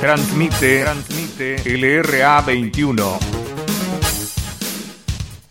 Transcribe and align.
Transmite, 0.00 0.80
transmite 0.80 1.62
LRA 1.76 2.40
21. 2.40 3.18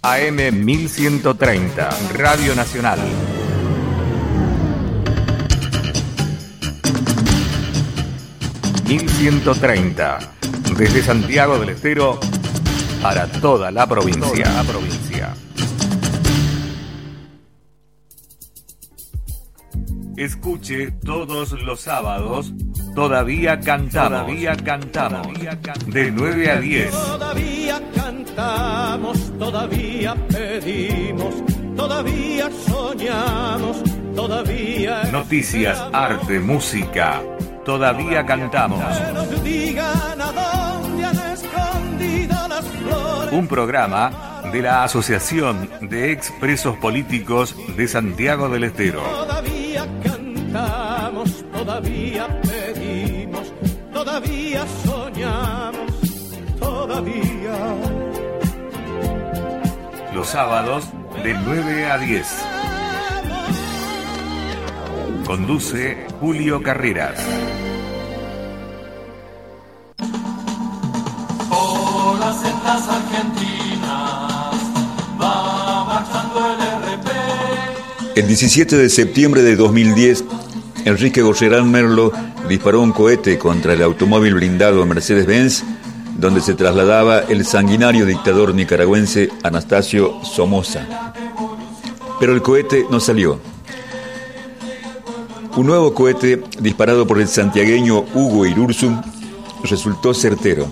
AM 0.02 0.66
1130, 0.66 1.90
Radio 2.14 2.56
Nacional. 2.56 3.00
...1130... 8.88 10.18
...desde 10.76 11.04
Santiago 11.04 11.60
del 11.60 11.70
Estero... 11.70 12.20
...para 13.04 13.28
toda 13.28 13.70
la 13.70 13.86
provincia. 13.86 14.46
Toda 14.46 14.64
la 14.64 14.64
provincia. 14.64 15.36
Escuche 20.18 20.90
todos 21.06 21.52
los 21.52 21.82
sábados... 21.82 22.52
...todavía 22.96 23.60
cantamos... 23.60 24.22
...todavía 24.22 24.56
cantamos... 24.58 25.28
...de 25.88 26.12
9 26.12 26.52
a 26.52 26.60
10... 26.60 26.92
Todavía 26.92 27.82
cantamos, 27.96 29.38
todavía 29.38 30.16
pedimos, 30.28 31.36
todavía 31.76 32.50
soñamos, 32.68 33.78
todavía... 34.16 35.04
Noticias, 35.12 35.82
arte, 35.94 36.40
música... 36.40 37.22
...todavía 37.66 38.26
cantamos... 38.26 38.84
Que 38.98 39.14
nos 39.14 39.44
digan 39.44 40.22
a 40.22 40.32
dónde 40.32 41.06
han 41.06 41.34
escondido 41.34 42.48
las 42.48 42.66
flores. 42.66 43.34
Un 43.34 43.48
programa 43.48 44.30
de 44.52 44.62
la 44.62 44.84
Asociación 44.84 45.70
de 45.82 46.12
Expresos 46.12 46.76
Políticos 46.78 47.56
de 47.78 47.88
Santiago 47.88 48.50
del 48.50 48.64
Estero. 48.64 49.02
Todavía 49.02 49.86
cantamos, 50.04 51.46
todavía 51.52 52.28
pedimos, 52.28 52.49
todavía 54.04 54.66
soñamos, 54.86 55.92
todavía. 56.58 57.76
Los 60.14 60.30
sábados 60.30 60.86
de 61.22 61.34
9 61.34 61.86
a 61.86 61.98
10. 61.98 62.26
Conduce 65.26 66.08
Julio 66.22 66.64
Carreras. 66.64 67.20
Por 71.50 72.20
las 72.20 72.42
sendas 72.42 72.88
argentinas 72.88 74.56
va 75.22 75.84
marchando 75.84 76.40
el 76.40 76.60
RP. 76.96 77.10
El 78.16 78.28
17 78.28 78.78
de 78.78 78.90
septiembre 78.90 79.42
de 79.42 79.58
2010, 79.58 80.24
Enrique 80.86 81.22
Gorgerán 81.22 81.70
Merlo 81.70 82.14
disparó 82.50 82.82
un 82.82 82.92
cohete 82.92 83.38
contra 83.38 83.74
el 83.74 83.84
automóvil 83.84 84.34
blindado 84.34 84.84
Mercedes-Benz, 84.86 85.64
donde 86.18 86.42
se 86.42 86.56
trasladaba 86.56 87.20
el 87.20 87.46
sanguinario 87.46 88.08
dictador 88.08 88.56
nicaragüense 88.56 89.30
Anastasio 89.44 90.22
Somoza. 90.24 91.14
Pero 92.20 92.34
el 92.34 92.42
cohete 92.42 92.86
no 92.90 93.00
salió. 93.00 93.40
Un 95.56 95.68
nuevo 95.68 95.94
cohete 95.94 96.42
disparado 96.60 97.06
por 97.06 97.22
el 97.22 97.28
santiagueño 97.28 98.06
Hugo 98.14 98.46
Irursum 98.48 99.00
resultó 99.64 100.14
certero. 100.14 100.68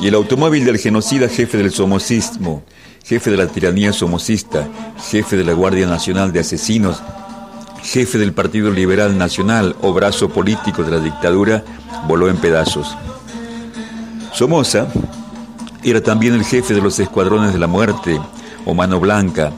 Y 0.00 0.06
el 0.06 0.14
automóvil 0.14 0.64
del 0.64 0.78
genocida 0.78 1.28
jefe 1.28 1.58
del 1.58 1.72
somocismo, 1.72 2.62
jefe 3.04 3.30
de 3.30 3.36
la 3.36 3.48
tiranía 3.48 3.92
somocista, 3.92 4.68
jefe 5.10 5.36
de 5.36 5.44
la 5.44 5.52
Guardia 5.52 5.86
Nacional 5.86 6.32
de 6.32 6.40
Asesinos, 6.40 7.02
jefe 7.86 8.18
del 8.18 8.32
Partido 8.32 8.72
Liberal 8.72 9.16
Nacional 9.16 9.76
o 9.80 9.92
brazo 9.92 10.28
político 10.28 10.82
de 10.82 10.90
la 10.90 10.98
dictadura, 10.98 11.62
voló 12.08 12.28
en 12.28 12.36
pedazos. 12.36 12.96
Somoza 14.32 14.88
era 15.84 16.00
también 16.00 16.34
el 16.34 16.44
jefe 16.44 16.74
de 16.74 16.82
los 16.82 16.98
escuadrones 16.98 17.52
de 17.52 17.60
la 17.60 17.68
muerte, 17.68 18.20
o 18.64 18.74
mano 18.74 18.98
blanca, 18.98 19.52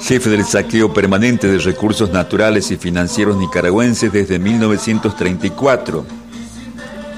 jefe 0.00 0.30
del 0.30 0.46
saqueo 0.46 0.94
permanente 0.94 1.46
de 1.46 1.58
recursos 1.58 2.10
naturales 2.10 2.70
y 2.70 2.78
financieros 2.78 3.36
nicaragüenses 3.36 4.10
desde 4.10 4.38
1934, 4.38 6.06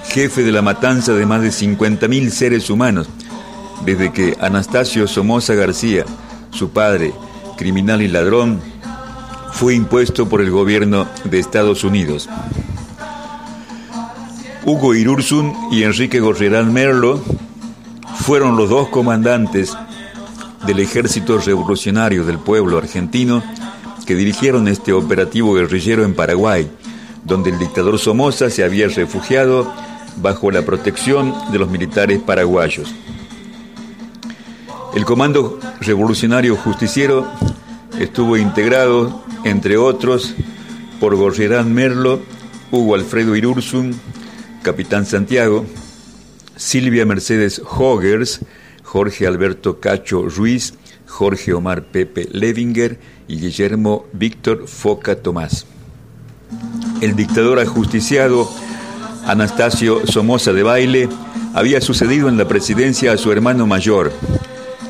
jefe 0.08 0.42
de 0.42 0.50
la 0.50 0.62
matanza 0.62 1.12
de 1.12 1.26
más 1.26 1.42
de 1.42 1.50
50.000 1.50 2.30
seres 2.30 2.70
humanos, 2.70 3.08
desde 3.84 4.12
que 4.12 4.36
Anastasio 4.40 5.06
Somoza 5.06 5.54
García, 5.54 6.04
su 6.50 6.70
padre, 6.70 7.14
criminal 7.56 8.02
y 8.02 8.08
ladrón, 8.08 8.73
fue 9.54 9.74
impuesto 9.74 10.28
por 10.28 10.40
el 10.40 10.50
gobierno 10.50 11.06
de 11.24 11.38
Estados 11.38 11.84
Unidos. 11.84 12.28
Hugo 14.64 14.94
Irursun 14.94 15.54
y 15.70 15.84
Enrique 15.84 16.18
Gorrerán 16.18 16.72
Merlo 16.72 17.22
fueron 18.16 18.56
los 18.56 18.68
dos 18.68 18.88
comandantes 18.88 19.76
del 20.66 20.80
Ejército 20.80 21.38
Revolucionario 21.38 22.24
del 22.24 22.38
Pueblo 22.38 22.78
Argentino 22.78 23.42
que 24.04 24.16
dirigieron 24.16 24.66
este 24.66 24.92
operativo 24.92 25.54
guerrillero 25.54 26.04
en 26.04 26.14
Paraguay, 26.14 26.68
donde 27.24 27.50
el 27.50 27.58
dictador 27.58 27.98
Somoza 27.98 28.50
se 28.50 28.64
había 28.64 28.88
refugiado 28.88 29.72
bajo 30.16 30.50
la 30.50 30.62
protección 30.62 31.32
de 31.52 31.58
los 31.58 31.70
militares 31.70 32.20
paraguayos. 32.20 32.92
El 34.94 35.04
Comando 35.04 35.60
Revolucionario 35.80 36.56
Justiciero 36.56 37.26
estuvo 37.98 38.36
integrado, 38.36 39.23
entre 39.44 39.76
otros, 39.76 40.34
por 41.00 41.16
Gorrerán 41.16 41.72
Merlo, 41.72 42.20
Hugo 42.70 42.94
Alfredo 42.94 43.36
Irursun, 43.36 43.94
Capitán 44.62 45.06
Santiago, 45.06 45.66
Silvia 46.56 47.04
Mercedes 47.06 47.60
Hoggers, 47.64 48.40
Jorge 48.82 49.26
Alberto 49.26 49.80
Cacho 49.80 50.28
Ruiz, 50.28 50.74
Jorge 51.06 51.52
Omar 51.52 51.84
Pepe 51.84 52.28
Levinger 52.32 52.98
y 53.28 53.38
Guillermo 53.38 54.06
Víctor 54.12 54.66
Foca 54.66 55.16
Tomás. 55.16 55.66
El 57.00 57.14
dictador 57.16 57.58
ajusticiado 57.58 58.48
Anastasio 59.26 60.06
Somoza 60.06 60.52
de 60.52 60.62
Baile 60.62 61.08
había 61.54 61.80
sucedido 61.80 62.28
en 62.28 62.36
la 62.36 62.48
presidencia 62.48 63.12
a 63.12 63.16
su 63.16 63.30
hermano 63.30 63.66
mayor, 63.66 64.12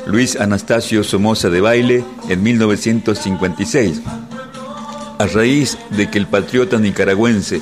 Luis 0.07 0.35
Anastasio 0.35 1.03
Somoza 1.03 1.49
de 1.49 1.61
Baile, 1.61 2.03
en 2.29 2.43
1956. 2.43 4.01
A 5.17 5.27
raíz 5.27 5.77
de 5.91 6.09
que 6.09 6.17
el 6.17 6.27
patriota 6.27 6.77
nicaragüense 6.77 7.61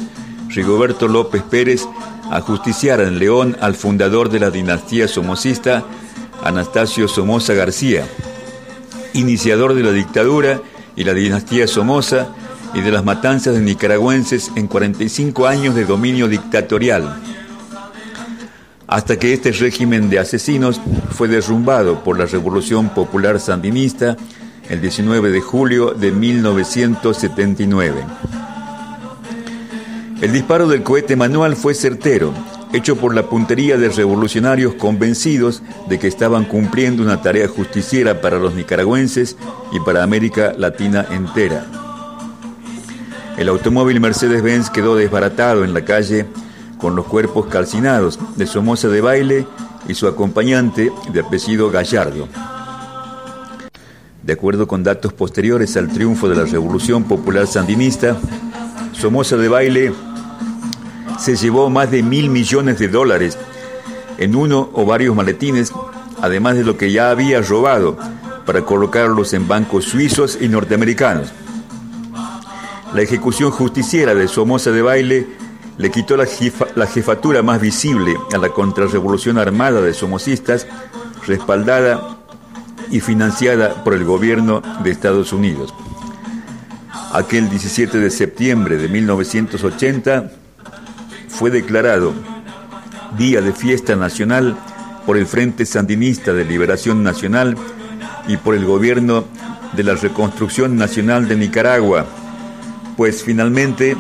Rigoberto 0.50 1.08
López 1.08 1.44
Pérez 1.44 1.88
ajusticiara 2.32 3.04
en 3.04 3.20
León 3.20 3.58
al 3.62 3.76
fundador 3.76 4.30
de 4.30 4.40
la 4.40 4.50
dinastía 4.50 5.08
somocista, 5.08 5.84
Anastasio 6.44 7.08
Somoza 7.08 7.54
García, 7.54 8.06
iniciador 9.14 9.76
de 9.76 9.84
la 9.84 9.92
dictadura 9.92 10.62
y 10.96 11.04
la 11.04 11.14
dinastía 11.14 11.68
Somoza 11.68 12.28
y 12.74 12.82
de 12.82 12.92
las 12.92 13.06
matanzas 13.06 13.54
de 13.54 13.62
nicaragüenses 13.62 14.52
en 14.56 14.68
45 14.68 15.46
años 15.46 15.76
de 15.76 15.86
dominio 15.86 16.28
dictatorial, 16.28 17.22
hasta 18.88 19.18
que 19.18 19.34
este 19.34 19.52
régimen 19.52 20.10
de 20.10 20.20
asesinos 20.20 20.82
fue 21.12 21.28
derrumbado 21.28 22.04
por 22.04 22.18
la 22.18 22.26
Revolución 22.26 22.90
Popular 22.90 23.40
Sandinista 23.40 24.18
el 24.70 24.82
19 24.82 25.32
de 25.32 25.42
julio 25.42 25.92
de 25.92 26.12
1979. 26.12 28.04
El 30.22 30.32
disparo 30.32 30.68
del 30.68 30.84
cohete 30.84 31.16
manual 31.16 31.56
fue 31.56 31.74
certero, 31.74 32.34
hecho 32.72 32.96
por 32.96 33.14
la 33.14 33.24
puntería 33.24 33.78
de 33.78 33.90
revolucionarios 33.90 34.76
convencidos 34.76 35.62
de 35.90 36.00
que 36.00 36.08
estaban 36.08 36.46
cumpliendo 36.46 37.04
una 37.04 37.22
tarea 37.22 37.48
justiciera 37.48 38.22
para 38.22 38.40
los 38.40 38.56
nicaragüenses 38.56 39.36
y 39.72 39.80
para 39.82 40.02
América 40.04 40.54
Latina 40.58 41.06
entera. 41.12 41.66
El 43.38 43.50
automóvil 43.50 44.00
Mercedes-Benz 44.00 44.70
quedó 44.70 44.96
desbaratado 44.96 45.64
en 45.64 45.74
la 45.74 45.84
calle 45.84 46.26
con 46.78 46.96
los 46.96 47.06
cuerpos 47.06 47.48
calcinados 47.48 48.20
de 48.38 48.46
Somoza 48.46 48.88
de 48.88 49.02
Baile 49.02 49.48
y 49.88 49.96
su 49.96 50.08
acompañante 50.08 50.92
de 51.12 51.20
apellido 51.20 51.70
Gallardo. 51.70 52.28
De 54.24 54.32
acuerdo 54.32 54.68
con 54.70 54.84
datos 54.84 55.12
posteriores 55.12 55.76
al 55.76 55.90
triunfo 55.90 56.30
de 56.30 56.38
la 56.38 56.46
Revolución 56.46 57.04
Popular 57.04 57.46
Sandinista, 57.46 58.16
Somoza 58.94 59.36
de 59.36 59.50
Baile 59.50 59.94
se 61.20 61.36
llevó 61.36 61.70
más 61.70 61.92
de 61.92 62.04
mil 62.04 62.30
millones 62.30 62.80
de 62.80 62.88
dólares 62.88 63.38
en 64.18 64.36
uno 64.38 64.70
o 64.74 64.86
varios 64.86 65.14
maletines, 65.14 65.74
además 66.22 66.56
de 66.56 66.64
lo 66.64 66.78
que 66.78 66.90
ya 66.90 67.10
había 67.10 67.42
robado 67.42 67.98
para 68.46 68.64
colocarlos 68.64 69.34
en 69.34 69.46
bancos 69.46 69.86
suizos 69.86 70.38
y 70.40 70.48
norteamericanos. 70.48 71.34
La 72.94 73.02
ejecución 73.02 73.52
justiciera 73.52 74.16
de 74.16 74.30
Somoza 74.30 74.72
de 74.72 74.82
Baile 74.82 75.28
le 75.78 75.92
quitó 75.92 76.16
la, 76.16 76.26
la 76.76 76.88
jefatura 76.88 77.42
más 77.42 77.60
visible 77.60 78.16
a 78.34 78.38
la 78.38 78.50
contrarrevolución 78.50 79.38
armada 79.38 79.82
de 79.82 79.94
somocistas, 79.94 80.66
respaldada 81.28 82.23
y 82.94 83.00
financiada 83.00 83.84
por 83.84 83.96
el 83.96 84.06
gobierno 84.06 84.62
de 84.84 84.92
Estados 84.92 85.34
Unidos. 85.34 85.74
Aquel 87.12 87.50
17 87.50 87.98
de 87.98 88.12
septiembre 88.12 88.78
de 88.78 88.88
1980 88.88 90.32
fue 91.28 91.50
declarado 91.50 92.14
Día 93.18 93.42
de 93.42 93.52
Fiesta 93.52 93.96
Nacional 93.96 94.56
por 95.08 95.18
el 95.18 95.26
Frente 95.26 95.66
Sandinista 95.66 96.34
de 96.34 96.46
Liberación 96.46 97.02
Nacional 97.02 97.58
y 98.28 98.38
por 98.38 98.54
el 98.54 98.64
Gobierno 98.64 99.26
de 99.76 99.84
la 99.84 99.96
Reconstrucción 99.96 100.76
Nacional 100.76 101.28
de 101.28 101.36
Nicaragua, 101.36 102.06
pues 102.96 103.24
finalmente 103.24 103.98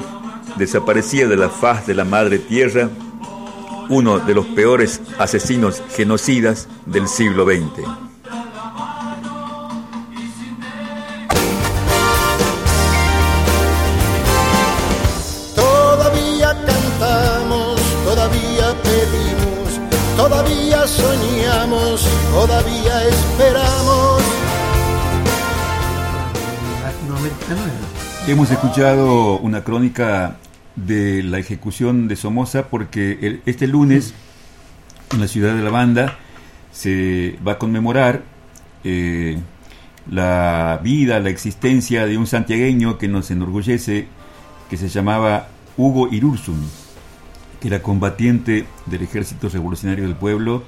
desaparecía 0.55 1.27
de 1.27 1.37
la 1.37 1.49
faz 1.49 1.87
de 1.87 1.95
la 1.95 2.05
madre 2.05 2.37
tierra 2.37 2.91
uno 3.89 4.19
de 4.19 4.35
los 4.35 4.45
peores 4.45 5.01
asesinos 5.17 5.81
genocidas 5.95 6.67
del 6.85 7.07
siglo 7.07 7.45
XX. 7.45 8.12
Hemos 28.33 28.49
escuchado 28.49 29.37
una 29.37 29.63
crónica 29.63 30.37
de 30.75 31.21
la 31.21 31.37
ejecución 31.37 32.07
de 32.07 32.15
Somoza 32.15 32.67
porque 32.67 33.39
este 33.45 33.67
lunes 33.67 34.15
en 35.11 35.21
la 35.21 35.27
ciudad 35.27 35.53
de 35.53 35.61
La 35.61 35.69
Banda 35.69 36.17
se 36.71 37.37
va 37.47 37.51
a 37.51 37.59
conmemorar 37.59 38.23
eh, 38.83 39.37
la 40.09 40.79
vida, 40.81 41.19
la 41.19 41.29
existencia 41.29 42.07
de 42.07 42.17
un 42.17 42.25
santiagueño 42.25 42.97
que 42.97 43.07
nos 43.07 43.29
enorgullece, 43.29 44.07
que 44.67 44.77
se 44.77 44.89
llamaba 44.89 45.49
Hugo 45.77 46.07
Irurzun, 46.11 46.67
que 47.61 47.67
era 47.67 47.83
combatiente 47.83 48.65
del 48.87 49.03
Ejército 49.03 49.47
Revolucionario 49.47 50.05
del 50.05 50.15
Pueblo 50.15 50.63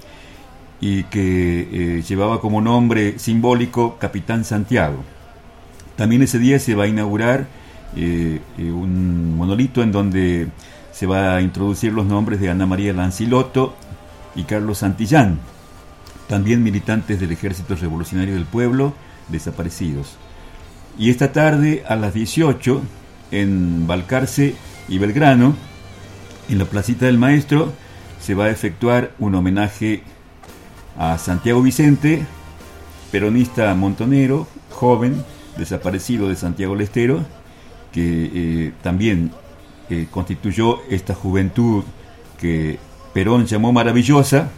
y 0.80 1.06
que 1.06 1.62
eh, 1.72 2.04
llevaba 2.04 2.40
como 2.42 2.62
nombre 2.62 3.18
simbólico 3.18 3.98
Capitán 3.98 4.46
Santiago. 4.46 5.15
También 5.96 6.22
ese 6.24 6.40
día 6.40 6.60
se 6.60 6.76
va 6.76 6.86
a 6.86 6.88
inaugurar 6.88 7.48
eh, 7.96 8.42
eh, 8.58 8.72
un 8.72 9.38
monolito 9.38 9.82
en 9.82 9.92
donde 9.92 10.50
se 10.92 11.06
va 11.06 11.36
a 11.36 11.42
introducir 11.42 11.94
los 11.94 12.06
nombres 12.06 12.40
de 12.40 12.50
Ana 12.50 12.66
María 12.66 12.94
Lancilotto 12.94 13.76
y 14.36 14.44
Carlos 14.44 14.80
Santillán, 14.80 15.40
también 16.28 16.64
militantes 16.64 17.20
del 17.20 17.32
Ejército 17.32 17.76
Revolucionario 17.76 18.34
del 18.34 18.46
Pueblo, 18.46 18.94
desaparecidos. 19.30 20.18
Y 20.98 21.10
esta 21.10 21.32
tarde 21.32 21.84
a 21.88 21.96
las 21.96 22.14
18, 22.14 22.82
en 23.32 23.88
Balcarce 23.88 24.56
y 24.88 24.98
Belgrano, 24.98 25.56
en 26.50 26.58
la 26.60 26.66
Placita 26.66 27.06
del 27.06 27.18
Maestro, 27.18 27.74
se 28.20 28.34
va 28.34 28.46
a 28.46 28.50
efectuar 28.50 29.12
un 29.20 29.36
homenaje 29.36 30.04
a 30.98 31.18
Santiago 31.18 31.62
Vicente, 31.62 32.26
peronista 33.12 33.74
montonero, 33.76 34.48
joven, 34.72 35.24
desaparecido 35.58 36.30
de 36.30 36.36
Santiago 36.36 36.74
del 36.74 36.84
Estero, 36.84 37.22
que 37.92 38.32
eh, 38.34 38.74
también 38.82 39.32
eh, 39.90 40.08
constituyó 40.12 40.80
esta 40.90 41.14
juventud 41.14 41.84
que 42.40 42.80
Perón 43.14 43.46
llamó 43.46 43.72
maravillosa, 43.72 44.50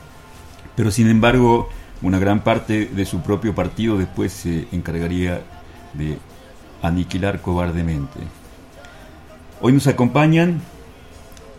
pero 0.76 0.90
sin 0.92 1.10
embargo 1.10 1.70
una 2.02 2.20
gran 2.20 2.44
parte 2.44 2.86
de 2.86 3.06
su 3.06 3.22
propio 3.22 3.54
partido 3.56 3.98
después 3.98 4.32
se 4.32 4.68
encargaría 4.72 5.42
de 5.94 6.18
aniquilar 6.82 7.42
cobardemente. 7.42 8.20
Hoy 9.62 9.74
nos 9.74 9.88
acompañan 9.88 10.62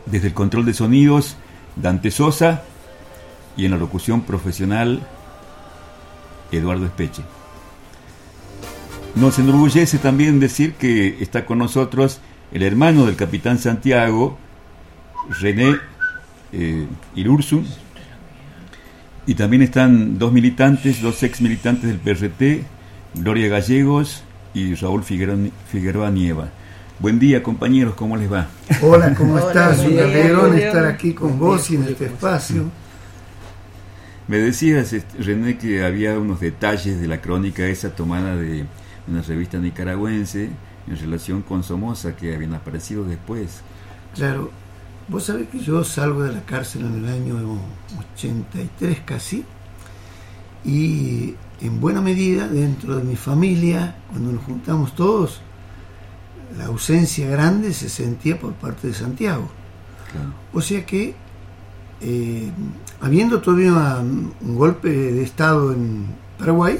desde 0.06 0.28
el 0.28 0.34
control 0.34 0.64
de 0.64 0.74
sonidos 0.74 1.36
Dante 1.76 2.10
Sosa 2.10 2.62
y 3.56 3.64
en 3.64 3.72
la 3.72 3.76
locución 3.76 4.22
profesional 4.22 5.00
Eduardo 6.52 6.86
Espeche. 6.86 7.22
Nos 9.20 9.36
enorgullece 9.40 9.98
también 9.98 10.38
decir 10.38 10.74
que 10.74 11.16
está 11.20 11.44
con 11.44 11.58
nosotros 11.58 12.20
el 12.52 12.62
hermano 12.62 13.04
del 13.04 13.16
capitán 13.16 13.58
Santiago, 13.58 14.38
René 15.40 15.74
eh, 16.52 16.86
Irursun, 17.16 17.66
y 19.26 19.34
también 19.34 19.62
están 19.62 20.20
dos 20.20 20.32
militantes, 20.32 21.02
dos 21.02 21.20
ex 21.24 21.40
militantes 21.40 21.90
del 21.90 21.98
PRT, 21.98 22.64
Gloria 23.16 23.48
Gallegos 23.48 24.22
y 24.54 24.76
Raúl 24.76 25.02
Figueroa, 25.02 26.10
Nieva. 26.12 26.50
Buen 27.00 27.18
día, 27.18 27.42
compañeros, 27.42 27.96
¿cómo 27.96 28.16
les 28.16 28.32
va? 28.32 28.46
Hola, 28.82 29.12
¿cómo 29.16 29.36
estás? 29.36 29.80
Un 29.80 29.98
alegrón 29.98 30.56
estar 30.56 30.86
aquí 30.86 31.12
con 31.12 31.40
vos 31.40 31.68
y 31.72 31.74
en 31.74 31.82
este 31.82 32.04
espacio. 32.04 32.70
Me 34.28 34.38
decías, 34.38 34.92
este, 34.92 35.20
René, 35.24 35.58
que 35.58 35.84
había 35.84 36.16
unos 36.16 36.38
detalles 36.38 37.00
de 37.00 37.08
la 37.08 37.20
crónica 37.20 37.66
esa 37.66 37.90
tomada 37.90 38.36
de 38.36 38.64
una 39.08 39.22
revista 39.22 39.58
nicaragüense 39.58 40.50
en 40.86 40.96
relación 40.96 41.42
con 41.42 41.62
Somoza 41.62 42.16
que 42.16 42.34
habían 42.34 42.54
aparecido 42.54 43.04
después. 43.04 43.62
Claro, 44.14 44.50
vos 45.08 45.24
sabés 45.24 45.48
que 45.48 45.58
yo 45.58 45.84
salgo 45.84 46.22
de 46.22 46.32
la 46.32 46.42
cárcel 46.42 46.86
en 46.86 47.04
el 47.04 47.10
año 47.10 47.58
83 48.14 49.00
casi 49.04 49.44
y 50.64 51.34
en 51.60 51.80
buena 51.80 52.00
medida 52.00 52.48
dentro 52.48 52.96
de 52.96 53.04
mi 53.04 53.16
familia, 53.16 53.96
cuando 54.10 54.32
nos 54.32 54.44
juntamos 54.44 54.94
todos, 54.94 55.40
la 56.56 56.66
ausencia 56.66 57.28
grande 57.28 57.72
se 57.72 57.88
sentía 57.88 58.38
por 58.38 58.52
parte 58.54 58.88
de 58.88 58.94
Santiago. 58.94 59.48
O 60.52 60.60
sea 60.60 60.86
que, 60.86 61.14
eh, 62.00 62.50
habiendo 63.00 63.40
todavía 63.40 63.98
un 64.00 64.56
golpe 64.56 64.88
de 64.88 65.22
Estado 65.22 65.72
en 65.72 66.06
Paraguay, 66.38 66.78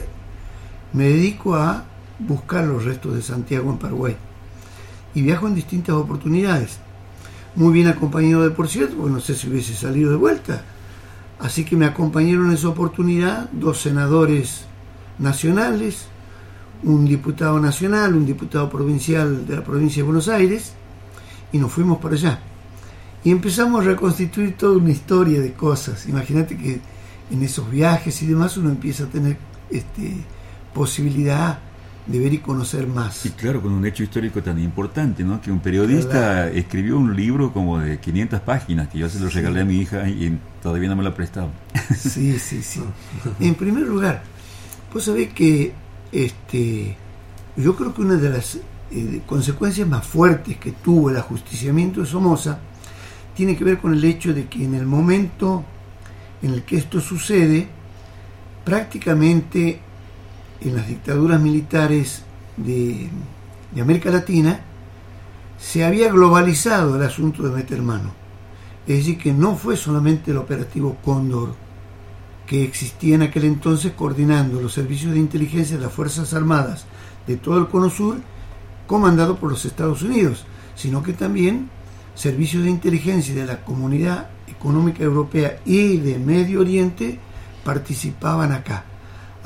me 0.93 1.05
dedico 1.05 1.55
a 1.55 1.85
buscar 2.19 2.65
los 2.65 2.85
restos 2.85 3.15
de 3.15 3.23
Santiago 3.23 3.71
en 3.71 3.79
Paraguay. 3.79 4.17
Y 5.15 5.23
viajo 5.23 5.47
en 5.47 5.55
distintas 5.55 5.97
oportunidades. 5.97 6.79
Muy 7.55 7.73
bien 7.73 7.89
acompañado 7.89 8.43
de 8.43 8.51
por 8.51 8.69
cierto, 8.69 8.97
porque 8.97 9.13
no 9.13 9.21
sé 9.21 9.35
si 9.35 9.49
hubiese 9.49 9.75
salido 9.75 10.11
de 10.11 10.17
vuelta. 10.17 10.63
Así 11.41 11.65
que 11.65 11.77
me 11.77 11.87
acompañaron 11.87 12.49
en 12.49 12.53
esa 12.53 12.69
oportunidad 12.69 13.49
dos 13.53 13.81
senadores 13.81 14.67
nacionales, 15.19 16.07
un 16.83 17.05
diputado 17.05 17.61
nacional, 17.61 18.15
un 18.15 18.27
diputado 18.27 18.69
provincial 18.69 19.47
de 19.47 19.57
la 19.57 19.65
provincia 19.65 20.03
de 20.03 20.07
Buenos 20.07 20.29
Aires, 20.29 20.73
y 21.53 21.59
nos 21.59 21.73
fuimos 21.73 21.99
para 21.99 22.15
allá. 22.15 22.41
Y 23.25 23.31
empezamos 23.31 23.81
a 23.81 23.89
reconstituir 23.89 24.57
toda 24.57 24.79
una 24.79 24.91
historia 24.91 25.41
de 25.41 25.53
cosas. 25.53 26.07
Imagínate 26.07 26.57
que 26.57 26.81
en 27.31 27.43
esos 27.43 27.71
viajes 27.71 28.23
y 28.23 28.27
demás 28.27 28.57
uno 28.57 28.71
empieza 28.71 29.05
a 29.05 29.09
tener 29.09 29.37
este, 29.71 30.17
posibilidad 30.73 31.59
de 32.09 32.19
ver 32.19 32.33
y 32.33 32.39
conocer 32.39 32.87
más. 32.87 33.27
Y 33.27 33.31
claro, 33.31 33.61
con 33.61 33.73
un 33.73 33.87
hecho 33.87 34.03
histórico 34.03 34.43
tan 34.43 34.59
importante, 34.59 35.23
¿no? 35.23 35.41
Que 35.41 35.53
un 35.53 35.61
periodista 35.61 36.49
escribió 36.49 36.99
un 36.99 37.15
libro 37.15 37.53
como 37.53 37.79
de 37.79 38.01
500 38.01 38.41
páginas 38.41 38.89
que 38.89 38.99
yo 38.99 39.09
se 39.09 39.21
lo 39.21 39.29
regalé 39.29 39.61
a 39.61 39.65
mi 39.65 39.77
hija 39.77 40.09
y 40.09 40.39
todavía 40.63 40.89
no 40.89 40.97
me 40.97 41.03
lo 41.03 41.11
ha 41.11 41.15
prestado. 41.15 41.51
Sí, 41.97 42.39
sí, 42.39 42.63
sí. 42.63 42.81
en 43.41 43.55
primer 43.55 43.87
lugar, 43.87 44.23
vos 44.93 45.05
sabés 45.05 45.33
que 45.35 45.73
este, 46.11 46.97
yo 47.57 47.77
creo 47.77 47.93
que 47.93 48.01
una 48.01 48.15
de 48.15 48.31
las 48.31 48.59
eh, 48.91 49.21
consecuencias 49.27 49.87
más 49.87 50.07
fuertes 50.07 50.57
que 50.57 50.73
tuvo 50.73 51.11
el 51.11 51.19
ajusticiamiento 51.19 52.01
de 52.01 52.07
Somoza 52.07 52.59
tiene 53.37 53.55
que 53.55 53.65
ver 53.65 53.79
con 53.79 53.93
el 53.93 54.03
hecho 54.03 54.33
de 54.33 54.47
que 54.47 54.65
en 54.65 54.75
el 54.75 54.87
momento 54.87 55.63
en 56.41 56.55
el 56.55 56.63
que 56.63 56.77
esto 56.77 57.01
sucede, 57.01 57.69
prácticamente 58.65 59.81
en 60.61 60.77
las 60.77 60.89
dictaduras 60.89 61.41
militares 61.41 62.23
de, 62.57 63.09
América 63.81 64.11
Latina, 64.11 64.61
se 65.59 65.85
había 65.85 66.11
globalizado 66.11 66.97
el 66.97 67.03
asunto 67.03 67.43
de 67.43 67.55
meter 67.55 67.83
mano. 67.83 68.13
Es 68.87 68.99
decir, 68.99 69.19
que 69.19 69.33
no 69.33 69.57
fue 69.57 69.77
solamente 69.77 70.31
el 70.31 70.39
operativo 70.39 70.97
Cóndor 71.05 71.55
que 72.47 72.65
existía 72.65 73.15
en 73.15 73.23
aquel 73.23 73.45
entonces 73.45 73.93
coordinando 73.93 74.61
los 74.61 74.73
servicios 74.73 75.13
de 75.13 75.19
inteligencia 75.19 75.77
de 75.77 75.83
las 75.83 75.93
Fuerzas 75.93 76.33
Armadas 76.33 76.87
de 77.27 77.37
todo 77.37 77.59
el 77.59 77.69
Cono 77.69 77.91
Sur, 77.91 78.17
comandado 78.87 79.37
por 79.37 79.51
los 79.51 79.67
Estados 79.67 80.03
Unidos, 80.03 80.47
sino 80.75 81.03
que 81.03 81.13
también 81.13 81.69
servicios 82.15 82.65
de 82.65 82.71
inteligencia 82.71 83.35
de 83.35 83.45
la 83.45 83.63
Comunidad 83.63 84.31
Económica 84.47 85.05
Europea 85.05 85.61
y 85.67 85.99
de 85.99 86.19
Medio 86.19 86.61
Oriente 86.61 87.21
participaban 87.65 88.51
acá, 88.53 88.85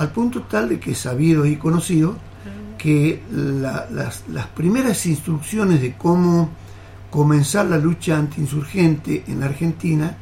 al 0.03 0.11
punto 0.11 0.43
tal 0.43 0.69
de 0.69 0.79
que 0.81 0.95
sabido 0.95 1.47
y 1.47 1.57
conocido 1.57 2.17
que 2.79 3.23
la- 3.31 3.87
las, 3.91 4.25
las 4.29 4.47
primeras 4.49 5.07
instrucciones 5.07 5.81
de 5.81 5.95
cómo 5.97 6.51
comenzar 7.11 7.67
la 7.67 7.79
lucha 7.79 8.17
antiinsurgente 8.19 9.25
en 9.29 9.41
la 9.41 9.47
Argentina 9.47 10.17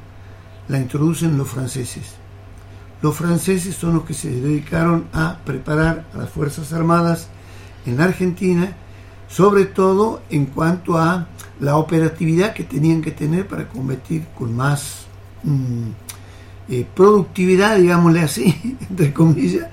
la 0.69 0.79
introducen 0.79 1.37
los 1.39 1.49
franceses. 1.49 2.15
Los 3.03 3.17
franceses 3.17 3.75
son 3.75 3.95
los 3.95 4.05
que 4.05 4.13
se 4.15 4.31
dedicaron 4.31 5.07
a 5.13 5.39
preparar 5.45 6.05
a 6.15 6.19
las 6.19 6.31
Fuerzas 6.31 6.73
Armadas 6.73 7.29
en 7.87 7.97
la 7.97 8.05
Argentina, 8.05 8.73
sobre 9.29 9.65
todo 9.65 10.21
en 10.29 10.47
cuanto 10.47 10.99
a 10.99 11.27
la 11.61 11.77
operatividad 11.77 12.53
que 12.53 12.65
tenían 12.65 13.01
que 13.01 13.11
tener 13.13 13.47
para 13.49 13.69
combatir 13.69 14.27
con 14.37 14.55
más 14.55 15.07
mm, 15.45 15.89
eh, 16.71 16.87
productividad, 16.95 17.77
digámosle 17.79 18.21
así, 18.21 18.55
entre 18.91 19.13
comillas, 19.13 19.67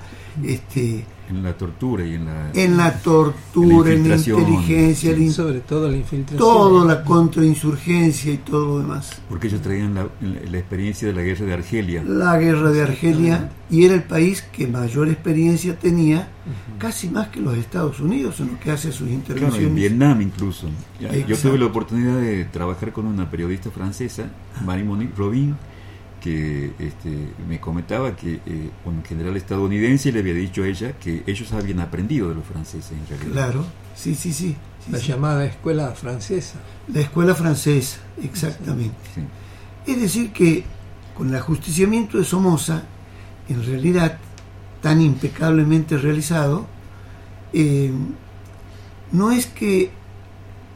este, 0.44 1.04
En 1.28 1.42
la 1.42 1.52
tortura 1.56 2.04
y 2.06 2.14
en 2.14 2.24
la... 2.26 2.50
en 2.54 2.76
la 2.76 2.92
tortura, 3.00 3.92
en 3.92 4.08
la 4.08 4.14
infiltración, 4.16 4.40
inteligencia, 4.40 5.10
sí. 5.10 5.16
la 5.16 5.22
in- 5.24 5.32
Sobre 5.32 5.60
todo 5.60 5.90
la 5.90 5.96
infiltración. 5.96 6.38
todo, 6.38 6.84
la 6.86 7.02
contrainsurgencia 7.04 8.32
y 8.32 8.38
todo 8.38 8.66
lo 8.66 8.78
demás. 8.80 9.20
Porque 9.28 9.48
ellos 9.48 9.60
traían 9.60 9.94
la, 9.94 10.06
la 10.20 10.58
experiencia 10.58 11.06
de 11.08 11.14
la 11.14 11.22
guerra 11.22 11.46
de 11.46 11.52
Argelia. 11.54 12.02
La 12.04 12.38
guerra 12.38 12.70
de 12.70 12.82
Argelia 12.82 13.50
y 13.70 13.84
era 13.84 13.94
el 13.94 14.02
país 14.04 14.42
que 14.42 14.66
mayor 14.66 15.08
experiencia 15.08 15.78
tenía, 15.78 16.28
casi 16.78 17.08
más 17.10 17.28
que 17.28 17.40
los 17.40 17.56
Estados 17.58 18.00
Unidos 18.00 18.40
en 18.40 18.48
lo 18.52 18.60
que 18.60 18.70
hace 18.70 18.90
sus 18.92 18.98
Claro, 19.08 19.12
en 19.12 19.18
intervenciones. 19.18 19.74
Vietnam 19.74 20.22
incluso. 20.22 20.68
Ya, 21.00 21.12
Yo 21.26 21.36
tuve 21.36 21.58
la 21.58 21.66
oportunidad 21.66 22.16
de 22.20 22.44
trabajar 22.46 22.92
con 22.92 23.06
una 23.06 23.30
periodista 23.30 23.70
francesa, 23.70 24.30
Marie-Monique 24.64 25.12
Robin, 25.16 25.56
que 26.20 26.72
este, 26.78 27.32
me 27.48 27.60
comentaba 27.60 28.14
que 28.14 28.40
eh, 28.44 28.70
un 28.84 29.04
general 29.04 29.36
estadounidense 29.36 30.12
le 30.12 30.20
había 30.20 30.34
dicho 30.34 30.62
a 30.62 30.66
ella 30.66 30.92
que 30.92 31.22
ellos 31.26 31.52
habían 31.52 31.80
aprendido 31.80 32.28
de 32.28 32.34
los 32.34 32.44
franceses 32.44 32.92
en 32.92 33.06
realidad. 33.06 33.32
Claro, 33.32 33.64
sí, 33.94 34.14
sí, 34.14 34.32
sí. 34.32 34.56
sí, 34.84 34.92
La 34.92 34.98
sí. 34.98 35.08
llamada 35.08 35.44
escuela 35.44 35.90
francesa. 35.92 36.58
La 36.92 37.00
escuela 37.00 37.34
francesa, 37.34 38.00
exactamente. 38.22 38.96
Sí. 39.14 39.22
Es 39.92 40.00
decir, 40.00 40.32
que 40.32 40.64
con 41.16 41.28
el 41.30 41.36
ajusticiamiento 41.36 42.18
de 42.18 42.24
Somoza, 42.24 42.82
en 43.48 43.64
realidad 43.64 44.18
tan 44.80 45.00
impecablemente 45.00 45.96
realizado, 45.96 46.66
eh, 47.52 47.90
no 49.12 49.32
es 49.32 49.46
que 49.46 49.90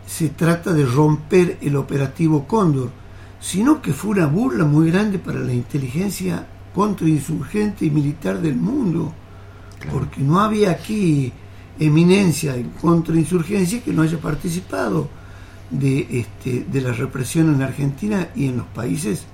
se 0.06 0.28
trata 0.30 0.72
de 0.72 0.84
romper 0.84 1.58
el 1.60 1.76
operativo 1.76 2.46
Cóndor, 2.46 2.90
sino 3.42 3.82
que 3.82 3.92
fue 3.92 4.12
una 4.12 4.26
burla 4.26 4.64
muy 4.64 4.90
grande 4.90 5.18
para 5.18 5.40
la 5.40 5.52
inteligencia 5.52 6.46
contrainsurgente 6.74 7.84
y 7.84 7.90
militar 7.90 8.40
del 8.40 8.56
mundo, 8.56 9.12
Claro. 9.80 9.98
porque 9.98 10.20
no 10.20 10.38
había 10.40 10.70
aquí 10.70 11.32
eminencia 11.78 12.54
en 12.54 12.70
contrainsurgencia 12.70 13.82
que 13.82 13.92
no 13.92 14.02
haya 14.02 14.18
participado 14.20 15.08
de, 15.70 16.06
este, 16.20 16.64
de 16.70 16.80
la 16.80 16.92
represión 16.92 17.52
en 17.52 17.62
Argentina 17.62 18.28
y 18.36 18.46
en 18.46 18.58
los 18.58 18.66
países 18.66 19.24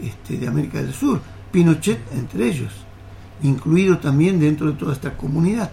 este, 0.00 0.38
de 0.38 0.48
América 0.48 0.82
del 0.82 0.92
Sur, 0.92 1.20
Pinochet 1.52 2.00
entre 2.16 2.48
ellos, 2.48 2.72
incluido 3.44 3.98
también 3.98 4.40
dentro 4.40 4.66
de 4.66 4.72
toda 4.72 4.92
esta 4.94 5.16
comunidad. 5.16 5.70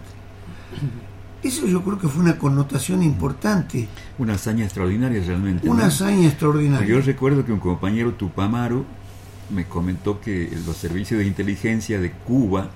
Eso 1.43 1.65
yo 1.67 1.81
creo 1.83 1.97
que 1.97 2.07
fue 2.09 2.21
una 2.21 2.37
connotación 2.37 3.01
importante, 3.01 3.87
Una 4.17 4.33
hazaña 4.33 4.65
extraordinaria 4.65 5.23
realmente. 5.25 5.65
¿no? 5.65 5.73
una 5.73 5.85
hazaña 5.85 6.21
Yo 6.23 6.27
extraordinaria. 6.27 6.99
recuerdo 7.01 7.45
que 7.45 7.53
un 7.53 7.59
compañero 7.59 8.13
Tupamaro 8.13 8.83
me 9.49 9.65
comentó 9.65 10.19
que 10.19 10.49
los 10.65 10.75
servicios 10.77 11.19
de 11.21 11.27
inteligencia 11.27 11.99
de 11.99 12.11
Cuba 12.11 12.69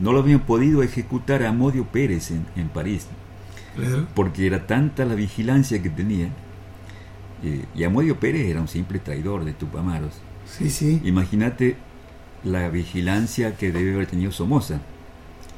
no 0.00 0.12
lo 0.12 0.18
habían 0.18 0.40
podido 0.40 0.82
ejecutar 0.82 1.42
a 1.44 1.50
Amodio 1.50 1.84
Pérez 1.86 2.30
en, 2.32 2.44
en 2.56 2.68
París, 2.68 3.06
Claro. 3.76 4.06
porque 4.14 4.46
era 4.46 4.66
tanta 4.66 5.04
la 5.04 5.14
vigilancia 5.14 5.80
que 5.82 5.90
tenía. 5.90 6.28
eh, 7.44 7.64
y 7.74 7.84
Amodio 7.84 8.18
Pérez 8.18 8.46
era 8.48 8.60
un 8.60 8.68
simple 8.68 8.98
traidor 8.98 9.44
de 9.44 9.52
Tupamaros. 9.52 10.14
Sí, 10.46 10.70
sí. 10.70 11.00
Imagínate 11.04 11.76
la 12.44 12.68
vigilancia 12.68 13.56
que 13.56 13.70
debe 13.72 13.94
haber 13.94 14.06
tenido 14.06 14.32
Somoza. 14.32 14.80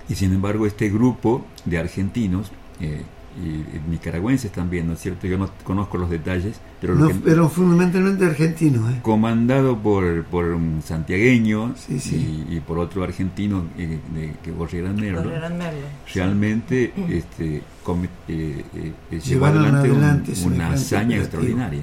Y 0.08 0.14
sin 0.14 0.32
embargo, 0.32 0.66
este 0.66 0.88
grupo 0.88 1.44
de 1.64 1.78
argentinos 1.78 2.50
eh, 2.80 3.02
y, 3.40 3.48
y 3.48 3.80
nicaragüenses 3.90 4.50
también, 4.50 4.86
¿no 4.88 4.94
es 4.94 5.00
cierto? 5.00 5.26
Yo 5.28 5.38
no 5.38 5.48
conozco 5.62 5.96
los 5.98 6.10
detalles, 6.10 6.58
pero 6.80 6.94
lo 6.94 7.00
No, 7.00 7.08
que- 7.08 7.14
pero 7.24 7.48
fundamentalmente 7.48 8.24
argentino, 8.24 8.90
¿eh? 8.90 8.98
comandado 9.02 9.78
por, 9.78 10.24
por 10.24 10.46
un 10.46 10.80
santiagueño 10.84 11.74
Sí, 11.76 12.00
sí. 12.00 12.46
Y, 12.48 12.56
y 12.56 12.60
por 12.60 12.78
otro 12.78 13.04
argentino 13.04 13.66
eh, 13.78 14.00
de, 14.14 14.32
que 14.42 14.50
Borrerán 14.50 14.96
Merlo, 14.96 15.30
realmente 16.14 16.92
este, 17.10 17.62
com- 17.84 18.06
eh, 18.28 18.64
llevó 19.10 19.22
Llevaron 19.24 19.58
adelante 19.66 19.90
un- 19.90 19.96
adelante 20.04 20.32
una 20.44 20.72
hazaña 20.72 21.16
extraordinaria. 21.18 21.82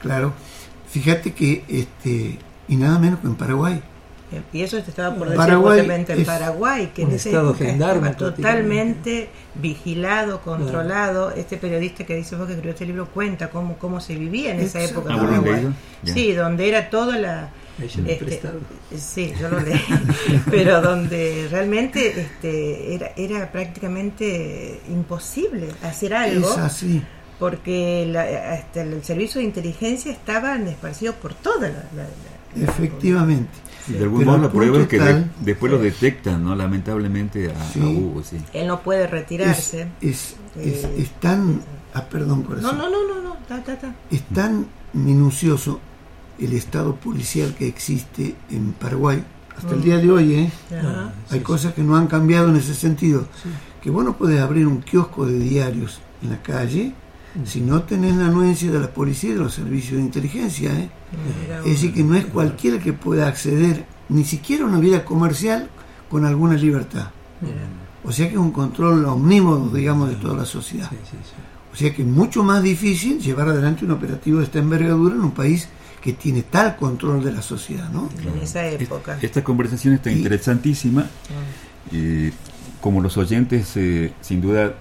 Claro. 0.00 0.32
Fíjate 0.88 1.32
que, 1.34 1.64
este, 1.68 2.38
y 2.68 2.76
nada 2.76 2.98
menos 2.98 3.20
que 3.20 3.26
en 3.26 3.34
Paraguay, 3.34 3.82
Y 4.52 4.62
eso 4.62 4.76
te 4.82 4.90
estaba 4.90 5.14
por 5.14 5.28
decir 5.28 5.36
Paraguay 5.38 5.78
justamente 5.78 6.12
en 6.14 6.24
Paraguay, 6.24 6.92
que 6.94 7.02
en 7.02 7.12
esa 7.12 7.28
estado 7.28 7.54
gendarme 7.54 8.10
estaba 8.10 8.34
totalmente 8.34 9.28
vigilado, 9.54 10.40
controlado. 10.40 11.30
Este 11.30 11.56
periodista 11.56 12.04
que 12.04 12.16
dice 12.16 12.34
vos 12.36 12.46
que 12.46 12.52
escribió 12.54 12.72
este 12.72 12.86
libro 12.86 13.06
cuenta 13.08 13.50
cómo, 13.50 13.78
cómo 13.78 14.00
se 14.00 14.16
vivía 14.16 14.50
en 14.52 14.60
esa 14.60 14.80
Exacto. 14.80 15.08
época 15.08 15.14
en 15.14 15.20
Ah, 15.20 15.22
¿vos 15.22 15.30
lo 15.30 15.36
has 15.36 15.44
Paraguay. 15.44 15.74
Sí, 16.04 16.32
donde 16.32 16.68
era 16.68 16.90
toda 16.90 17.18
la... 17.18 17.50
Este, 17.78 18.40
sí, 18.96 19.32
yo 19.38 19.50
lo 19.50 19.60
leí, 19.60 19.78
pero 20.50 20.80
donde 20.80 21.46
realmente 21.50 22.20
este, 22.22 22.94
era, 22.94 23.12
era 23.16 23.52
prácticamente 23.52 24.80
imposible 24.88 25.68
hacer 25.82 26.14
algo 26.14 26.50
es 26.52 26.56
así. 26.58 27.02
porque 27.38 28.06
la- 28.10 28.54
hasta 28.54 28.80
el 28.80 29.04
servicio 29.04 29.40
de 29.40 29.44
inteligencia 29.46 30.10
estaban 30.10 30.66
esparcidos 30.68 31.16
por 31.16 31.34
toda 31.34 31.68
la, 31.68 31.84
la- 31.94 32.08
la- 32.56 32.64
Efectivamente. 32.72 33.50
Y 33.88 33.92
de 33.92 34.02
algún 34.04 34.18
Pero 34.20 34.30
modo 34.32 34.42
la 34.42 34.50
prueba 34.52 34.78
es 34.80 34.88
que 34.88 34.98
de- 34.98 35.24
después 35.40 35.70
lo 35.72 35.78
detectan, 35.78 36.42
¿no? 36.44 36.54
Lamentablemente 36.56 37.52
a, 37.52 37.72
Sí. 37.72 37.80
a 37.80 37.86
Hugo, 37.86 38.22
sí. 38.24 38.36
Él 38.52 38.66
no 38.66 38.80
puede 38.82 39.06
retirarse. 39.06 39.88
es, 40.00 40.34
es, 40.56 40.84
Eh, 40.84 40.94
es 40.98 41.10
tan, 41.20 41.60
ah, 41.94 42.02
perdón, 42.04 42.40
No, 42.42 42.46
corazón, 42.48 42.78
no, 42.78 42.90
no, 42.90 43.08
no, 43.08 43.22
no, 43.22 43.36
ta, 43.48 43.62
ta, 43.62 43.78
ta. 43.78 43.94
es 44.10 44.22
tan 44.28 44.66
minucioso 44.92 45.80
el 46.38 46.52
estado 46.52 46.96
policial 46.96 47.54
que 47.58 47.66
existe 47.68 48.34
en 48.50 48.72
Paraguay 48.72 49.22
hasta 49.56 49.74
el 49.74 49.82
día 49.82 49.96
de 49.98 50.10
hoy, 50.10 50.34
¿eh? 50.34 50.52
Ajá. 50.76 51.12
Hay 51.30 51.40
cosas 51.40 51.72
que 51.74 51.82
no 51.82 51.96
han 51.96 52.08
cambiado 52.08 52.48
en 52.50 52.56
ese 52.56 52.74
sentido. 52.74 53.26
Que 53.82 53.90
vos 53.90 54.04
no 54.04 54.16
podés 54.16 54.40
abrir 54.40 54.66
un 54.66 54.80
kiosco 54.82 55.24
de 55.26 55.38
diarios 55.38 56.00
en 56.22 56.30
la 56.30 56.42
calle 56.42 56.92
si 57.44 57.60
no 57.60 57.82
tenés 57.82 58.16
la 58.16 58.26
anuencia 58.26 58.70
de 58.70 58.78
la 58.78 58.90
policía 58.90 59.30
y 59.30 59.34
de 59.34 59.40
los 59.40 59.54
servicios 59.54 59.98
de 59.98 60.02
inteligencia. 60.02 60.72
¿eh? 60.72 60.88
Es 61.64 61.72
decir, 61.72 61.92
que 61.92 62.02
no 62.02 62.14
es 62.14 62.24
cualquiera 62.26 62.78
que 62.78 62.92
pueda 62.92 63.26
acceder 63.28 63.84
ni 64.08 64.24
siquiera 64.24 64.64
a 64.64 64.68
una 64.68 64.78
vida 64.78 65.04
comercial 65.04 65.68
con 66.08 66.24
alguna 66.24 66.54
libertad. 66.54 67.10
O 68.04 68.12
sea 68.12 68.28
que 68.28 68.34
es 68.34 68.38
un 68.38 68.52
control 68.52 69.04
omnímodo, 69.04 69.68
digamos, 69.70 70.08
de 70.08 70.16
toda 70.16 70.36
la 70.36 70.44
sociedad. 70.44 70.88
Sí, 70.90 70.96
sí, 71.10 71.16
sí. 71.22 71.34
O 71.72 71.76
sea 71.76 71.92
que 71.92 72.02
es 72.02 72.08
mucho 72.08 72.42
más 72.42 72.62
difícil 72.62 73.20
llevar 73.20 73.48
adelante 73.48 73.84
un 73.84 73.90
operativo 73.90 74.38
de 74.38 74.44
esta 74.44 74.58
envergadura 74.58 75.14
en 75.14 75.20
un 75.20 75.32
país 75.32 75.68
que 76.00 76.12
tiene 76.12 76.42
tal 76.42 76.76
control 76.76 77.22
de 77.22 77.32
la 77.32 77.42
sociedad, 77.42 77.90
¿no? 77.90 78.08
en 78.22 78.40
esa 78.40 78.64
época. 78.66 79.18
Esta 79.20 79.42
conversación 79.42 79.92
está 79.94 80.10
interesantísima. 80.10 81.06
Y 81.90 82.30
como 82.80 83.02
los 83.02 83.16
oyentes, 83.16 83.76
eh, 83.76 84.12
sin 84.20 84.40
duda, 84.40 84.74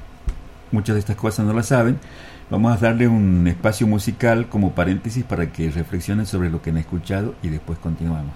muchas 0.72 0.94
de 0.94 1.00
estas 1.00 1.16
cosas 1.16 1.46
no 1.46 1.54
las 1.54 1.66
saben, 1.68 2.00
vamos 2.50 2.72
a 2.72 2.78
darle 2.78 3.08
un 3.08 3.48
espacio 3.48 3.88
musical 3.88 4.48
como 4.50 4.74
paréntesis 4.74 5.24
para 5.24 5.52
que 5.52 5.70
reflexionen 5.70 6.26
sobre 6.26 6.50
lo 6.50 6.62
que 6.62 6.70
han 6.70 6.78
escuchado 6.78 7.36
y 7.42 7.50
después 7.50 7.80
continuamos. 7.80 8.34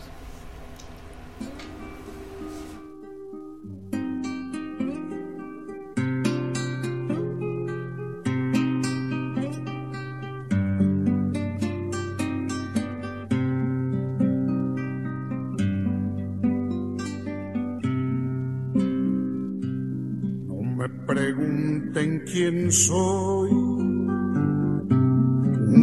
No 20.47 20.61
me 20.75 20.89
pregunten 21.05 22.23
quién 22.25 22.71
soy, 22.71 23.78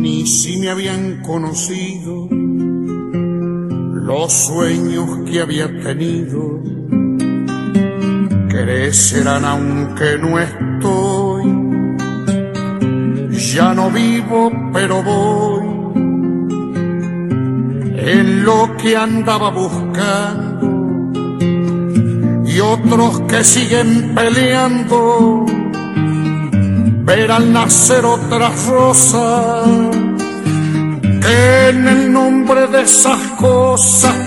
ni 0.06 0.24
si 0.24 0.56
me 0.58 0.68
habían 0.70 1.20
conocido, 1.20 2.28
los 4.08 4.32
sueños 4.32 5.08
que 5.28 5.40
había 5.40 5.66
tenido 5.82 6.62
crecerán 8.48 9.44
aunque 9.44 10.16
no 10.22 10.38
estoy. 10.38 11.44
Ya 13.52 13.74
no 13.74 13.90
vivo, 13.90 14.52
pero 14.72 15.02
voy 15.02 15.66
lo 18.44 18.76
que 18.76 18.96
andaba 18.96 19.50
buscando 19.50 20.66
y 22.46 22.60
otros 22.60 23.22
que 23.22 23.42
siguen 23.42 24.14
peleando 24.14 25.44
verán 27.06 27.52
nacer 27.52 28.04
otras 28.04 28.66
rosas 28.66 29.85
en 31.26 31.88
el 31.88 32.12
nombre 32.12 32.66
de 32.68 32.82
esas 32.82 33.18
cosas 33.38 34.25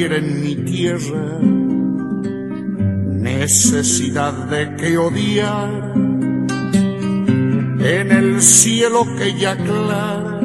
en 0.00 0.42
mi 0.42 0.56
tierra. 0.56 1.38
Necesidad 3.20 4.32
de 4.48 4.74
que 4.76 4.96
odiar 4.98 5.92
en 7.98 8.12
el 8.12 8.40
cielo 8.40 9.04
que 9.18 9.38
ya 9.38 9.52
aclara. 9.52 10.40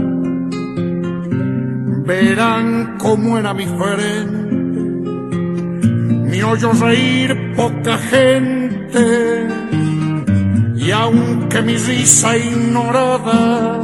Verán 2.06 2.96
cómo 2.98 3.38
era 3.38 3.54
mi 3.54 3.66
frente 3.66 4.38
me 6.38 6.44
oyó 6.44 6.72
reír 6.74 7.54
poca 7.56 7.98
gente. 7.98 9.48
Y 10.76 10.92
aunque 10.92 11.62
mi 11.62 11.78
risa 11.78 12.38
ignorada 12.38 13.82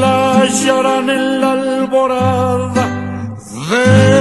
la 0.00 0.38
hallarán 0.40 1.08
en 1.10 1.40
la 1.40 1.52
alborada 1.52 2.86
del 3.70 4.11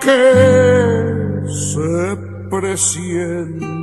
que 0.00 1.48
se 1.48 2.16
presiente. 2.50 3.78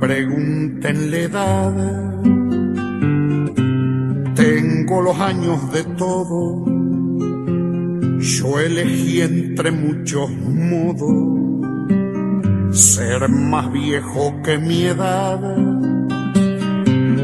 Pregúntenle 0.00 1.24
edad. 1.24 1.74
Tengo 4.34 5.02
los 5.02 5.18
años 5.20 5.72
de 5.72 5.84
todo. 5.96 6.77
Yo 8.36 8.60
elegí 8.60 9.22
entre 9.22 9.70
muchos 9.70 10.28
modos 10.30 11.48
ser 12.70 13.26
más 13.26 13.72
viejo 13.72 14.34
que 14.44 14.58
mi 14.58 14.82
edad. 14.84 15.40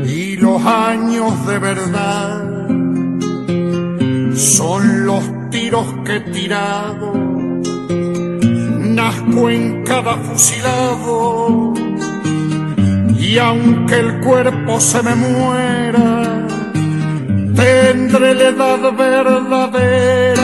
Y 0.06 0.36
los 0.36 0.64
años 0.64 1.46
de 1.46 1.58
verdad 1.58 2.68
son 4.34 5.04
los 5.04 5.50
tiros 5.50 5.84
que 6.06 6.16
he 6.16 6.20
tirado. 6.20 7.12
Nazco 8.98 9.50
en 9.50 9.84
cada 9.84 10.16
fusilado 10.16 11.74
y 13.18 13.36
aunque 13.36 14.00
el 14.00 14.20
cuerpo 14.20 14.80
se 14.80 15.02
me 15.02 15.14
muera, 15.14 16.46
tendré 17.54 18.34
la 18.34 18.48
edad 18.48 18.96
verdadera 18.96 20.43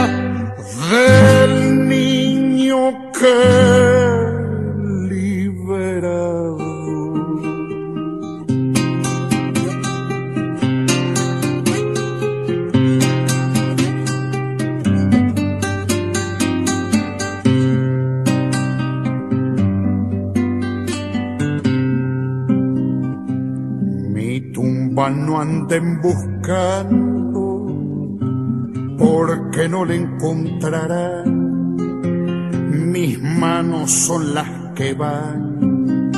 del 0.91 1.89
niño 1.89 2.79
que 3.13 3.37
liberado. 5.09 6.71
no 25.09 25.41
anden 25.41 26.01
buscando, 26.03 27.10
no 29.71 29.85
le 29.85 29.95
encontrarán. 29.97 31.77
Mis 32.93 33.23
manos 33.23 33.91
son 33.91 34.35
las 34.35 34.49
que 34.75 34.95
van, 34.95 36.11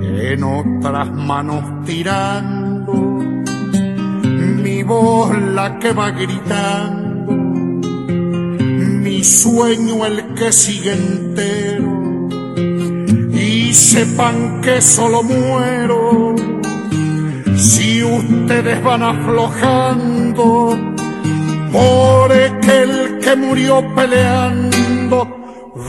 en 0.00 0.44
otras 0.44 1.10
manos 1.12 1.84
tirando, 1.84 2.92
mi 4.62 4.82
voz 4.84 5.36
la 5.54 5.78
que 5.80 5.92
va 5.92 6.10
gritando, 6.10 7.32
mi 9.02 9.24
sueño 9.24 10.06
el 10.06 10.34
que 10.34 10.52
sigue 10.52 10.92
entero, 10.92 12.28
y 13.32 13.72
sepan 13.72 14.60
que 14.60 14.80
solo 14.80 15.24
muero 15.24 16.36
si 17.56 18.04
ustedes 18.04 18.82
van 18.84 19.02
aflojando 19.02 20.78
por 21.72 22.32
aquel 22.62 23.18
que 23.18 23.36
murió 23.36 23.82
peleando, 23.94 25.26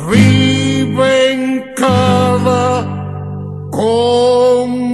vive 0.09 1.31
en 1.31 1.73
cada 1.75 3.69
compañero. 3.71 4.93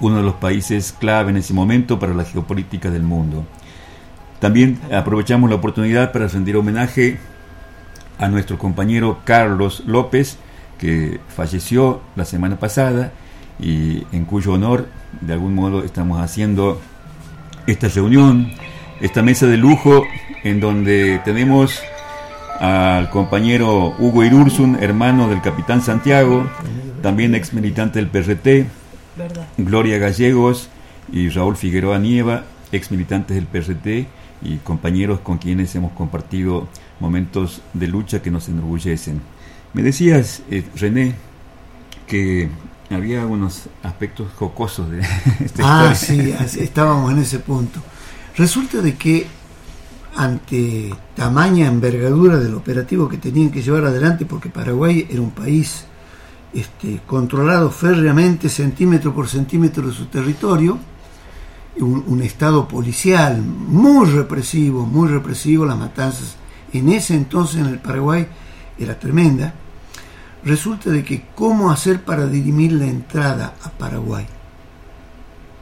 uno 0.01 0.17
de 0.17 0.23
los 0.23 0.35
países 0.35 0.93
clave 0.97 1.31
en 1.31 1.37
ese 1.37 1.53
momento 1.53 1.99
para 1.99 2.13
la 2.13 2.25
geopolítica 2.25 2.89
del 2.89 3.03
mundo. 3.03 3.45
También 4.39 4.79
aprovechamos 4.93 5.49
la 5.49 5.57
oportunidad 5.57 6.11
para 6.11 6.27
rendir 6.27 6.55
homenaje 6.55 7.19
a 8.17 8.27
nuestro 8.27 8.57
compañero 8.57 9.19
Carlos 9.25 9.83
López, 9.85 10.37
que 10.77 11.19
falleció 11.35 12.01
la 12.15 12.25
semana 12.25 12.57
pasada 12.57 13.11
y 13.59 14.05
en 14.13 14.25
cuyo 14.25 14.53
honor 14.53 14.87
de 15.21 15.33
algún 15.33 15.55
modo 15.55 15.83
estamos 15.83 16.21
haciendo 16.21 16.79
esta 17.67 17.89
reunión, 17.89 18.51
esta 19.01 19.21
mesa 19.21 19.45
de 19.47 19.57
lujo 19.57 20.05
en 20.43 20.59
donde 20.59 21.19
tenemos 21.25 21.81
al 22.59 23.09
compañero 23.09 23.95
Hugo 23.99 24.23
Irursun, 24.23 24.77
hermano 24.81 25.29
del 25.29 25.41
capitán 25.41 25.81
Santiago, 25.81 26.49
también 27.01 27.35
ex 27.35 27.53
militante 27.53 27.99
del 27.99 28.07
PRT, 28.07 28.67
Gloria 29.57 29.97
Gallegos 29.97 30.69
y 31.11 31.29
Raúl 31.29 31.55
Figueroa 31.57 31.97
Nieva, 31.99 32.43
ex 32.71 32.91
militantes 32.91 33.35
del 33.35 33.45
PRT 33.47 34.07
y 34.41 34.57
compañeros 34.63 35.19
con 35.19 35.37
quienes 35.37 35.73
hemos 35.75 35.91
compartido 35.93 36.67
momentos 36.99 37.61
de 37.73 37.87
lucha 37.87 38.21
que 38.21 38.31
nos 38.31 38.47
enorgullecen. 38.47 39.21
Me 39.73 39.81
decías, 39.83 40.41
eh, 40.49 40.63
René, 40.75 41.15
que 42.07 42.49
había 42.89 43.25
unos 43.25 43.63
aspectos 43.83 44.31
jocosos 44.37 44.89
de 44.89 44.99
esta 45.45 45.89
Ah, 45.89 45.91
historia. 45.93 46.47
sí, 46.47 46.59
estábamos 46.61 47.11
en 47.11 47.19
ese 47.19 47.39
punto. 47.39 47.79
Resulta 48.37 48.81
de 48.81 48.95
que 48.95 49.27
ante 50.15 50.89
tamaña 51.15 51.67
envergadura 51.67 52.37
del 52.37 52.55
operativo 52.55 53.07
que 53.07 53.17
tenían 53.17 53.51
que 53.51 53.61
llevar 53.61 53.85
adelante, 53.85 54.25
porque 54.25 54.49
Paraguay 54.49 55.07
era 55.09 55.21
un 55.21 55.31
país 55.31 55.85
este, 56.53 57.01
controlado 57.05 57.69
férreamente 57.69 58.49
centímetro 58.49 59.13
por 59.13 59.27
centímetro 59.27 59.87
de 59.87 59.93
su 59.93 60.05
territorio, 60.05 60.77
un, 61.79 62.03
un 62.07 62.21
estado 62.21 62.67
policial 62.67 63.41
muy 63.41 64.09
represivo, 64.09 64.85
muy 64.85 65.07
represivo, 65.07 65.65
las 65.65 65.77
matanzas 65.77 66.35
en 66.73 66.89
ese 66.89 67.15
entonces 67.15 67.61
en 67.61 67.67
el 67.67 67.79
Paraguay 67.79 68.27
era 68.77 68.99
tremenda, 68.99 69.53
resulta 70.43 70.89
de 70.89 71.03
que 71.03 71.25
cómo 71.35 71.71
hacer 71.71 72.03
para 72.03 72.25
dirimir 72.25 72.71
la 72.73 72.85
entrada 72.85 73.55
a 73.63 73.69
Paraguay. 73.69 74.25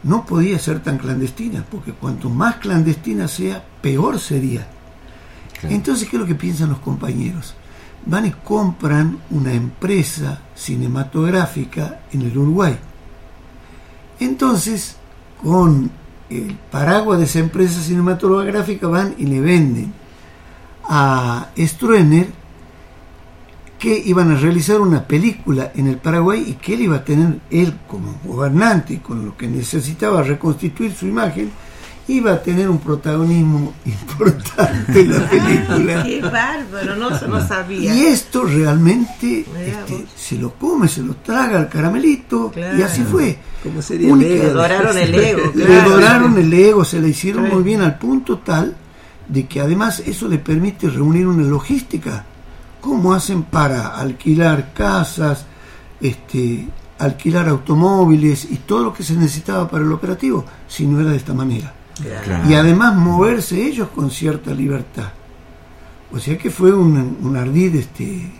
No 0.03 0.25
podía 0.25 0.59
ser 0.59 0.81
tan 0.81 0.97
clandestina, 0.97 1.65
porque 1.69 1.91
cuanto 1.91 2.29
más 2.29 2.57
clandestina 2.57 3.27
sea, 3.27 3.63
peor 3.81 4.19
sería. 4.19 4.67
Entonces, 5.63 6.07
¿qué 6.07 6.17
es 6.17 6.21
lo 6.21 6.27
que 6.27 6.35
piensan 6.35 6.69
los 6.69 6.79
compañeros? 6.79 7.55
Van 8.07 8.25
y 8.25 8.31
compran 8.31 9.19
una 9.29 9.53
empresa 9.53 10.41
cinematográfica 10.55 12.01
en 12.11 12.21
el 12.21 12.37
Uruguay. 12.37 12.77
Entonces, 14.19 14.95
con 15.43 15.91
el 16.29 16.57
paraguas 16.71 17.19
de 17.19 17.25
esa 17.25 17.39
empresa 17.39 17.81
cinematográfica 17.81 18.87
van 18.87 19.15
y 19.17 19.25
le 19.25 19.39
venden 19.39 19.93
a 20.89 21.49
Stroener 21.57 22.27
que 23.77 24.01
iban 24.05 24.31
a 24.31 24.37
realizar 24.37 24.81
una 24.81 25.05
película 25.07 25.71
en 25.75 25.87
el 25.87 25.97
Paraguay 25.97 26.43
y 26.47 26.53
que 26.53 26.73
él 26.73 26.81
iba 26.81 26.97
a 26.97 27.03
tener, 27.03 27.39
él 27.51 27.77
como 27.87 28.19
gobernante 28.23 28.95
y 28.95 28.97
con 28.97 29.23
lo 29.23 29.37
que 29.37 29.47
necesitaba 29.47 30.23
reconstituir 30.23 30.93
su 30.93 31.05
imagen, 31.05 31.51
iba 32.09 32.31
a 32.33 32.41
tener 32.41 32.69
un 32.69 32.79
protagonismo 32.79 33.73
importante 33.85 35.01
en 35.01 35.11
la 35.13 35.29
película. 35.29 36.03
Qué 36.05 36.21
bárbaro, 36.21 36.95
no, 36.95 37.09
no 37.09 37.47
sabía. 37.47 37.93
Y 37.95 38.05
esto 38.05 38.43
realmente 38.43 39.41
este, 39.41 40.05
se 40.15 40.37
lo 40.37 40.53
come, 40.53 40.87
se 40.87 41.01
lo 41.03 41.15
traga 41.17 41.57
al 41.59 41.69
caramelito, 41.69 42.51
Claro. 42.51 42.77
y 42.77 42.81
así 42.81 43.03
fue. 43.03 43.37
Como 43.63 43.81
sería 43.81 44.11
Única- 44.13 44.29
el 44.29 44.37
ego. 44.41 44.47
Le 44.47 44.53
doraron 44.53 44.97
el 44.97 45.15
ego, 45.15 45.51
Le 45.53 45.81
doraron 45.81 46.37
el 46.37 46.53
ego, 46.53 46.85
se 46.85 46.99
le 47.01 47.09
hicieron 47.09 47.49
muy 47.49 47.63
bien 47.63 47.81
al 47.81 47.97
punto 47.97 48.37
tal 48.39 48.75
de 49.27 49.45
que 49.45 49.59
además 49.59 50.01
eso 50.05 50.27
le 50.29 50.37
permite 50.39 50.89
reunir 50.89 51.27
una 51.27 51.43
logística. 51.43 52.23
¿Cómo 52.79 53.13
hacen 53.13 53.43
para 53.43 53.87
alquilar 53.97 54.71
casas, 54.73 55.45
este, 55.99 56.65
alquilar 56.99 57.49
automóviles 57.49 58.47
y 58.49 58.57
todo 58.57 58.83
lo 58.85 58.93
que 58.93 59.03
se 59.03 59.15
necesitaba 59.15 59.67
para 59.69 59.83
el 59.83 59.91
operativo? 59.91 60.45
Si 60.69 60.85
no 60.85 61.01
era 61.01 61.09
de 61.09 61.17
esta 61.17 61.33
manera. 61.33 61.73
Claro. 62.23 62.49
Y 62.49 62.53
además 62.53 62.95
moverse 62.95 63.65
ellos 63.65 63.89
con 63.89 64.11
cierta 64.11 64.53
libertad. 64.53 65.11
O 66.11 66.19
sea 66.19 66.37
que 66.37 66.49
fue 66.49 66.73
un, 66.73 67.17
un 67.21 67.37
ardid 67.37 67.75
este, 67.75 68.31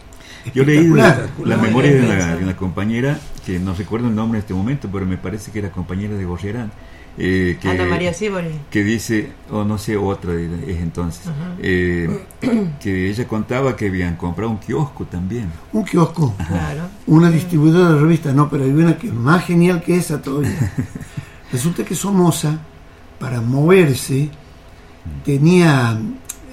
Yo 0.53 0.63
leí 0.63 0.87
la, 0.87 1.27
memoria 1.57 1.91
de 1.91 1.99
una, 1.99 2.09
pensado. 2.09 2.37
de 2.37 2.43
una 2.43 2.55
compañera, 2.55 3.19
que 3.45 3.59
no 3.59 3.73
recuerdo 3.73 4.07
el 4.07 4.15
nombre 4.15 4.39
en 4.39 4.43
este 4.43 4.53
momento, 4.53 4.89
pero 4.91 5.05
me 5.05 5.17
parece 5.17 5.51
que 5.51 5.59
era 5.59 5.71
compañera 5.71 6.15
de 6.15 6.23
Gorriarán, 6.23 6.71
eh, 7.19 7.57
que, 7.59 7.69
Ana 7.69 7.85
María 7.85 8.13
Sibori. 8.13 8.51
que 8.69 8.83
dice, 8.83 9.31
o 9.49 9.63
no 9.63 9.79
sé, 9.79 9.97
otra 9.97 10.33
es 10.35 10.77
entonces, 10.77 11.23
eh, 11.59 12.25
que 12.79 13.09
ella 13.09 13.27
contaba 13.27 13.75
que 13.75 13.87
habían 13.87 14.15
comprado 14.15 14.51
un 14.51 14.59
kiosco 14.59 15.05
también. 15.05 15.51
Un 15.73 15.83
kiosco. 15.83 16.35
Claro. 16.47 16.83
una 17.07 17.31
distribuidora 17.31 17.95
de 17.95 17.99
revistas, 17.99 18.35
no, 18.35 18.49
pero 18.49 18.65
hay 18.65 18.69
una 18.69 18.97
que 18.97 19.07
es 19.07 19.13
más 19.13 19.45
genial 19.45 19.81
que 19.81 19.97
esa 19.97 20.21
todavía. 20.21 20.71
Resulta 21.51 21.83
que 21.83 21.95
Somoza, 21.95 22.59
para 23.19 23.41
moverse, 23.41 24.29
tenía 25.25 25.99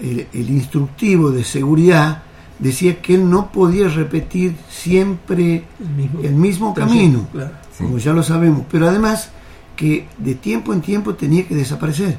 el, 0.01 0.27
el 0.33 0.51
instructivo 0.51 1.31
de 1.31 1.45
seguridad, 1.45 2.23
decía 2.59 3.01
que 3.01 3.15
él 3.15 3.29
no 3.29 3.51
podía 3.51 3.89
repetir 3.89 4.57
siempre 4.69 5.65
El 5.81 5.89
mismo, 5.89 6.21
el 6.23 6.35
mismo 6.35 6.75
trayecto, 6.75 6.97
camino, 6.97 7.29
claro. 7.33 7.51
como 7.79 7.99
ya 7.99 8.13
lo 8.13 8.23
sabemos, 8.23 8.65
pero 8.71 8.89
además 8.89 9.31
que 9.77 10.07
de 10.19 10.35
tiempo 10.35 10.73
en 10.73 10.81
tiempo 10.81 11.15
tenía 11.15 11.47
que 11.47 11.55
desaparecer, 11.55 12.17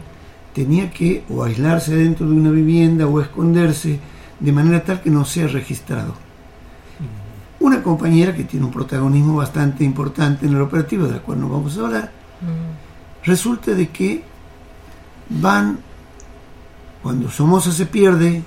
tenía 0.54 0.92
que 0.92 1.24
o 1.30 1.44
aislarse 1.44 1.96
dentro 1.96 2.28
de 2.28 2.34
una 2.34 2.52
vivienda 2.52 3.08
o 3.08 3.22
esconderse 3.22 4.00
de 4.40 4.52
manera 4.52 4.84
tal 4.84 5.02
que 5.02 5.10
no 5.10 5.26
sea 5.26 5.48
registrado. 5.48 6.14
Una 7.60 7.82
compañera 7.82 8.36
que 8.36 8.44
tiene 8.44 8.66
un 8.66 8.72
protagonismo 8.72 9.38
bastante 9.38 9.84
importante 9.84 10.46
en 10.46 10.54
el 10.54 10.62
operativo, 10.62 11.08
de 11.08 11.14
la 11.14 11.20
cual 11.20 11.40
no 11.40 11.50
vamos 11.50 11.78
a 11.78 11.82
hablar, 11.82 12.12
resulta 13.24 13.72
de 13.72 13.90
que 13.90 14.24
van, 15.30 15.80
cuando 17.02 17.30
Somoza 17.30 17.72
se 17.72 17.86
pierde, 17.86 18.44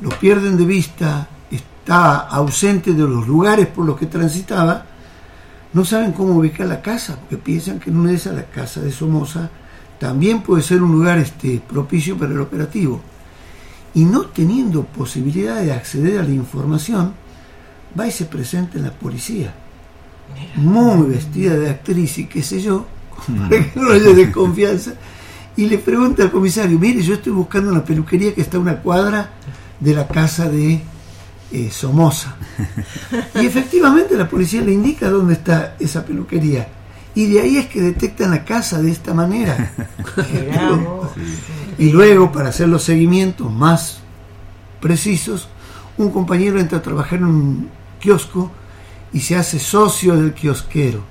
lo 0.00 0.10
pierden 0.10 0.56
de 0.56 0.64
vista, 0.64 1.28
está 1.50 2.20
ausente 2.20 2.92
de 2.92 3.02
los 3.02 3.26
lugares 3.26 3.66
por 3.66 3.84
los 3.84 3.96
que 3.96 4.06
transitaba, 4.06 4.84
no 5.72 5.84
saben 5.84 6.12
cómo 6.12 6.36
ubicar 6.36 6.66
la 6.66 6.80
casa, 6.80 7.16
porque 7.18 7.36
piensan 7.36 7.78
que 7.78 7.90
en 7.90 7.98
una 7.98 8.10
de 8.10 8.16
esas, 8.16 8.34
la 8.34 8.44
casa 8.44 8.80
de 8.80 8.90
Somoza, 8.90 9.50
también 9.98 10.42
puede 10.42 10.62
ser 10.62 10.82
un 10.82 10.92
lugar 10.92 11.18
este, 11.18 11.60
propicio 11.66 12.16
para 12.16 12.32
el 12.32 12.40
operativo. 12.40 13.00
Y 13.94 14.04
no 14.04 14.26
teniendo 14.26 14.84
posibilidad 14.84 15.60
de 15.60 15.72
acceder 15.72 16.20
a 16.20 16.22
la 16.22 16.30
información, 16.30 17.14
va 17.98 18.06
y 18.06 18.10
se 18.10 18.26
presenta 18.26 18.78
en 18.78 18.84
la 18.84 18.92
policía, 18.92 19.54
muy 20.56 21.08
vestida 21.08 21.54
de 21.56 21.70
actriz 21.70 22.18
y 22.18 22.26
qué 22.26 22.42
sé 22.42 22.60
yo, 22.60 22.86
para 23.26 23.48
que 23.48 23.72
no 23.80 23.90
haya 23.90 24.12
desconfianza, 24.12 24.94
y 25.56 25.66
le 25.66 25.78
pregunta 25.78 26.22
al 26.22 26.30
comisario, 26.30 26.78
mire, 26.78 27.02
yo 27.02 27.14
estoy 27.14 27.32
buscando 27.32 27.70
una 27.70 27.84
peluquería 27.84 28.34
que 28.34 28.42
está 28.42 28.58
a 28.58 28.60
una 28.60 28.80
cuadra 28.82 29.30
de 29.80 29.94
la 29.94 30.06
casa 30.06 30.48
de 30.48 30.80
eh, 31.52 31.70
Somoza. 31.70 32.36
Y 33.34 33.46
efectivamente 33.46 34.16
la 34.16 34.28
policía 34.28 34.62
le 34.62 34.72
indica 34.72 35.08
dónde 35.08 35.34
está 35.34 35.76
esa 35.78 36.04
peluquería. 36.04 36.68
Y 37.14 37.26
de 37.26 37.40
ahí 37.40 37.56
es 37.56 37.66
que 37.66 37.80
detectan 37.80 38.30
la 38.30 38.44
casa 38.44 38.80
de 38.80 38.90
esta 38.90 39.14
manera. 39.14 39.72
Y 41.78 41.90
luego, 41.90 42.32
para 42.32 42.48
hacer 42.48 42.68
los 42.68 42.84
seguimientos 42.84 43.52
más 43.52 43.98
precisos, 44.80 45.46
un 45.98 46.10
compañero 46.10 46.58
entra 46.58 46.78
a 46.78 46.82
trabajar 46.82 47.18
en 47.18 47.26
un 47.26 47.68
kiosco 48.00 48.50
y 49.12 49.20
se 49.20 49.36
hace 49.36 49.58
socio 49.58 50.16
del 50.16 50.32
kiosquero, 50.32 51.04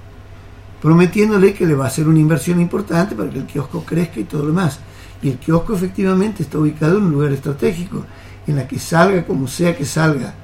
prometiéndole 0.86 1.56
que 1.56 1.66
le 1.66 1.74
va 1.74 1.86
a 1.86 1.88
hacer 1.88 2.08
una 2.08 2.20
inversión 2.20 2.62
importante 2.62 3.16
para 3.16 3.32
que 3.32 3.40
el 3.40 3.48
kiosco 3.48 3.84
crezca 3.84 4.20
y 4.20 4.26
todo 4.26 4.44
lo 4.44 4.50
demás. 4.50 4.78
Y 5.20 5.30
el 5.30 5.40
kiosco 5.40 5.74
efectivamente 5.74 6.44
está 6.44 6.60
ubicado 6.60 7.00
en 7.00 7.06
un 7.06 7.12
lugar 7.12 7.32
estratégico, 7.32 8.06
en 8.46 8.56
la 8.58 8.68
que 8.68 8.78
salga 8.78 9.26
como 9.26 9.48
sea 9.48 9.76
que 9.76 9.84
salga 9.84 10.36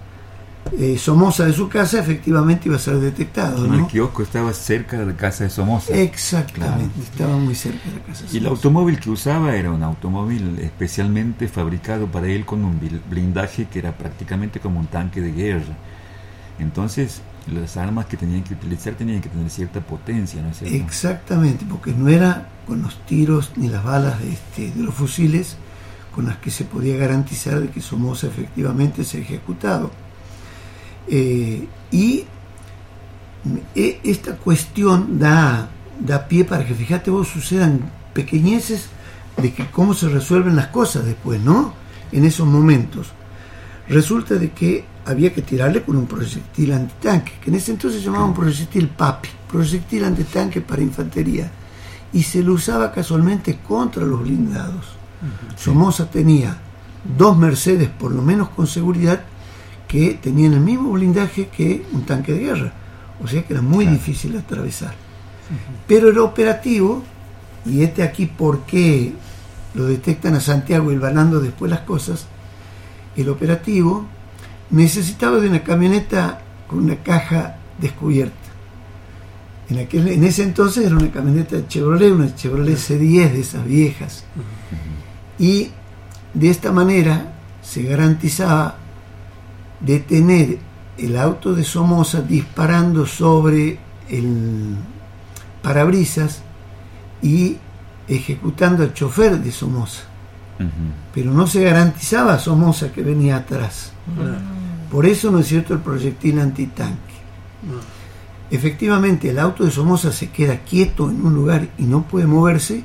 eh, 0.79 0.97
Somoza 0.97 1.45
de 1.45 1.53
su 1.53 1.69
casa, 1.69 1.99
efectivamente 1.99 2.69
iba 2.69 2.77
a 2.77 2.79
ser 2.79 2.95
detectado. 2.95 3.71
El 3.71 3.85
kiosco 3.85 4.23
estaba 4.23 4.51
cerca 4.53 4.97
de 4.97 5.05
la 5.05 5.15
casa 5.15 5.43
de 5.43 5.51
Somoza. 5.51 5.93
Exactamente, 5.93 6.99
estaba 7.01 7.37
muy 7.37 7.53
cerca 7.53 7.87
de 7.87 7.97
la 7.97 8.03
casa. 8.03 8.25
de 8.25 8.33
Y 8.33 8.37
el 8.37 8.43
Somoza. 8.45 8.49
automóvil 8.49 8.99
que 8.99 9.09
usaba 9.11 9.55
era 9.55 9.69
un 9.69 9.83
automóvil 9.83 10.57
especialmente 10.59 11.49
fabricado 11.49 12.07
para 12.07 12.25
él 12.25 12.45
con 12.47 12.65
un 12.65 12.79
blindaje 13.07 13.67
que 13.71 13.77
era 13.77 13.95
prácticamente 13.95 14.59
como 14.59 14.79
un 14.79 14.87
tanque 14.87 15.21
de 15.21 15.33
guerra. 15.33 15.77
Entonces, 16.57 17.21
las 17.47 17.77
armas 17.77 18.05
que 18.05 18.17
tenían 18.17 18.43
que 18.43 18.53
utilizar 18.53 18.93
tenían 18.93 19.21
que 19.21 19.29
tener 19.29 19.49
cierta 19.49 19.81
potencia, 19.81 20.41
¿no 20.41 20.49
es 20.49 20.59
cierto? 20.59 20.75
Exactamente, 20.75 21.65
porque 21.67 21.91
no 21.91 22.07
era 22.07 22.49
con 22.67 22.81
los 22.81 23.03
tiros 23.05 23.51
ni 23.55 23.67
las 23.67 23.83
balas 23.83 24.19
de, 24.19 24.31
este, 24.31 24.71
de 24.71 24.83
los 24.83 24.93
fusiles 24.93 25.57
con 26.13 26.25
las 26.25 26.37
que 26.37 26.51
se 26.51 26.65
podía 26.65 26.97
garantizar 26.97 27.59
de 27.59 27.69
que 27.69 27.81
Somoza 27.81 28.27
efectivamente 28.27 29.03
se 29.03 29.21
ejecutado. 29.21 29.91
Eh, 31.07 31.67
y 31.89 32.25
e- 33.75 33.99
esta 34.03 34.35
cuestión 34.35 35.19
da, 35.19 35.69
da 35.99 36.27
pie 36.27 36.45
para 36.45 36.65
que, 36.65 36.73
fíjate 36.75 37.09
vos, 37.09 37.27
sucedan 37.29 37.79
pequeñeces 38.13 38.89
de 39.41 39.53
que 39.53 39.65
cómo 39.67 39.93
se 39.93 40.09
resuelven 40.09 40.55
las 40.55 40.67
cosas 40.67 41.05
después, 41.05 41.41
¿no? 41.41 41.73
En 42.11 42.25
esos 42.25 42.45
momentos. 42.45 43.13
Resulta 43.87 44.35
de 44.35 44.51
que 44.51 44.85
había 45.05 45.33
que 45.33 45.41
tirarle 45.41 45.83
con 45.83 45.97
un 45.97 46.05
proyectil 46.05 46.73
antitanque, 46.73 47.33
que 47.41 47.49
en 47.49 47.55
ese 47.55 47.71
entonces 47.71 48.01
se 48.01 48.05
llamaba 48.05 48.25
un 48.25 48.33
proyectil 48.33 48.87
PAPI, 48.87 49.29
proyectil 49.49 50.05
antitanque 50.05 50.61
para 50.61 50.81
infantería. 50.81 51.51
y 52.13 52.23
se 52.23 52.43
lo 52.43 52.53
usaba 52.53 52.91
casualmente 52.91 53.59
contra 53.59 54.03
los 54.03 54.21
blindados. 54.21 54.85
Somoza 55.55 56.09
tenía 56.09 56.57
dos 57.17 57.37
Mercedes, 57.37 57.89
por 57.89 58.11
lo 58.11 58.21
menos 58.21 58.49
con 58.49 58.67
seguridad, 58.67 59.21
que 59.87 60.19
tenían 60.21 60.53
el 60.53 60.59
mismo 60.59 60.91
blindaje 60.91 61.47
que 61.47 61.85
un 61.93 62.05
tanque 62.05 62.33
de 62.33 62.39
guerra. 62.39 62.73
O 63.23 63.27
sea 63.27 63.43
que 63.43 63.53
era 63.53 63.61
muy 63.61 63.85
difícil 63.85 64.37
atravesar. 64.37 64.93
Pero 65.87 66.09
era 66.09 66.23
operativo, 66.23 67.03
y 67.65 67.83
este 67.83 68.03
aquí 68.03 68.25
por 68.25 68.61
qué 68.61 69.13
lo 69.73 69.85
detectan 69.85 70.35
a 70.35 70.39
Santiago 70.39 70.91
y 70.91 70.97
vanando 70.97 71.39
después 71.39 71.69
las 71.69 71.81
cosas, 71.81 72.25
el 73.15 73.29
operativo 73.29 74.05
necesitaba 74.71 75.39
de 75.39 75.49
una 75.49 75.63
camioneta 75.63 76.41
con 76.67 76.79
una 76.79 76.95
caja 76.97 77.57
descubierta. 77.79 78.35
En, 79.69 79.79
aquel, 79.79 80.07
en 80.07 80.23
ese 80.23 80.43
entonces 80.43 80.85
era 80.85 80.95
una 80.95 81.11
camioneta 81.11 81.55
de 81.55 81.67
Chevrolet, 81.67 82.11
una 82.11 82.35
Chevrolet 82.35 82.77
C10 82.77 83.31
de 83.31 83.39
esas 83.39 83.65
viejas. 83.65 84.25
Y 85.39 85.69
de 86.33 86.49
esta 86.49 86.71
manera 86.71 87.33
se 87.61 87.83
garantizaba 87.83 88.75
detener 89.79 90.59
el 90.97 91.17
auto 91.17 91.53
de 91.53 91.63
Somoza 91.63 92.21
disparando 92.21 93.05
sobre 93.05 93.79
el 94.09 94.75
parabrisas 95.61 96.41
y 97.21 97.57
ejecutando 98.07 98.83
al 98.83 98.93
chofer 98.93 99.39
de 99.39 99.51
Somoza. 99.51 100.03
Pero 101.13 101.31
no 101.31 101.47
se 101.47 101.63
garantizaba 101.63 102.33
a 102.33 102.39
Somoza 102.39 102.91
que 102.91 103.01
venía 103.01 103.37
atrás. 103.37 103.91
Por 104.91 105.05
eso 105.05 105.31
no 105.31 105.39
es 105.39 105.47
cierto 105.47 105.73
el 105.73 105.79
proyectil 105.79 106.39
antitanque. 106.39 107.13
Efectivamente, 108.49 109.29
el 109.29 109.39
auto 109.39 109.63
de 109.63 109.71
Somoza 109.71 110.11
se 110.11 110.29
queda 110.29 110.57
quieto 110.57 111.09
en 111.09 111.25
un 111.25 111.33
lugar 111.33 111.69
y 111.77 111.83
no 111.83 112.03
puede 112.03 112.27
moverse 112.27 112.83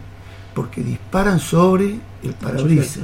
porque 0.55 0.83
disparan 0.83 1.41
sobre 1.41 1.99
el 2.23 2.35
parabrisas. 2.41 3.03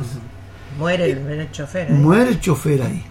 Muere 0.79 1.11
el, 1.11 1.19
el 1.41 1.51
chofer. 1.51 1.91
ahí. 1.91 1.99
Muere 1.99 2.31
el 2.31 2.41
chofer 2.41 2.83
ahí. 2.83 3.05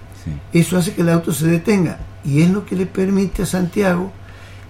Eso 0.54 0.78
hace 0.78 0.94
que 0.94 1.02
el 1.02 1.10
auto 1.10 1.34
se 1.34 1.48
detenga 1.48 1.98
y 2.24 2.42
es 2.42 2.50
lo 2.50 2.66
que 2.66 2.76
le 2.76 2.86
permite 2.86 3.44
a 3.44 3.46
Santiago, 3.46 4.12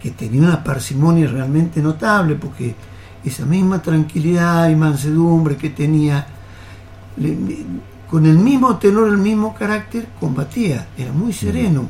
que 0.01 0.09
tenía 0.11 0.41
una 0.41 0.63
parsimonia 0.63 1.27
realmente 1.27 1.81
notable, 1.81 2.35
porque 2.35 2.73
esa 3.23 3.45
misma 3.45 3.81
tranquilidad 3.81 4.69
y 4.69 4.75
mansedumbre 4.75 5.57
que 5.57 5.69
tenía, 5.69 6.25
le- 7.17 7.37
con 8.11 8.25
el 8.27 8.37
mismo 8.37 8.77
tenor, 8.77 9.07
el 9.07 9.17
mismo 9.17 9.55
carácter, 9.55 10.05
combatía, 10.19 10.87
era 10.97 11.11
muy 11.13 11.33
sereno. 11.33 11.87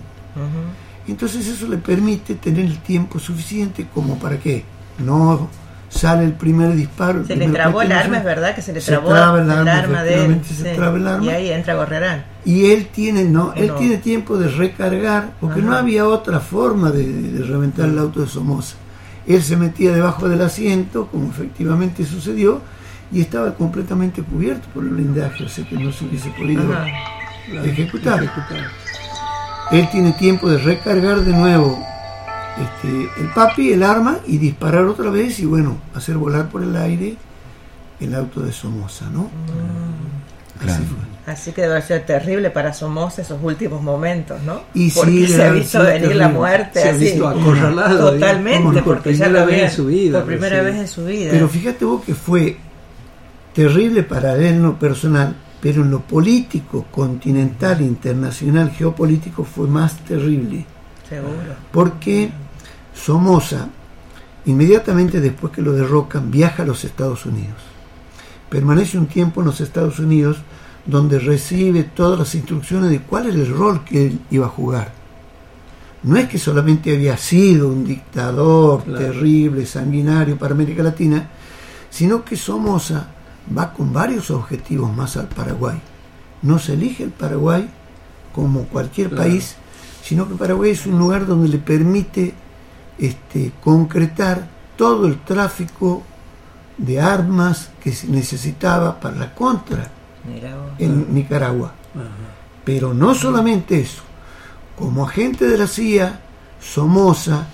Entonces 1.07 1.47
eso 1.47 1.67
le 1.67 1.77
permite 1.77 2.35
tener 2.35 2.63
el 2.65 2.77
tiempo 2.79 3.19
suficiente 3.19 3.87
como 3.93 4.17
para 4.19 4.37
que 4.37 4.63
no 4.99 5.49
sale 5.89 6.23
el 6.23 6.33
primer 6.33 6.73
disparo. 6.75 7.21
el 7.21 7.27
Se 7.27 7.33
le 7.35 7.39
primer 7.45 7.61
trabó 7.61 7.81
el 7.81 7.91
arma, 7.91 8.19
es 8.19 8.23
verdad 8.23 8.55
que 8.55 8.61
se 8.61 8.71
le 8.71 8.79
Se 8.79 8.91
trabó 8.91 9.09
traba 9.09 9.39
el 9.39 9.45
el 9.45 9.51
arma, 9.51 9.77
arma 9.77 10.03
de 10.03 10.25
él. 10.25 10.41
se 10.47 10.53
sí. 10.53 10.63
traba 10.75 10.97
el 10.97 11.07
arma. 11.07 11.25
Y 11.25 11.29
ahí 11.29 11.49
entra 11.49 11.73
Gorrerán. 11.75 12.23
Y 12.45 12.71
él 12.71 12.87
tiene, 12.93 13.25
no, 13.25 13.53
él 13.55 13.69
No. 13.69 13.75
tiene 13.75 13.97
tiempo 13.97 14.37
de 14.37 14.47
recargar, 14.47 15.33
porque 15.41 15.61
no 15.61 15.75
había 15.75 16.07
otra 16.07 16.39
forma 16.39 16.91
de, 16.91 17.11
de 17.11 17.43
reventar 17.43 17.89
el 17.89 17.97
auto 17.97 18.21
de 18.21 18.27
Somoza. 18.27 18.75
Él 19.27 19.41
se 19.43 19.57
metía 19.57 19.91
debajo 19.91 20.29
del 20.29 20.41
asiento, 20.41 21.07
como 21.07 21.29
efectivamente 21.29 22.05
sucedió, 22.05 22.61
y 23.11 23.21
estaba 23.21 23.53
completamente 23.55 24.21
cubierto 24.23 24.67
por 24.73 24.83
el 24.83 24.89
blindaje, 24.89 25.43
o 25.43 25.49
sea 25.49 25.67
que 25.67 25.75
no 25.75 25.91
se 25.91 26.05
hubiese 26.05 26.29
podido 26.31 26.63
Ajá. 26.71 26.85
ejecutar. 27.65 28.23
Él 29.71 29.87
tiene 29.91 30.11
tiempo 30.13 30.49
de 30.49 30.57
recargar 30.57 31.21
de 31.21 31.31
nuevo 31.33 31.79
este, 32.61 33.09
el 33.21 33.27
papi, 33.33 33.71
el 33.73 33.83
arma, 33.83 34.17
y 34.27 34.37
disparar 34.37 34.83
otra 34.85 35.09
vez, 35.09 35.39
y 35.39 35.45
bueno, 35.45 35.77
hacer 35.95 36.17
volar 36.17 36.49
por 36.49 36.63
el 36.63 36.75
aire 36.75 37.15
el 37.99 38.15
auto 38.15 38.41
de 38.41 38.51
Somoza, 38.51 39.05
¿no? 39.11 39.29
Así 40.59 40.81
fue. 40.83 41.11
Así 41.31 41.51
que 41.51 41.61
debe 41.61 41.81
sido 41.83 42.01
terrible 42.01 42.49
para 42.49 42.73
Somoza 42.73 43.21
esos 43.21 43.39
últimos 43.41 43.81
momentos, 43.81 44.41
¿no? 44.43 44.61
Y 44.73 44.89
sí, 44.89 44.99
porque 44.99 45.27
se 45.27 45.37
debe 45.37 45.47
ha 45.49 45.51
visto 45.51 45.83
venir 45.83 46.15
la 46.15 46.27
muerte 46.29 46.81
Se 46.81 46.89
ha 46.89 46.91
así. 46.91 47.05
visto 47.05 47.27
acorralado, 47.27 48.11
Totalmente, 48.11 48.57
digamos, 48.59 48.81
por 48.81 48.95
porque 48.95 49.13
ya 49.13 49.25
primera 49.25 49.45
lo 49.45 49.51
vez 49.51 49.63
en 49.63 49.71
su 49.71 49.85
vida, 49.85 50.19
Por 50.19 50.27
primera 50.27 50.55
recién. 50.57 50.73
vez 50.73 50.81
en 50.81 50.87
su 50.87 51.05
vida. 51.05 51.31
Pero 51.31 51.47
fíjate 51.47 51.85
vos 51.85 52.03
que 52.03 52.15
fue 52.15 52.57
terrible 53.53 54.03
para 54.03 54.35
él 54.35 54.43
en 54.45 54.63
lo 54.63 54.77
personal, 54.79 55.35
pero 55.61 55.83
en 55.83 55.91
lo 55.91 56.01
político, 56.01 56.85
continental, 56.91 57.81
internacional, 57.81 58.71
geopolítico 58.71 59.43
fue 59.43 59.67
más 59.67 59.97
terrible. 60.05 60.65
Seguro. 61.07 61.55
Porque 61.71 62.31
Somoza, 62.93 63.67
inmediatamente 64.45 65.19
después 65.21 65.53
que 65.53 65.61
lo 65.61 65.73
derrocan, 65.73 66.31
viaja 66.31 66.63
a 66.63 66.65
los 66.65 66.83
Estados 66.83 67.25
Unidos. 67.25 67.57
Permanece 68.49 68.97
un 68.97 69.07
tiempo 69.07 69.41
en 69.41 69.47
los 69.47 69.61
Estados 69.61 69.99
Unidos 69.99 70.37
donde 70.85 71.19
recibe 71.19 71.83
todas 71.83 72.17
las 72.17 72.33
instrucciones 72.35 72.89
de 72.89 73.01
cuál 73.01 73.27
era 73.27 73.35
el 73.35 73.55
rol 73.55 73.83
que 73.85 74.07
él 74.07 74.19
iba 74.31 74.47
a 74.47 74.49
jugar. 74.49 74.91
No 76.03 76.17
es 76.17 76.27
que 76.27 76.39
solamente 76.39 76.93
había 76.93 77.15
sido 77.17 77.67
un 77.67 77.85
dictador 77.85 78.83
Claro. 78.83 78.99
terrible, 78.99 79.65
sanguinario 79.67 80.37
para 80.37 80.55
América 80.55 80.81
Latina, 80.81 81.29
sino 81.91 82.25
que 82.25 82.35
Somoza 82.35 83.07
va 83.57 83.73
con 83.73 83.91
varios 83.93 84.31
objetivos 84.31 84.93
más 84.95 85.17
al 85.17 85.27
Paraguay. 85.27 85.79
No 86.41 86.59
se 86.59 86.73
elige 86.73 87.03
el 87.03 87.11
Paraguay 87.11 87.69
como 88.33 88.63
cualquier 88.65 89.09
Claro. 89.09 89.23
país, 89.23 89.55
sino 90.03 90.27
que 90.27 90.35
Paraguay 90.35 90.71
es 90.71 90.85
un 90.85 90.97
lugar 90.97 91.25
donde 91.25 91.47
le 91.49 91.57
permite 91.57 92.33
este, 92.97 93.51
concretar 93.63 94.47
todo 94.77 95.07
el 95.07 95.19
tráfico 95.21 96.03
de 96.77 96.99
armas 97.01 97.69
que 97.83 97.91
se 97.91 98.07
necesitaba 98.07 98.99
para 98.99 99.15
la 99.17 99.33
contra 99.35 99.89
en 100.79 101.13
Nicaragua. 101.13 101.73
Pero 102.63 102.93
no 102.93 103.13
solamente 103.15 103.79
eso, 103.79 104.01
como 104.77 105.05
agente 105.07 105.47
de 105.47 105.57
la 105.57 105.67
CIA, 105.67 106.19
Somoza 106.59 107.47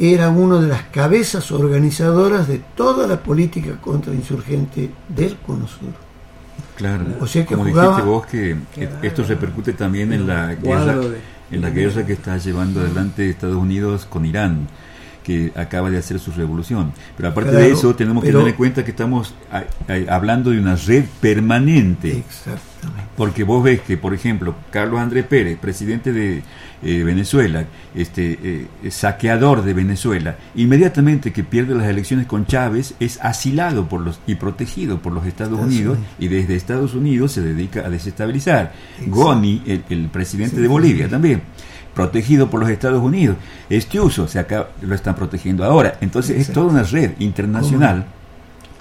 era 0.00 0.30
una 0.30 0.58
de 0.60 0.66
las 0.68 0.84
cabezas 0.84 1.52
organizadoras 1.52 2.48
de 2.48 2.58
toda 2.74 3.06
la 3.06 3.18
política 3.22 3.72
contrainsurgente 3.80 4.90
del 5.08 5.36
Cono 5.46 5.68
Sur. 5.68 5.90
Claro, 6.76 7.04
O 7.20 7.26
sea 7.26 7.44
que 7.44 7.54
como 7.54 7.68
jugaba- 7.68 7.88
dijiste 7.88 8.08
vos 8.08 8.26
que 8.26 8.56
esto 9.02 9.22
repercute 9.24 9.74
también 9.74 10.12
en 10.14 10.26
la 10.26 10.54
guerra, 10.54 10.96
de- 10.96 11.18
en 11.52 11.60
la 11.60 11.68
guerra 11.68 12.06
que 12.06 12.14
está 12.14 12.38
llevando 12.38 12.80
adelante 12.80 13.28
Estados 13.28 13.56
Unidos 13.56 14.06
con 14.08 14.24
Irán, 14.24 14.66
que 15.22 15.52
acaba 15.54 15.90
de 15.90 15.98
hacer 15.98 16.18
su 16.18 16.32
revolución. 16.32 16.92
Pero 17.18 17.28
aparte 17.28 17.52
de 17.52 17.70
eso, 17.70 17.94
tenemos 17.94 18.24
que 18.24 18.32
tener 18.32 18.48
en 18.48 18.54
cuenta 18.54 18.82
que 18.82 18.90
estamos 18.92 19.34
a- 19.52 19.64
a- 19.92 20.14
hablando 20.16 20.50
de 20.50 20.58
una 20.58 20.76
red 20.76 21.04
permanente. 21.20 22.16
Exactamente. 22.26 23.10
Porque 23.18 23.44
vos 23.44 23.62
ves 23.62 23.82
que, 23.82 23.98
por 23.98 24.14
ejemplo, 24.14 24.54
Carlos 24.70 24.98
Andrés 24.98 25.26
Pérez, 25.26 25.58
presidente 25.58 26.14
de 26.14 26.42
eh, 26.82 27.02
Venezuela, 27.04 27.64
este 27.94 28.38
eh, 28.42 28.90
saqueador 28.90 29.62
de 29.62 29.74
Venezuela, 29.74 30.36
inmediatamente 30.54 31.32
que 31.32 31.44
pierde 31.44 31.74
las 31.74 31.86
elecciones 31.88 32.26
con 32.26 32.46
Chávez, 32.46 32.94
es 33.00 33.18
asilado 33.22 33.88
por 33.88 34.00
los 34.00 34.20
y 34.26 34.36
protegido 34.36 34.98
por 35.00 35.12
los 35.12 35.26
Estados 35.26 35.60
Unidos 35.60 35.98
y 36.18 36.28
desde 36.28 36.56
Estados 36.56 36.94
Unidos 36.94 37.32
se 37.32 37.42
dedica 37.42 37.80
a 37.86 37.90
desestabilizar. 37.90 38.72
Exacto. 38.98 39.14
Goni, 39.14 39.62
el, 39.66 39.84
el 39.90 40.08
presidente 40.08 40.56
Sí, 40.56 40.62
de 40.62 40.68
Bolivia, 40.68 41.06
sí. 41.06 41.10
también 41.10 41.42
protegido 41.94 42.48
por 42.48 42.60
los 42.60 42.70
Estados 42.70 43.02
Unidos. 43.02 43.36
Estiuso 43.68 44.28
se 44.28 44.38
acaba, 44.38 44.70
lo 44.80 44.94
están 44.94 45.14
protegiendo 45.16 45.64
ahora. 45.64 45.98
Entonces 46.00 46.38
es 46.38 46.52
toda 46.52 46.68
una 46.68 46.82
red 46.84 47.12
internacional 47.18 48.06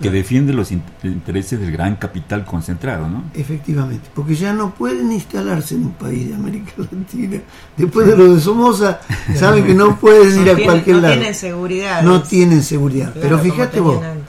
que 0.02 0.10
defiende 0.10 0.54
los 0.54 0.72
in- 0.72 0.82
intereses 1.04 1.60
del 1.60 1.72
gran 1.72 1.96
capital 1.98 2.46
concentrado, 2.46 3.10
¿no? 3.10 3.24
Efectivamente, 3.34 4.10
porque 4.16 4.36
ya 4.36 4.54
no 4.54 4.74
pueden 4.74 5.12
instalarse 5.12 5.76
en 5.76 5.86
un 5.86 5.92
país 5.92 6.30
de 6.30 6.36
América 6.36 6.72
Latina. 6.78 7.42
Después 7.76 8.08
de 8.08 8.16
lo 8.18 8.34
de 8.34 8.40
Somoza, 8.42 9.00
saben 9.36 9.66
que 9.66 9.74
no 9.74 10.00
pueden 10.00 10.30
ir 10.30 10.36
No 10.36 10.42
a 10.42 10.56
tienen- 10.56 10.66
cualquier 10.66 10.96
no 10.96 11.02
lado. 11.02 11.14
tienen 11.16 11.36
seguridad. 11.36 12.02
No 12.04 12.24
tienen 12.24 12.64
seguridad. 12.64 13.12
Claro, 13.14 13.22
Pero 13.22 13.40
fíjate 13.40 13.80
vos, 13.82 14.04
antes. 14.04 14.24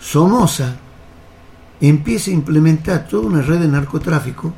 Somoza 0.00 0.76
empieza 1.80 2.30
a 2.30 2.34
implementar 2.34 3.06
toda 3.08 3.26
una 3.26 3.42
red 3.42 3.58
de 3.60 3.68
narcotráfico 3.68 4.52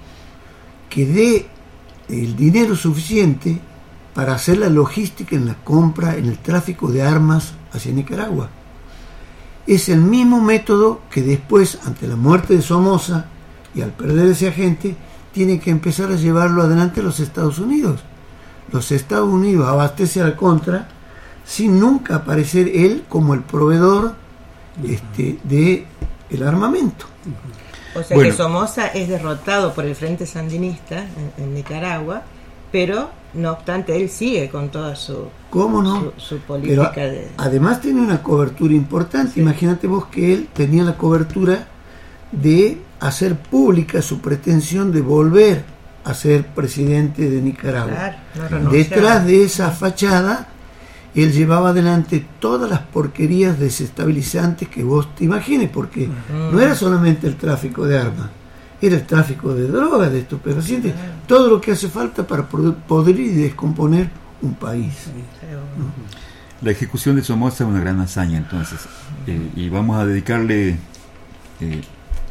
que 0.88 1.06
dé 1.06 1.46
el 2.08 2.36
dinero 2.36 2.76
suficiente 2.76 3.58
para 4.14 4.34
hacer 4.34 4.58
la 4.58 4.68
logística 4.68 5.34
en 5.36 5.46
la 5.46 5.54
compra, 5.54 6.16
en 6.16 6.26
el 6.26 6.38
tráfico 6.38 6.90
de 6.90 7.02
armas 7.02 7.54
hacia 7.72 7.92
Nicaragua. 7.92 8.48
Es 9.66 9.88
el 9.88 10.00
mismo 10.00 10.40
método 10.40 11.00
que 11.10 11.22
después, 11.22 11.78
ante 11.84 12.06
la 12.06 12.16
muerte 12.16 12.54
de 12.54 12.62
Somoza 12.62 13.26
y 13.74 13.82
al 13.82 13.90
perder 13.90 14.26
ese 14.28 14.48
agente, 14.48 14.96
tiene 15.32 15.58
que 15.60 15.70
empezar 15.70 16.10
a 16.10 16.16
llevarlo 16.16 16.62
adelante 16.62 17.00
a 17.00 17.02
los 17.02 17.20
Estados 17.20 17.58
Unidos. 17.58 18.00
Los 18.72 18.92
Estados 18.92 19.28
Unidos 19.28 19.68
abastece 19.68 20.20
al 20.20 20.36
contra 20.36 20.88
sin 21.44 21.78
nunca 21.78 22.16
aparecer 22.16 22.68
él 22.68 23.04
como 23.08 23.34
el 23.34 23.40
proveedor 23.40 24.14
este, 24.84 25.38
de 25.44 25.86
el 26.30 26.42
armamento. 26.42 27.06
O 27.94 28.02
sea 28.02 28.16
Bueno. 28.16 28.30
que 28.30 28.36
Somoza 28.36 28.88
es 28.88 29.08
derrotado 29.08 29.74
por 29.74 29.84
el 29.84 29.94
Frente 29.94 30.26
Sandinista 30.26 30.98
en, 30.98 31.44
en 31.44 31.54
Nicaragua 31.54 32.22
pero 32.72 33.10
no 33.34 33.52
obstante 33.52 33.96
él 33.96 34.08
sigue 34.08 34.48
con 34.48 34.70
toda 34.70 34.96
su, 34.96 35.26
¿Cómo 35.50 35.82
no? 35.82 36.12
su, 36.16 36.36
su 36.36 36.38
Pero 36.38 36.46
política 36.46 37.00
de... 37.02 37.28
además 37.36 37.80
tiene 37.80 38.00
una 38.00 38.22
cobertura 38.22 38.74
importante. 38.74 39.40
Imagínate 39.40 39.86
vos 39.86 40.06
que 40.06 40.32
él 40.32 40.48
tenía 40.52 40.84
la 40.84 40.96
cobertura 40.96 41.68
de 42.32 42.80
hacer 43.00 43.36
pública 43.36 44.02
su 44.02 44.20
pretensión 44.20 44.92
de 44.92 45.00
volver 45.00 45.64
a 46.04 46.14
ser 46.14 46.46
presidente 46.46 47.28
de 47.28 47.42
Nicaragua. 47.42 48.16
Claro, 48.34 48.60
no. 48.60 48.70
Detrás 48.70 49.26
de 49.26 49.42
esa 49.42 49.70
fachada, 49.72 50.48
él 51.14 51.32
llevaba 51.32 51.70
adelante 51.70 52.24
todas 52.38 52.70
las 52.70 52.80
porquerías 52.80 53.58
desestabilizantes 53.58 54.68
que 54.68 54.84
vos 54.84 55.14
te 55.14 55.24
imagines, 55.24 55.70
porque 55.70 56.08
no 56.52 56.60
era 56.60 56.74
solamente 56.74 57.26
el 57.26 57.36
tráfico 57.36 57.86
de 57.86 57.98
armas, 57.98 58.28
era 58.88 58.96
el 58.96 59.06
tráfico 59.06 59.54
de 59.54 59.68
drogas, 59.68 60.12
de 60.12 60.20
estupefacientes, 60.20 60.92
todo 61.26 61.48
lo 61.48 61.60
que 61.60 61.72
hace 61.72 61.88
falta 61.88 62.26
para 62.26 62.46
poder 62.46 63.18
y 63.18 63.28
descomponer 63.28 64.08
un 64.42 64.54
país. 64.54 65.08
La 66.62 66.70
ejecución 66.70 67.16
de 67.16 67.22
Somoza 67.22 67.64
es 67.64 67.70
una 67.70 67.80
gran 67.80 68.00
hazaña, 68.00 68.38
entonces, 68.38 68.80
eh, 69.26 69.50
y 69.56 69.68
vamos 69.68 69.98
a 69.98 70.06
dedicarle 70.06 70.76
eh, 71.60 71.82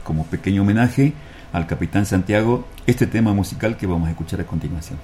como 0.04 0.26
pequeño 0.26 0.64
homenaje 0.64 1.14
al 1.54 1.68
capitán 1.68 2.06
Santiago 2.06 2.68
este 2.86 3.08
tema 3.08 3.34
musical 3.34 3.78
que 3.78 3.88
vamos 3.88 4.08
a 4.08 4.12
escuchar 4.12 4.42
a 4.42 4.46
continuación. 4.46 5.00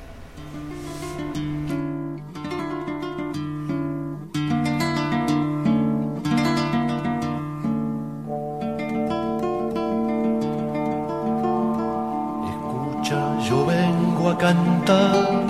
Vengo 13.65 14.30
a 14.30 14.38
cantar 14.38 15.41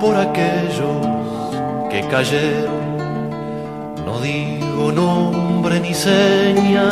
por 0.00 0.16
aquellos 0.16 0.96
que 1.90 2.00
cayeron. 2.08 2.84
No 4.04 4.20
digo 4.20 4.92
nombre 4.92 5.80
ni 5.80 5.94
seña, 5.94 6.90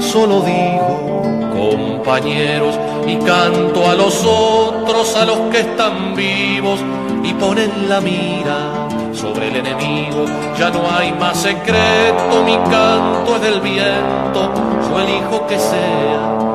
solo 0.00 0.42
digo 0.42 1.22
compañeros 1.52 2.78
y 3.06 3.16
canto 3.16 3.88
a 3.88 3.94
los 3.94 4.24
otros, 4.24 5.16
a 5.16 5.24
los 5.24 5.38
que 5.50 5.60
están 5.60 6.14
vivos 6.14 6.80
y 7.22 7.32
ponen 7.34 7.88
la 7.88 8.00
mira 8.00 8.88
sobre 9.12 9.48
el 9.48 9.56
enemigo. 9.56 10.24
Ya 10.58 10.70
no 10.70 10.90
hay 10.90 11.12
más 11.12 11.38
secreto, 11.38 12.42
mi 12.44 12.56
canto 12.70 13.36
es 13.36 13.42
del 13.42 13.60
viento, 13.60 14.52
yo 14.88 15.00
elijo 15.00 15.46
que 15.46 15.58
sea 15.58 16.51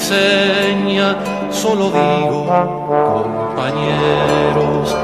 seña, 0.00 1.16
solo 1.50 1.90
digo 1.90 2.46
compañeros. 3.14 4.96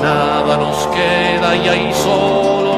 Nada 0.00 0.56
nos 0.56 0.86
queda 0.88 1.56
y 1.56 1.68
hay 1.68 1.92
solo 1.92 2.76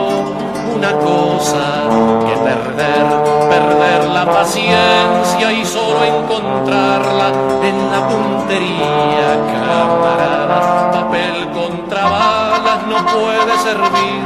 una 0.74 0.92
cosa 0.92 1.88
que 2.26 2.36
perder, 2.48 3.06
perder 3.50 4.08
la 4.08 4.24
paciencia 4.24 5.52
y 5.52 5.64
solo 5.64 6.04
encontrarla 6.04 7.28
en 7.62 7.90
la 7.92 8.08
puntería, 8.08 9.28
camarada. 9.52 10.90
Papel 10.92 11.48
contra 11.52 12.04
balas 12.04 12.86
no 12.86 12.96
puede 13.06 13.58
servir, 13.58 14.22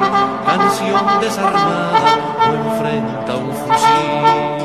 canción 0.46 1.20
desarmada 1.20 2.00
o 2.38 2.54
enfrenta 2.54 3.34
un 3.34 3.52
fusil. 3.52 4.61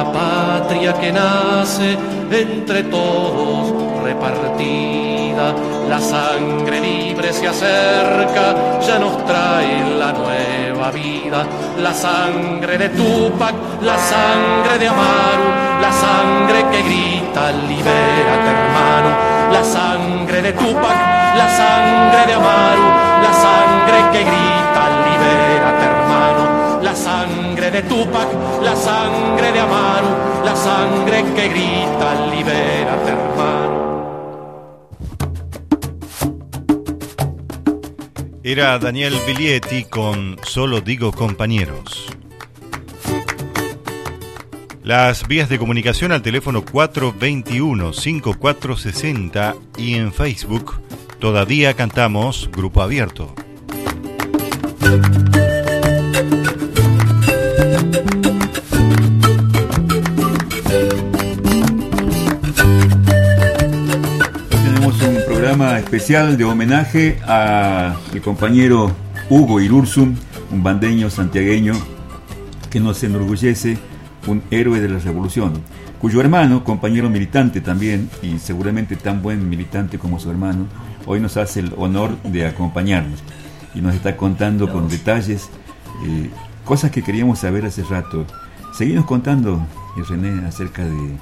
La 0.00 0.12
patria 0.12 0.94
que 0.94 1.12
nace 1.12 1.98
entre 2.30 2.84
todos 2.84 4.02
repartida, 4.02 5.52
la 5.90 6.00
sangre 6.00 6.80
libre 6.80 7.32
se 7.34 7.46
acerca, 7.46 8.80
ya 8.80 8.98
nos 8.98 9.14
trae 9.26 9.94
la 9.98 10.12
nueva 10.12 10.90
vida, 10.90 11.44
la 11.78 11.92
sangre 11.92 12.78
de 12.78 12.88
Tupac, 12.90 13.54
la 13.82 13.98
sangre 13.98 14.78
de 14.78 14.88
Amaru, 14.88 15.48
la 15.82 15.92
sangre 15.92 16.58
que 16.70 16.82
grita, 16.82 17.52
libérate 17.68 18.50
hermano, 18.56 19.10
la 19.52 19.62
sangre 19.62 20.40
de 20.40 20.52
Tupac, 20.52 20.96
la 21.36 21.48
sangre 21.60 22.22
de 22.26 22.34
Amaru, 22.40 22.86
la 23.26 23.32
sangre 23.46 23.98
que 24.12 24.24
grita, 24.24 24.59
de 27.70 27.82
Tupac, 27.82 28.26
la 28.62 28.74
sangre 28.74 29.52
de 29.52 29.60
Amaru, 29.60 30.08
la 30.44 30.56
sangre 30.56 31.22
que 31.34 31.48
grita, 31.48 32.26
libérate 32.30 33.10
hermano. 33.10 33.90
Era 38.42 38.78
Daniel 38.78 39.14
Biglietti 39.26 39.84
con 39.84 40.38
Solo 40.42 40.80
digo 40.80 41.12
compañeros. 41.12 42.06
Las 44.82 45.28
vías 45.28 45.48
de 45.48 45.58
comunicación 45.58 46.10
al 46.10 46.22
teléfono 46.22 46.64
421-5460 46.64 49.54
y 49.76 49.94
en 49.94 50.12
Facebook 50.12 50.80
Todavía 51.20 51.74
Cantamos 51.74 52.50
Grupo 52.50 52.82
Abierto. 52.82 53.32
Tenemos 64.50 65.02
un 65.02 65.16
programa 65.26 65.78
especial 65.78 66.36
de 66.36 66.44
homenaje 66.44 67.18
al 67.26 67.96
compañero 68.22 68.92
Hugo 69.28 69.60
Irursum, 69.60 70.14
un 70.52 70.62
bandeño 70.62 71.10
santiagueño 71.10 71.74
que 72.70 72.78
nos 72.78 73.02
enorgullece, 73.02 73.76
un 74.28 74.42
héroe 74.52 74.80
de 74.80 74.88
la 74.88 75.00
revolución, 75.00 75.54
cuyo 76.00 76.20
hermano, 76.20 76.62
compañero 76.62 77.10
militante 77.10 77.60
también, 77.60 78.08
y 78.22 78.38
seguramente 78.38 78.94
tan 78.94 79.20
buen 79.20 79.48
militante 79.48 79.98
como 79.98 80.20
su 80.20 80.30
hermano, 80.30 80.66
hoy 81.06 81.18
nos 81.18 81.36
hace 81.36 81.60
el 81.60 81.72
honor 81.76 82.16
de 82.22 82.46
acompañarnos. 82.46 83.20
Y 83.74 83.80
nos 83.80 83.94
está 83.94 84.16
contando 84.16 84.72
con 84.72 84.88
detalles 84.88 85.48
eh, 86.04 86.30
cosas 86.64 86.90
que 86.90 87.02
queríamos 87.02 87.38
saber 87.40 87.64
hace 87.66 87.82
rato. 87.84 88.24
Seguimos 88.72 89.04
contando, 89.06 89.66
René, 90.08 90.46
acerca 90.46 90.84
de 90.84 91.16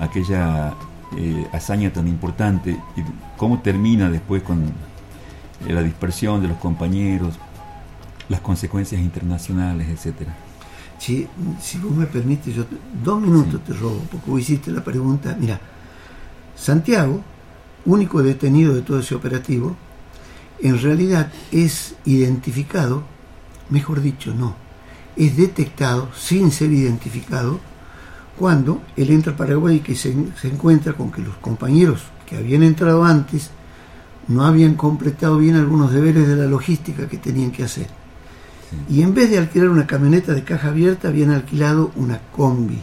aquella 0.00 0.74
eh, 1.16 1.46
hazaña 1.52 1.92
tan 1.92 2.08
importante 2.08 2.70
y 2.96 3.02
cómo 3.36 3.60
termina 3.60 4.10
después 4.10 4.42
con 4.42 4.62
eh, 4.64 5.72
la 5.72 5.82
dispersión 5.82 6.40
de 6.40 6.48
los 6.48 6.58
compañeros, 6.58 7.34
las 8.28 8.40
consecuencias 8.40 9.00
internacionales, 9.00 9.88
etcétera. 9.88 10.34
Si, 10.98 11.26
si 11.60 11.78
vos 11.78 11.92
me 11.92 12.06
permites, 12.06 12.54
yo 12.54 12.64
te- 12.64 12.76
dos 13.02 13.20
minutos 13.20 13.62
te 13.64 13.72
robo, 13.74 14.00
porque 14.10 14.30
vos 14.30 14.40
hiciste 14.40 14.70
la 14.70 14.82
pregunta. 14.82 15.36
Mira, 15.38 15.60
Santiago, 16.56 17.20
único 17.84 18.22
detenido 18.22 18.74
de 18.74 18.82
todo 18.82 19.00
ese 19.00 19.14
operativo, 19.14 19.76
en 20.62 20.80
realidad 20.80 21.30
es 21.50 21.96
identificado, 22.04 23.02
mejor 23.68 24.00
dicho, 24.00 24.32
no, 24.34 24.54
es 25.16 25.36
detectado 25.36 26.08
sin 26.16 26.50
ser 26.50 26.72
identificado 26.72 27.60
cuando 28.38 28.82
él 28.96 29.10
entra 29.10 29.32
a 29.32 29.36
Paraguay 29.36 29.76
y 29.76 29.80
que 29.80 29.94
se, 29.94 30.14
se 30.40 30.48
encuentra 30.48 30.94
con 30.94 31.12
que 31.12 31.22
los 31.22 31.36
compañeros 31.36 32.02
que 32.26 32.36
habían 32.36 32.62
entrado 32.62 33.04
antes 33.04 33.50
no 34.28 34.44
habían 34.44 34.74
completado 34.74 35.38
bien 35.38 35.56
algunos 35.56 35.92
deberes 35.92 36.26
de 36.26 36.36
la 36.36 36.46
logística 36.46 37.08
que 37.08 37.18
tenían 37.18 37.50
que 37.50 37.64
hacer. 37.64 37.86
Y 38.88 39.02
en 39.02 39.14
vez 39.14 39.30
de 39.30 39.38
alquilar 39.38 39.68
una 39.68 39.86
camioneta 39.86 40.32
de 40.32 40.42
caja 40.42 40.68
abierta, 40.68 41.08
habían 41.08 41.30
alquilado 41.30 41.92
una 41.96 42.18
combi, 42.32 42.80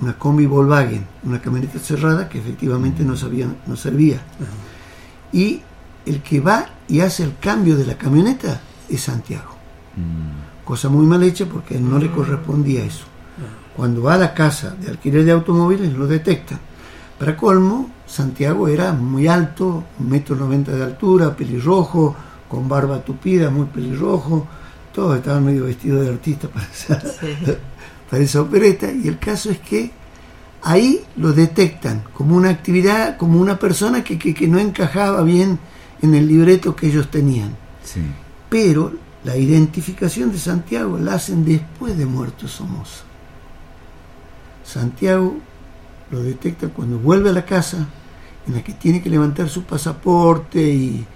una 0.00 0.18
combi 0.18 0.46
Volkswagen, 0.46 1.06
una 1.24 1.40
camioneta 1.40 1.78
cerrada 1.78 2.28
que 2.28 2.38
efectivamente 2.38 3.04
no, 3.04 3.16
sabía, 3.16 3.46
no 3.66 3.76
servía. 3.76 4.20
Y 5.32 5.62
el 6.04 6.22
que 6.22 6.40
va 6.40 6.66
y 6.88 7.00
hace 7.00 7.22
el 7.24 7.36
cambio 7.38 7.76
de 7.76 7.86
la 7.86 7.96
camioneta 7.96 8.60
es 8.88 9.02
Santiago. 9.02 9.56
Cosa 10.68 10.90
muy 10.90 11.06
mal 11.06 11.22
hecha 11.22 11.46
porque 11.46 11.78
no 11.78 11.98
le 11.98 12.10
correspondía 12.10 12.84
eso. 12.84 13.06
Cuando 13.74 14.02
va 14.02 14.14
a 14.14 14.18
la 14.18 14.34
casa 14.34 14.76
de 14.78 14.90
alquiler 14.90 15.24
de 15.24 15.32
automóviles 15.32 15.94
lo 15.94 16.06
detectan. 16.06 16.60
Para 17.18 17.34
colmo, 17.38 17.88
Santiago 18.06 18.68
era 18.68 18.92
muy 18.92 19.26
alto, 19.28 19.84
un 19.98 20.10
metro 20.10 20.36
noventa 20.36 20.72
de 20.72 20.84
altura, 20.84 21.34
pelirrojo, 21.34 22.14
con 22.46 22.68
barba 22.68 23.02
tupida, 23.02 23.48
muy 23.48 23.64
pelirrojo. 23.64 24.46
Todos 24.92 25.16
estaban 25.16 25.46
medio 25.46 25.64
vestidos 25.64 26.04
de 26.04 26.10
artista 26.10 26.48
para 26.48 26.66
esa, 26.70 27.02
para 28.10 28.22
esa 28.22 28.42
opereta. 28.42 28.92
Y 28.92 29.08
el 29.08 29.18
caso 29.18 29.50
es 29.50 29.60
que 29.60 29.90
ahí 30.64 31.02
lo 31.16 31.32
detectan 31.32 32.04
como 32.12 32.36
una 32.36 32.50
actividad, 32.50 33.16
como 33.16 33.40
una 33.40 33.58
persona 33.58 34.04
que, 34.04 34.18
que, 34.18 34.34
que 34.34 34.46
no 34.46 34.58
encajaba 34.58 35.22
bien 35.22 35.58
en 36.02 36.14
el 36.14 36.28
libreto 36.28 36.76
que 36.76 36.88
ellos 36.88 37.10
tenían. 37.10 37.56
Sí. 37.82 38.02
Pero 38.50 39.07
la 39.24 39.36
identificación 39.36 40.30
de 40.32 40.38
Santiago 40.38 40.98
la 40.98 41.14
hacen 41.14 41.44
después 41.44 41.96
de 41.98 42.06
muerto 42.06 42.46
Somoza. 42.48 43.04
Santiago 44.64 45.36
lo 46.10 46.22
detecta 46.22 46.68
cuando 46.68 46.98
vuelve 46.98 47.30
a 47.30 47.32
la 47.32 47.44
casa, 47.44 47.86
en 48.46 48.54
la 48.54 48.62
que 48.62 48.72
tiene 48.72 49.02
que 49.02 49.10
levantar 49.10 49.48
su 49.48 49.64
pasaporte 49.64 50.60
y 50.62 51.06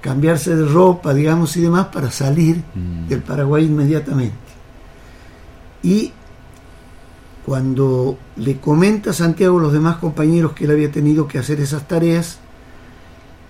cambiarse 0.00 0.54
de 0.54 0.64
ropa, 0.64 1.12
digamos, 1.12 1.56
y 1.56 1.60
demás, 1.62 1.86
para 1.86 2.10
salir 2.10 2.62
Mm. 2.74 3.08
del 3.08 3.22
Paraguay 3.22 3.64
inmediatamente. 3.64 4.36
Y 5.82 6.12
cuando 7.44 8.18
le 8.36 8.58
comenta 8.58 9.10
a 9.10 9.14
Santiago 9.14 9.58
a 9.58 9.62
los 9.62 9.72
demás 9.72 9.96
compañeros 9.96 10.52
que 10.52 10.64
él 10.64 10.70
había 10.70 10.90
tenido 10.92 11.26
que 11.26 11.38
hacer 11.38 11.60
esas 11.60 11.88
tareas, 11.88 12.38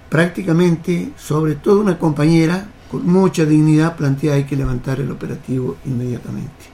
prácticamente, 0.09 1.13
sobre 1.17 1.55
todo 1.57 1.81
una 1.81 1.99
compañera, 1.99 2.69
con 2.91 3.07
mucha 3.07 3.45
dignidad, 3.45 3.97
plantea 3.97 4.35
hay 4.35 4.45
que 4.45 4.57
levantar 4.57 5.01
el 5.01 5.11
operativo 5.11 5.77
inmediatamente, 5.85 6.67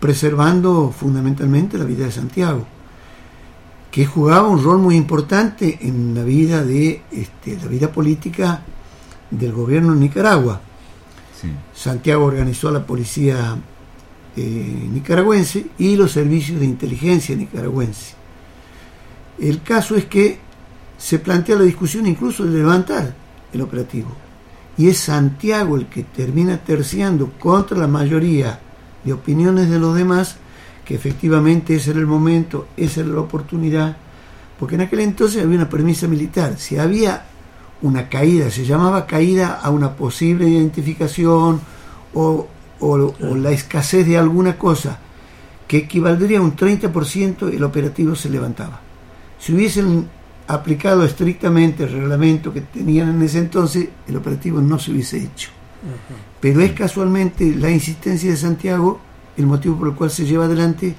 preservando 0.00 0.90
fundamentalmente 0.90 1.76
la 1.76 1.84
vida 1.84 2.06
de 2.06 2.12
Santiago, 2.12 2.66
que 3.90 4.06
jugaba 4.06 4.48
un 4.48 4.62
rol 4.62 4.78
muy 4.78 4.96
importante 4.96 5.78
en 5.82 6.14
la 6.14 6.24
vida 6.24 6.64
de 6.64 7.02
este, 7.12 7.58
la 7.58 7.66
vida 7.66 7.92
política 7.92 8.62
del 9.30 9.52
gobierno 9.52 9.92
en 9.92 10.00
Nicaragua. 10.00 10.60
Sí. 11.38 11.48
Santiago 11.74 12.24
organizó 12.24 12.68
a 12.68 12.72
la 12.72 12.86
policía 12.86 13.56
eh, 14.34 14.88
nicaragüense 14.90 15.66
y 15.76 15.94
los 15.94 16.12
servicios 16.12 16.58
de 16.58 16.64
inteligencia 16.64 17.36
nicaragüense. 17.36 18.14
El 19.38 19.60
caso 19.62 19.94
es 19.94 20.06
que 20.06 20.38
se 20.96 21.18
plantea 21.18 21.56
la 21.56 21.64
discusión 21.64 22.06
incluso 22.06 22.44
de 22.44 22.58
levantar 22.58 23.14
el 23.52 23.60
operativo. 23.60 24.21
Y 24.78 24.88
es 24.88 24.98
Santiago 24.98 25.76
el 25.76 25.86
que 25.86 26.02
termina 26.02 26.56
terciando 26.58 27.30
contra 27.38 27.76
la 27.76 27.86
mayoría 27.88 28.58
de 29.04 29.12
opiniones 29.12 29.68
de 29.68 29.78
los 29.78 29.94
demás 29.94 30.36
que 30.84 30.94
efectivamente 30.94 31.76
ese 31.76 31.90
era 31.90 32.00
el 32.00 32.06
momento, 32.06 32.68
esa 32.76 33.00
era 33.02 33.10
la 33.10 33.20
oportunidad, 33.20 33.96
porque 34.58 34.74
en 34.74 34.80
aquel 34.82 35.00
entonces 35.00 35.42
había 35.42 35.56
una 35.56 35.68
premisa 35.68 36.08
militar. 36.08 36.54
Si 36.58 36.76
había 36.78 37.24
una 37.82 38.08
caída, 38.08 38.50
se 38.50 38.64
llamaba 38.64 39.06
caída 39.06 39.60
a 39.62 39.70
una 39.70 39.94
posible 39.94 40.48
identificación 40.48 41.60
o, 42.14 42.46
o- 42.80 43.14
o 43.20 43.34
la 43.36 43.50
escasez 43.50 44.06
de 44.06 44.16
alguna 44.18 44.56
cosa 44.58 44.98
que 45.68 45.78
equivaldría 45.78 46.38
a 46.38 46.42
un 46.42 46.56
30%, 46.56 47.48
el 47.52 47.62
operativo 47.64 48.14
se 48.16 48.28
levantaba. 48.28 48.80
Si 49.38 49.52
hubiesen 49.54 50.08
aplicado 50.46 51.04
estrictamente 51.04 51.84
el 51.84 51.92
reglamento 51.92 52.52
que 52.52 52.62
tenían 52.62 53.10
en 53.10 53.22
ese 53.22 53.38
entonces, 53.38 53.88
el 54.06 54.16
operativo 54.16 54.60
no 54.60 54.78
se 54.78 54.90
hubiese 54.90 55.18
hecho. 55.18 55.50
Pero 56.40 56.60
es 56.60 56.72
casualmente 56.72 57.54
la 57.56 57.70
insistencia 57.70 58.30
de 58.30 58.36
Santiago 58.36 59.00
el 59.36 59.46
motivo 59.46 59.76
por 59.76 59.88
el 59.88 59.94
cual 59.94 60.10
se 60.10 60.24
lleva 60.24 60.44
adelante 60.44 60.94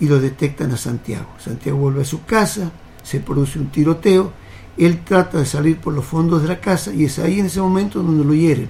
y 0.00 0.06
lo 0.06 0.20
detectan 0.20 0.72
a 0.72 0.76
Santiago. 0.76 1.28
Santiago 1.38 1.78
vuelve 1.78 2.02
a 2.02 2.04
su 2.04 2.24
casa, 2.24 2.70
se 3.02 3.20
produce 3.20 3.58
un 3.58 3.68
tiroteo, 3.68 4.32
él 4.76 5.00
trata 5.04 5.38
de 5.38 5.46
salir 5.46 5.78
por 5.78 5.92
los 5.92 6.04
fondos 6.04 6.42
de 6.42 6.48
la 6.48 6.60
casa 6.60 6.92
y 6.92 7.04
es 7.04 7.18
ahí 7.18 7.40
en 7.40 7.46
ese 7.46 7.60
momento 7.60 8.02
donde 8.02 8.24
lo 8.24 8.34
hieren, 8.34 8.68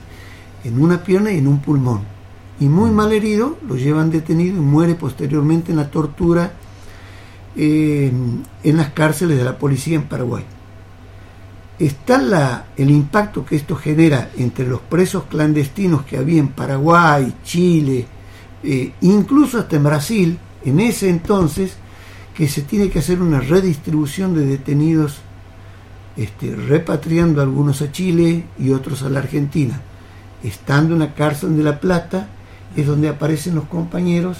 en 0.64 0.80
una 0.80 1.02
pierna 1.02 1.32
y 1.32 1.38
en 1.38 1.48
un 1.48 1.60
pulmón. 1.60 2.02
Y 2.60 2.68
muy 2.68 2.90
mal 2.90 3.12
herido, 3.12 3.58
lo 3.68 3.76
llevan 3.76 4.10
detenido 4.10 4.56
y 4.56 4.60
muere 4.60 4.94
posteriormente 4.94 5.70
en 5.70 5.76
la 5.76 5.90
tortura 5.90 6.52
en 7.58 8.76
las 8.76 8.90
cárceles 8.90 9.36
de 9.36 9.44
la 9.44 9.58
policía 9.58 9.96
en 9.96 10.04
Paraguay. 10.04 10.44
Está 11.78 12.18
la, 12.18 12.66
el 12.76 12.90
impacto 12.90 13.44
que 13.44 13.56
esto 13.56 13.76
genera 13.76 14.30
entre 14.36 14.66
los 14.66 14.80
presos 14.80 15.24
clandestinos 15.24 16.02
que 16.02 16.16
había 16.16 16.40
en 16.40 16.48
Paraguay, 16.48 17.34
Chile, 17.44 18.06
eh, 18.62 18.92
incluso 19.00 19.58
hasta 19.58 19.76
en 19.76 19.84
Brasil, 19.84 20.38
en 20.64 20.80
ese 20.80 21.08
entonces, 21.08 21.76
que 22.34 22.48
se 22.48 22.62
tiene 22.62 22.90
que 22.90 22.98
hacer 22.98 23.20
una 23.20 23.40
redistribución 23.40 24.34
de 24.34 24.46
detenidos, 24.46 25.18
este, 26.16 26.54
repatriando 26.54 27.42
algunos 27.42 27.80
a 27.82 27.92
Chile 27.92 28.44
y 28.58 28.70
otros 28.70 29.02
a 29.02 29.08
la 29.08 29.20
Argentina. 29.20 29.80
Estando 30.42 30.94
en 30.94 31.00
la 31.00 31.14
cárcel 31.14 31.56
de 31.56 31.62
La 31.62 31.80
Plata, 31.80 32.28
es 32.76 32.86
donde 32.86 33.08
aparecen 33.08 33.54
los 33.54 33.64
compañeros 33.64 34.38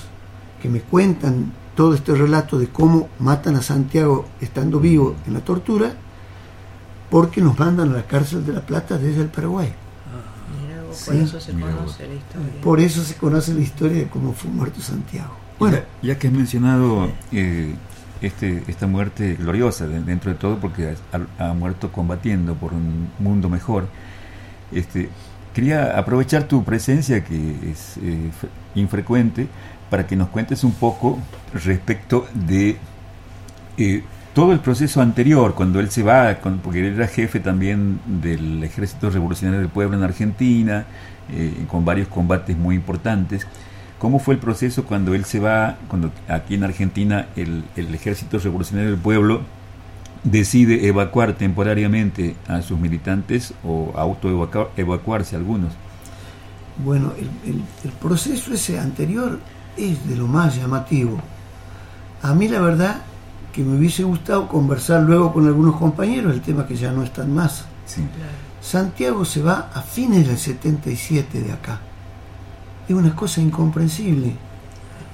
que 0.60 0.68
me 0.68 0.80
cuentan 0.80 1.52
todo 1.78 1.94
este 1.94 2.12
relato 2.12 2.58
de 2.58 2.66
cómo 2.66 3.08
matan 3.20 3.54
a 3.54 3.62
Santiago 3.62 4.26
estando 4.40 4.80
vivo 4.80 5.14
en 5.28 5.34
la 5.34 5.40
tortura, 5.40 5.92
porque 7.08 7.40
nos 7.40 7.56
mandan 7.56 7.92
a 7.92 7.98
la 7.98 8.02
cárcel 8.02 8.44
de 8.44 8.52
La 8.52 8.62
Plata 8.62 8.98
desde 8.98 9.20
el 9.22 9.28
Paraguay. 9.28 9.72
Mira 10.60 10.82
vos, 10.82 11.00
por 11.04 11.14
Sí. 11.14 11.20
eso 11.20 11.38
se 11.38 11.52
Mira 11.52 11.70
conoce 11.70 12.08
la 12.08 12.14
historia. 12.14 12.60
Por 12.64 12.80
eso 12.80 13.04
se 13.04 13.14
conoce 13.14 13.54
la 13.54 13.60
historia 13.60 13.96
de 13.98 14.08
cómo 14.08 14.32
fue 14.32 14.50
muerto 14.50 14.80
Santiago. 14.80 15.30
Bueno, 15.60 15.76
ya, 15.76 15.84
ya 16.14 16.18
que 16.18 16.26
has 16.26 16.32
mencionado 16.32 17.12
eh, 17.30 17.76
este, 18.22 18.64
esta 18.66 18.88
muerte 18.88 19.36
gloriosa 19.36 19.86
de- 19.86 20.00
dentro 20.00 20.32
de 20.32 20.36
todo, 20.36 20.58
porque 20.58 20.96
ha, 21.38 21.50
ha 21.50 21.52
muerto 21.54 21.92
combatiendo 21.92 22.54
por 22.56 22.72
un 22.74 23.08
mundo 23.20 23.48
mejor, 23.48 23.86
este, 24.72 25.10
quería 25.54 25.96
aprovechar 25.96 26.42
tu 26.48 26.64
presencia, 26.64 27.22
que 27.22 27.70
es 27.70 27.96
eh, 28.02 28.30
infrecuente, 28.74 29.46
para 29.90 30.06
que 30.06 30.16
nos 30.16 30.28
cuentes 30.28 30.64
un 30.64 30.72
poco 30.72 31.18
respecto 31.54 32.26
de 32.34 32.76
eh, 33.78 34.02
todo 34.34 34.52
el 34.52 34.60
proceso 34.60 35.00
anterior, 35.00 35.54
cuando 35.54 35.80
él 35.80 35.90
se 35.90 36.02
va, 36.02 36.34
con- 36.36 36.58
porque 36.58 36.80
él 36.86 36.94
era 36.94 37.06
jefe 37.08 37.40
también 37.40 38.00
del 38.06 38.62
Ejército 38.64 39.10
Revolucionario 39.10 39.60
del 39.60 39.68
Pueblo 39.70 39.96
en 39.96 40.02
Argentina, 40.04 40.84
eh, 41.32 41.64
con 41.68 41.84
varios 41.84 42.08
combates 42.08 42.56
muy 42.56 42.76
importantes. 42.76 43.46
¿Cómo 43.98 44.18
fue 44.20 44.34
el 44.34 44.40
proceso 44.40 44.84
cuando 44.84 45.14
él 45.14 45.24
se 45.24 45.40
va, 45.40 45.76
cuando 45.88 46.12
aquí 46.28 46.54
en 46.54 46.62
Argentina 46.64 47.26
el, 47.34 47.64
Ejército 47.76 48.38
Revolucionario 48.38 48.92
del 48.92 49.00
Pueblo 49.00 49.42
decide 50.24 50.86
evacuar 50.86 51.32
temporariamente 51.32 52.36
a 52.46 52.60
sus 52.62 52.78
militantes 52.78 53.54
o 53.64 53.92
autoevacuarse 53.96 55.36
algunos? 55.36 55.72
bueno 56.84 57.12
el- 57.44 57.62
el 57.84 57.90
proceso 58.00 58.54
ese 58.54 58.78
anterior 58.78 59.40
es 59.78 60.08
de 60.08 60.16
lo 60.16 60.26
más 60.26 60.56
llamativo. 60.56 61.18
A 62.22 62.34
mí 62.34 62.48
la 62.48 62.60
verdad 62.60 63.02
que 63.52 63.62
me 63.62 63.76
hubiese 63.78 64.04
gustado 64.04 64.48
conversar 64.48 65.02
luego 65.02 65.32
con 65.32 65.46
algunos 65.46 65.76
compañeros, 65.76 66.32
el 66.34 66.42
tema 66.42 66.66
que 66.66 66.76
ya 66.76 66.92
no 66.92 67.02
están 67.02 67.34
más. 67.34 67.64
Sí. 67.86 68.02
Santiago 68.60 69.24
se 69.24 69.42
va 69.42 69.70
a 69.72 69.82
fines 69.82 70.26
del 70.26 70.38
77 70.38 71.40
de 71.40 71.52
acá. 71.52 71.80
Es 72.88 72.94
una 72.94 73.14
cosa 73.14 73.40
incomprensible 73.40 74.36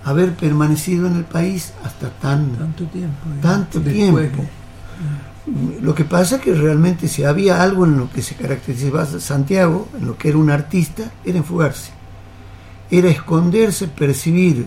haber 0.04 0.34
permanecido 0.34 1.06
en 1.06 1.16
el 1.16 1.24
país 1.24 1.72
hasta 1.82 2.10
tan 2.10 2.52
Tanto 2.52 2.84
tiempo. 2.84 3.28
¿eh? 3.28 3.38
tanto 3.40 3.80
Después, 3.80 4.32
tiempo. 4.32 4.50
Lo 5.82 5.94
que 5.94 6.04
pasa 6.04 6.36
es 6.36 6.42
que 6.42 6.54
realmente 6.54 7.08
si 7.08 7.24
había 7.24 7.62
algo 7.62 7.84
en 7.84 7.98
lo 7.98 8.10
que 8.10 8.22
se 8.22 8.34
caracterizaba 8.34 9.02
a 9.02 9.20
Santiago, 9.20 9.88
en 9.98 10.06
lo 10.06 10.16
que 10.16 10.30
era 10.30 10.38
un 10.38 10.50
artista, 10.50 11.10
era 11.24 11.38
enfugarse. 11.38 11.90
Era 12.90 13.08
esconderse, 13.08 13.88
percibir 13.88 14.66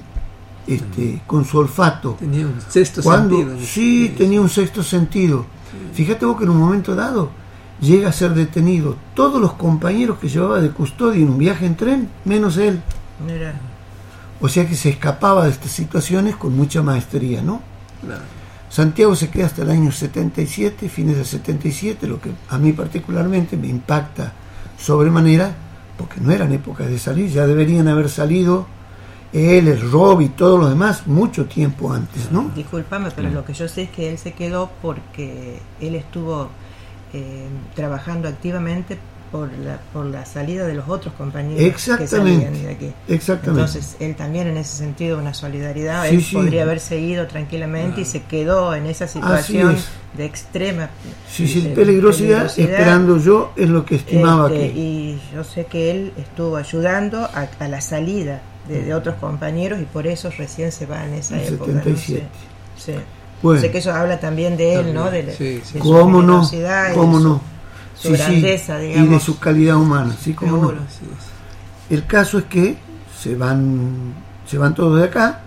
este, 0.67 1.21
con 1.25 1.45
su 1.45 1.57
olfato. 1.59 2.15
Tenía 2.19 2.45
un 2.45 2.59
sexto 2.67 3.01
Cuando, 3.01 3.37
sentido. 3.37 3.59
sí, 3.65 4.13
tenía 4.17 4.41
un 4.41 4.49
sexto 4.49 4.83
sentido. 4.83 5.45
Fíjate 5.93 6.25
vos 6.25 6.37
que 6.37 6.43
en 6.43 6.49
un 6.49 6.57
momento 6.57 6.95
dado 6.95 7.29
llega 7.79 8.09
a 8.09 8.11
ser 8.11 8.33
detenido 8.33 8.95
todos 9.13 9.39
los 9.39 9.53
compañeros 9.53 10.17
que 10.19 10.29
llevaba 10.29 10.59
de 10.59 10.71
custodia 10.71 11.21
en 11.21 11.29
un 11.29 11.37
viaje 11.37 11.65
en 11.65 11.75
tren, 11.75 12.09
menos 12.25 12.57
él. 12.57 12.81
Mira, 13.25 13.53
O 14.41 14.47
sea 14.49 14.67
que 14.67 14.75
se 14.75 14.89
escapaba 14.89 15.45
de 15.45 15.51
estas 15.51 15.71
situaciones 15.71 16.35
con 16.35 16.55
mucha 16.55 16.81
maestría, 16.81 17.41
¿no? 17.41 17.61
Claro. 18.03 18.21
Santiago 18.69 19.15
se 19.15 19.29
queda 19.29 19.45
hasta 19.45 19.61
el 19.61 19.69
año 19.69 19.91
77, 19.91 20.89
fines 20.89 21.15
del 21.15 21.25
77, 21.25 22.05
lo 22.07 22.19
que 22.19 22.31
a 22.49 22.57
mí 22.57 22.73
particularmente 22.73 23.55
me 23.57 23.67
impacta 23.67 24.33
sobremanera, 24.77 25.55
porque 25.97 26.21
no 26.21 26.31
eran 26.31 26.51
épocas 26.53 26.89
de 26.89 26.99
salir, 26.99 27.29
ya 27.29 27.47
deberían 27.47 27.87
haber 27.87 28.09
salido 28.09 28.67
él, 29.33 29.67
el 29.67 29.91
Rob 29.91 30.21
y 30.21 30.29
todos 30.29 30.59
los 30.59 30.69
demás 30.69 31.05
mucho 31.07 31.45
tiempo 31.45 31.91
antes, 31.91 32.31
¿no? 32.31 32.51
discúlpame, 32.55 33.09
pero 33.15 33.29
lo 33.29 33.43
que 33.43 33.53
yo 33.53 33.67
sé 33.67 33.83
es 33.83 33.89
que 33.89 34.09
él 34.09 34.17
se 34.17 34.33
quedó 34.33 34.69
porque 34.81 35.59
él 35.81 35.95
estuvo 35.95 36.49
eh, 37.13 37.47
trabajando 37.75 38.27
activamente 38.27 38.97
por 39.31 39.51
la, 39.57 39.79
por 39.93 40.05
la 40.05 40.25
salida 40.25 40.65
de 40.67 40.73
los 40.73 40.87
otros 40.89 41.13
compañeros 41.15 41.57
que 41.59 41.67
Exactamente, 41.67 42.45
salían 42.45 42.63
de 42.63 42.69
aquí. 42.71 42.93
exactamente. 43.07 43.61
Entonces, 43.61 43.97
él 43.99 44.15
también 44.15 44.47
en 44.47 44.57
ese 44.57 44.77
sentido 44.77 45.17
una 45.19 45.33
solidaridad, 45.33 46.03
Sí, 46.07 46.15
él 46.15 46.23
sí. 46.23 46.35
podría 46.35 46.63
haberse 46.63 46.99
ido 46.99 47.27
tranquilamente 47.27 48.01
y 48.01 48.05
se 48.05 48.23
quedó 48.23 48.73
en 48.75 48.85
esa 48.87 49.07
situación 49.07 49.75
es. 49.75 49.87
de 50.17 50.25
extrema 50.25 50.89
Sí, 51.29 51.47
sí, 51.47 51.67
eh, 51.67 51.73
peligrosidad, 51.75 52.45
esperando 52.45 53.17
yo 53.17 53.51
es 53.55 53.69
lo 53.69 53.85
que 53.85 53.95
estimaba 53.95 54.47
este, 54.47 54.59
que... 54.73 54.79
Y 54.79 55.21
yo 55.33 55.43
sé 55.43 55.65
que 55.65 55.91
él 55.91 56.13
estuvo 56.17 56.57
ayudando 56.57 57.19
a, 57.23 57.47
a 57.59 57.67
la 57.67 57.81
salida 57.81 58.41
de, 58.67 58.81
de 58.83 58.93
otros 58.93 59.15
compañeros 59.15 59.79
y 59.81 59.85
por 59.85 60.07
eso 60.07 60.29
recién 60.37 60.71
se 60.71 60.85
va 60.85 61.05
en 61.05 61.13
esa 61.13 61.41
En 61.41 61.53
época. 61.53 61.71
¿no? 61.71 61.77
77. 61.83 62.23
Sí, 62.77 62.91
sí. 62.93 62.97
Bueno. 63.41 63.61
sé 63.61 63.69
que 63.69 63.77
eso 63.77 63.93
habla 63.93 64.19
también 64.19 64.57
de 64.57 64.75
él, 64.75 64.93
¿no? 64.95 65.11
De, 65.11 65.21
Sí, 65.35 65.61
sí. 65.63 65.73
de 65.75 65.79
su 65.79 65.79
¿Cómo 65.79 66.23
no? 66.23 66.41
¿Cómo 66.95 67.19
de 67.19 67.39
su- 67.97 68.07
su 68.09 68.13
grandeza, 68.13 68.83
y 68.83 68.87
digamos. 68.89 69.09
de 69.11 69.19
su 69.19 69.39
calidad 69.39 69.75
humana, 69.77 70.15
sí, 70.19 70.35
Seguro. 70.39 70.73
no. 70.73 70.81
El 71.89 72.05
caso 72.05 72.37
es 72.39 72.45
que 72.45 72.77
se 73.21 73.35
van, 73.35 74.13
se 74.45 74.57
van 74.57 74.75
todos 74.75 74.99
de 74.99 75.05
acá. 75.05 75.41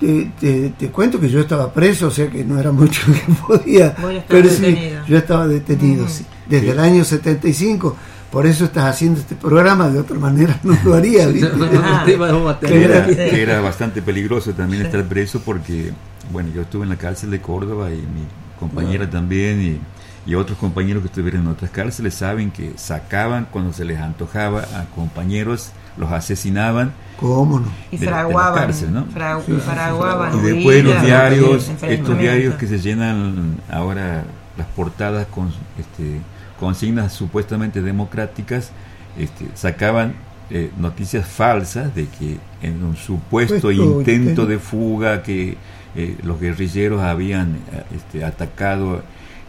Te, 0.00 0.32
te- 0.40 0.70
te 0.70 0.88
cuento 0.90 1.20
que 1.20 1.28
yo 1.30 1.40
estaba 1.40 1.72
preso, 1.72 2.08
o 2.08 2.10
sea 2.10 2.28
que 2.28 2.44
no 2.44 2.58
era 2.58 2.72
mucho 2.72 3.00
que 3.12 3.32
podía. 3.46 3.94
Pero 4.28 4.48
sí, 4.50 4.60
detenido. 4.62 5.06
yo 5.06 5.16
estaba 5.18 5.46
detenido, 5.46 6.08
sí, 6.08 6.26
desde 6.48 6.70
el 6.70 6.80
año 6.80 7.04
75. 7.04 7.96
Por 8.30 8.46
eso 8.46 8.64
estás 8.64 8.86
haciendo 8.86 9.20
este 9.20 9.36
programa, 9.36 9.88
de 9.88 10.00
otra 10.00 10.18
manera 10.18 10.58
no 10.64 10.76
lo 10.84 10.94
haría. 10.94 11.22
era, 11.24 13.06
Sí. 13.08 13.14
era 13.18 13.60
bastante 13.60 14.02
peligroso 14.02 14.52
también 14.52 14.84
estar 14.86 15.04
preso 15.04 15.40
porque, 15.44 15.92
bueno, 16.32 16.50
yo 16.52 16.62
estuve 16.62 16.82
en 16.82 16.88
la 16.90 16.96
cárcel 16.96 17.30
de 17.30 17.40
Córdoba 17.40 17.90
y 17.90 17.98
mi 17.98 18.26
compañera 18.58 19.08
también 19.08 19.62
y, 19.62 19.80
y 20.26 20.34
otros 20.34 20.58
compañeros 20.58 21.02
que 21.02 21.08
estuvieron 21.08 21.42
en 21.42 21.48
otras 21.48 21.70
cárceles 21.70 22.14
saben 22.14 22.50
que 22.50 22.72
sacaban 22.76 23.46
cuando 23.50 23.72
se 23.72 23.84
les 23.84 24.00
antojaba 24.00 24.60
a 24.74 24.84
compañeros, 24.94 25.70
los 25.96 26.10
asesinaban. 26.10 26.92
¿Cómo 27.20 27.60
no? 27.60 27.66
Y 27.92 27.96
de 27.98 28.06
de 28.06 28.12
fraguaban, 28.12 28.54
cárcel, 28.54 28.92
¿no? 28.92 29.04
fra- 29.06 29.38
fraguaban 29.40 30.38
Y 30.38 30.40
después 30.40 30.84
los 30.84 31.02
diarios, 31.02 31.70
estos 31.82 32.18
diarios 32.18 32.54
que 32.56 32.66
se 32.66 32.78
llenan 32.80 33.56
ahora 33.70 34.24
las 34.56 34.66
portadas 34.68 35.26
con 35.26 35.48
este, 35.78 36.20
consignas 36.58 37.12
supuestamente 37.12 37.82
democráticas, 37.82 38.70
este, 39.18 39.46
sacaban 39.54 40.14
eh, 40.50 40.70
noticias 40.78 41.26
falsas 41.26 41.94
de 41.94 42.06
que 42.06 42.38
en 42.62 42.82
un 42.84 42.96
supuesto 42.96 43.54
Supuesto 43.56 43.72
intento 43.72 44.12
intento. 44.12 44.46
de 44.46 44.58
fuga 44.58 45.22
que 45.22 45.56
eh, 45.96 46.16
los 46.24 46.40
guerrilleros 46.40 47.00
habían 47.00 47.54
eh, 47.72 47.82
este, 47.96 48.24
atacado 48.24 49.02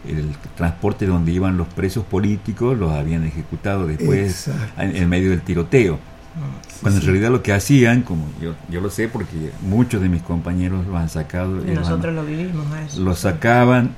el 0.08 0.30
transporte 0.56 1.06
donde 1.06 1.32
iban 1.32 1.56
los 1.56 1.68
presos 1.68 2.04
políticos, 2.04 2.76
los 2.78 2.92
habían 2.92 3.24
ejecutado 3.24 3.86
después 3.86 4.48
en, 4.78 4.96
en 4.96 5.08
medio 5.08 5.30
del 5.30 5.42
tiroteo. 5.42 5.98
Cuando 6.82 7.00
sí. 7.00 7.06
en 7.06 7.12
realidad 7.12 7.30
lo 7.30 7.42
que 7.42 7.52
hacían, 7.54 8.02
como 8.02 8.26
yo, 8.42 8.54
yo 8.68 8.80
lo 8.82 8.90
sé 8.90 9.08
porque 9.08 9.52
muchos 9.62 10.02
de 10.02 10.08
mis 10.10 10.20
compañeros 10.22 10.86
lo 10.86 10.96
han 10.98 11.08
sacado, 11.08 11.64
Y 11.64 11.70
han- 11.70 11.76
nosotros 11.76 12.14
lo 12.14 12.24
vivimos 12.24 12.66
a 12.72 12.82
eso. 12.82 13.00
lo 13.00 13.14
sacaban 13.14 13.90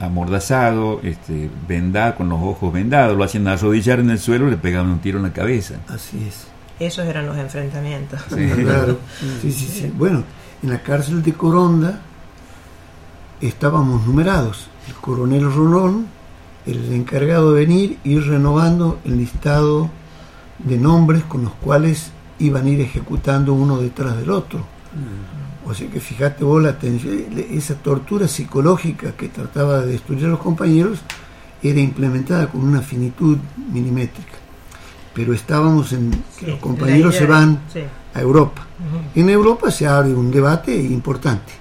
amordazado, 0.00 1.00
este, 1.02 1.48
vendado, 1.68 2.16
con 2.16 2.28
los 2.28 2.42
ojos 2.42 2.72
vendados, 2.72 3.16
lo 3.16 3.24
hacían 3.24 3.46
arrodillar 3.48 4.00
en 4.00 4.10
el 4.10 4.18
suelo 4.18 4.48
y 4.48 4.50
le 4.50 4.56
pegaban 4.56 4.90
un 4.90 4.98
tiro 4.98 5.18
en 5.18 5.24
la 5.24 5.32
cabeza. 5.32 5.76
Así 5.88 6.26
es. 6.28 6.46
Esos 6.80 7.06
eran 7.06 7.26
los 7.26 7.38
enfrentamientos. 7.38 8.20
Claro. 8.28 8.98
Sí, 9.40 9.52
sí, 9.52 9.66
sí. 9.66 9.92
Bueno, 9.96 10.24
en 10.62 10.70
la 10.70 10.82
cárcel 10.82 11.22
de 11.22 11.32
Coronda 11.32 12.00
estábamos 13.40 14.04
numerados. 14.06 14.68
El 14.88 14.94
coronel 14.94 15.52
Rolón, 15.52 16.06
el 16.66 16.92
encargado 16.92 17.52
de 17.52 17.60
venir 17.64 17.98
y 18.04 18.12
ir 18.12 18.26
renovando 18.26 18.98
el 19.04 19.18
listado 19.18 19.90
de 20.58 20.78
nombres 20.78 21.24
con 21.24 21.44
los 21.44 21.52
cuales 21.54 22.10
iban 22.38 22.66
a 22.66 22.70
ir 22.70 22.80
ejecutando 22.80 23.54
uno 23.54 23.78
detrás 23.78 24.16
del 24.16 24.30
otro. 24.30 24.60
O 25.66 25.74
sea 25.74 25.88
que 25.88 26.00
fíjate 26.00 26.44
vos 26.44 26.62
la 26.62 26.78
tensión, 26.78 27.24
esa 27.50 27.74
tortura 27.74 28.28
psicológica 28.28 29.12
que 29.12 29.28
trataba 29.28 29.80
de 29.80 29.92
destruir 29.92 30.26
a 30.26 30.28
los 30.28 30.40
compañeros 30.40 31.00
era 31.62 31.80
implementada 31.80 32.48
con 32.48 32.62
una 32.62 32.82
finitud 32.82 33.38
milimétrica. 33.72 34.34
Pero 35.14 35.32
estábamos 35.32 35.92
en 35.92 36.10
que 36.38 36.48
los 36.48 36.58
compañeros 36.58 37.14
se 37.14 37.26
van 37.26 37.60
sí. 37.72 37.80
a 38.12 38.20
Europa. 38.20 38.66
En 39.14 39.30
Europa 39.30 39.70
se 39.70 39.86
abre 39.86 40.12
un 40.12 40.30
debate 40.30 40.76
importante, 40.76 41.52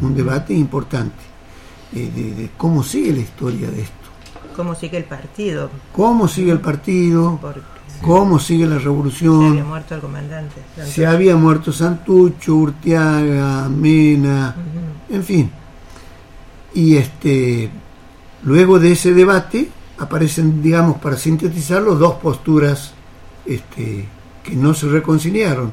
un 0.00 0.14
debate 0.14 0.54
importante 0.54 1.31
de, 2.00 2.34
de 2.34 2.50
cómo 2.56 2.82
sigue 2.82 3.12
la 3.12 3.20
historia 3.20 3.70
de 3.70 3.82
esto, 3.82 3.94
¿Cómo 4.56 4.74
sigue 4.74 4.98
el 4.98 5.04
partido? 5.04 5.70
cómo 5.92 6.28
sigue 6.28 6.52
el 6.52 6.60
partido, 6.60 7.38
Porque 7.40 7.60
cómo 8.02 8.38
sigue 8.38 8.66
la 8.66 8.76
se 8.78 8.84
revolución. 8.84 9.46
había 9.52 9.64
muerto 9.64 9.94
el 9.94 10.00
comandante. 10.00 10.56
Se 10.84 11.06
había 11.06 11.36
muerto 11.36 11.72
Santucho, 11.72 12.54
Urtiaga, 12.56 13.68
Mena, 13.68 14.54
en 15.08 15.24
fin. 15.24 15.50
Y 16.74 16.96
este 16.96 17.70
luego 18.42 18.78
de 18.78 18.92
ese 18.92 19.12
debate 19.14 19.68
aparecen, 19.98 20.62
digamos, 20.62 20.98
para 20.98 21.16
sintetizarlo, 21.16 21.94
dos 21.94 22.14
posturas 22.14 22.92
este, 23.46 24.06
que 24.42 24.56
no 24.56 24.74
se 24.74 24.88
reconciliaron. 24.88 25.72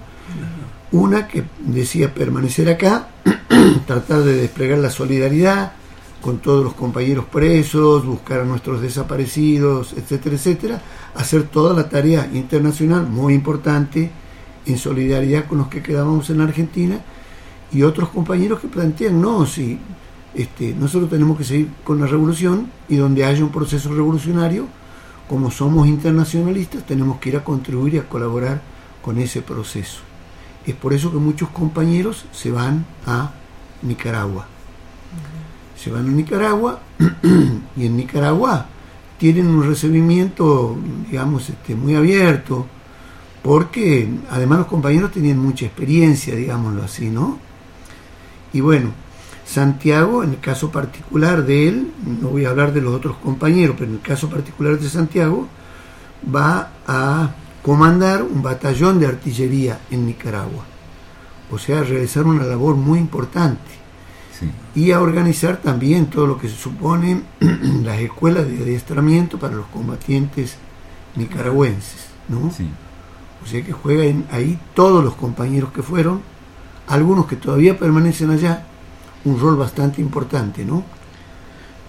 Una 0.92 1.28
que 1.28 1.44
decía 1.60 2.14
permanecer 2.14 2.70
acá, 2.70 3.08
tratar 3.88 4.22
de 4.22 4.34
desplegar 4.34 4.78
la 4.80 4.90
solidaridad 4.90 5.74
con 6.22 6.40
todos 6.40 6.64
los 6.64 6.74
compañeros 6.74 7.26
presos, 7.26 8.06
buscar 8.06 8.42
a 8.42 8.46
nuestros 8.46 8.82
desaparecidos, 8.82 9.94
etcétera, 9.94 10.36
etcétera, 10.36 10.82
hacer 11.16 11.44
toda 11.44 11.74
la 11.74 11.88
tarea 11.88 12.30
internacional 12.34 13.08
muy 13.08 13.34
importante 13.34 14.12
en 14.66 14.78
solidaridad 14.78 15.48
con 15.48 15.60
los 15.60 15.68
que 15.68 15.82
quedábamos 15.82 16.30
en 16.30 16.42
Argentina 16.42 17.00
y 17.72 17.84
otros 17.84 18.10
compañeros 18.10 18.60
que 18.60 18.68
plantean, 18.68 19.22
no, 19.22 19.46
si 19.46 19.80
este, 20.34 20.74
nosotros 20.74 21.10
tenemos 21.10 21.38
que 21.38 21.44
seguir 21.44 21.70
con 21.84 22.00
la 22.00 22.08
revolución 22.08 22.70
y 22.88 22.98
donde 22.98 23.26
haya 23.26 23.44
un 23.44 23.52
proceso 23.52 23.90
revolucionario, 23.94 24.68
como 25.28 25.52
somos 25.52 25.88
internacionalistas, 25.88 26.86
tenemos 26.86 27.20
que 27.20 27.30
ir 27.30 27.38
a 27.38 27.44
contribuir 27.44 27.96
y 27.96 27.98
a 28.00 28.10
colaborar 28.10 28.62
con 29.02 29.20
ese 29.20 29.42
proceso. 29.42 30.00
Es 30.66 30.76
por 30.76 30.94
eso 30.94 31.12
que 31.12 31.18
muchos 31.18 31.50
compañeros 31.50 32.26
se 32.32 32.52
van 32.52 32.86
a 33.06 33.32
Nicaragua. 33.82 34.59
Se 35.82 35.90
van 35.90 36.08
a 36.08 36.12
Nicaragua 36.12 36.82
y 37.78 37.86
en 37.86 37.96
Nicaragua 37.96 38.66
tienen 39.18 39.48
un 39.48 39.66
recibimiento, 39.66 40.78
digamos, 41.10 41.50
este, 41.50 41.76
muy 41.76 41.96
abierto, 41.96 42.66
porque 43.42 44.10
además 44.30 44.60
los 44.60 44.68
compañeros 44.68 45.12
tenían 45.12 45.38
mucha 45.38 45.66
experiencia, 45.66 46.36
digámoslo 46.36 46.84
así, 46.84 47.10
¿no? 47.10 47.38
Y 48.52 48.62
bueno, 48.62 48.92
Santiago, 49.46 50.24
en 50.24 50.32
el 50.32 50.40
caso 50.40 50.72
particular 50.72 51.46
de 51.46 51.68
él, 51.70 51.92
no 52.22 52.30
voy 52.30 52.46
a 52.46 52.50
hablar 52.50 52.74
de 52.74 52.82
los 52.82 52.94
otros 52.94 53.18
compañeros, 53.18 53.76
pero 53.78 53.90
en 53.90 53.98
el 53.98 54.02
caso 54.02 54.30
particular 54.30 54.78
de 54.78 54.90
Santiago, 54.90 55.48
va 56.34 56.72
a 56.86 57.32
comandar 57.64 58.22
un 58.22 58.42
batallón 58.42 59.00
de 59.00 59.08
artillería 59.08 59.80
en 59.90 60.06
Nicaragua. 60.06 60.66
O 61.52 61.58
sea, 61.58 61.84
realizar 61.84 62.26
una 62.26 62.44
labor 62.44 62.76
muy 62.76 63.00
importante. 63.00 63.79
Y 64.76 64.92
a 64.92 65.02
organizar 65.02 65.58
también 65.58 66.08
todo 66.08 66.28
lo 66.28 66.40
que 66.40 66.48
se 66.48 66.56
supone 66.56 67.22
las 67.84 68.00
escuelas 68.00 68.48
de 68.48 68.64
adiestramiento 68.64 69.38
para 69.40 69.56
los 69.56 69.68
combatientes 69.68 70.56
nicaragüenses, 71.16 72.08
¿no? 72.28 72.52
O 73.44 73.48
sea 73.48 73.64
que 73.64 73.72
juegan 73.72 74.26
ahí 74.32 74.60
todos 74.74 75.04
los 75.04 75.16
compañeros 75.16 75.72
que 75.72 75.82
fueron, 75.82 76.22
algunos 76.88 77.28
que 77.28 77.36
todavía 77.36 77.78
permanecen 77.78 78.30
allá, 78.30 78.66
un 79.26 79.40
rol 79.40 79.58
bastante 79.58 80.02
importante, 80.02 80.66
¿no? 80.66 80.84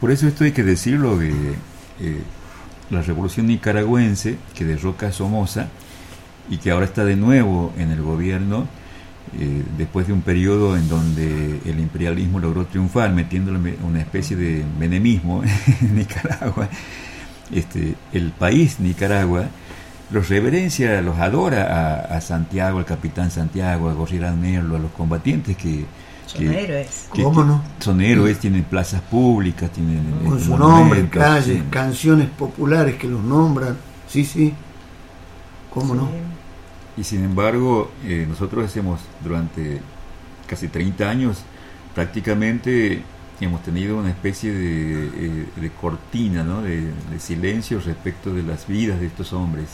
Por 0.00 0.10
eso 0.10 0.26
esto 0.26 0.44
hay 0.44 0.52
que 0.52 0.64
decirlo 0.64 1.16
de 1.16 1.30
eh, 2.00 2.22
la 2.90 3.02
revolución 3.02 3.46
nicaragüense 3.46 4.38
que 4.54 4.64
derroca 4.64 5.08
a 5.08 5.12
Somoza 5.12 5.68
y 6.48 6.58
que 6.58 6.70
ahora 6.70 6.86
está 6.86 7.04
de 7.04 7.16
nuevo 7.16 7.72
en 7.76 7.90
el 7.90 8.02
gobierno 8.02 8.66
eh, 9.38 9.62
después 9.78 10.06
de 10.06 10.12
un 10.12 10.22
periodo 10.22 10.76
en 10.76 10.88
donde 10.88 11.60
el 11.64 11.78
imperialismo 11.80 12.40
logró 12.40 12.66
triunfar 12.66 13.12
metiéndole 13.12 13.76
una 13.86 14.00
especie 14.00 14.36
de 14.36 14.64
menemismo 14.78 15.42
en 15.80 15.94
Nicaragua. 15.96 16.68
Este, 17.52 17.94
el 18.12 18.30
país 18.30 18.78
Nicaragua 18.80 19.46
los 20.12 20.28
reverencia, 20.28 21.00
los 21.02 21.18
adora 21.18 22.08
a, 22.10 22.16
a 22.16 22.20
Santiago, 22.20 22.78
al 22.80 22.84
capitán 22.84 23.30
Santiago, 23.30 23.88
a 23.88 23.92
Gorriarán 23.94 24.40
Merlo, 24.40 24.74
a 24.74 24.78
los 24.80 24.90
combatientes 24.90 25.56
que, 25.56 25.84
Son 26.26 26.40
que- 26.40 26.64
héroes. 26.64 27.06
que- 27.14 27.22
¿Cómo 27.22 27.44
no? 27.44 27.62
Son 27.78 28.00
héroes, 28.00 28.40
tienen 28.40 28.64
plazas 28.64 29.00
públicas, 29.02 29.70
tienen 29.70 29.98
eh, 29.98 30.28
Con 30.28 30.40
su 30.40 30.58
nombre, 30.58 31.08
calles, 31.08 31.62
canciones 31.70 32.28
populares 32.28 32.96
que 32.96 33.06
los 33.06 33.22
nombran, 33.22 33.76
sí, 34.08 34.24
sí, 34.24 34.52
¿cómo 35.72 35.94
no? 35.94 36.08
Y 37.00 37.04
sin 37.04 37.24
embargo, 37.24 37.90
eh, 38.04 38.26
nosotros 38.28 38.76
hemos 38.76 39.00
durante 39.24 39.80
casi 40.46 40.68
30 40.68 41.08
años 41.08 41.38
prácticamente 41.94 43.02
hemos 43.40 43.62
tenido 43.62 43.96
una 43.98 44.10
especie 44.10 44.52
de, 44.52 45.06
eh, 45.06 45.46
de 45.56 45.70
cortina, 45.70 46.42
¿no? 46.42 46.60
de, 46.62 46.82
de 47.10 47.18
silencio 47.20 47.80
respecto 47.80 48.34
de 48.34 48.42
las 48.42 48.66
vidas 48.66 49.00
de 49.00 49.06
estos 49.06 49.32
hombres. 49.32 49.66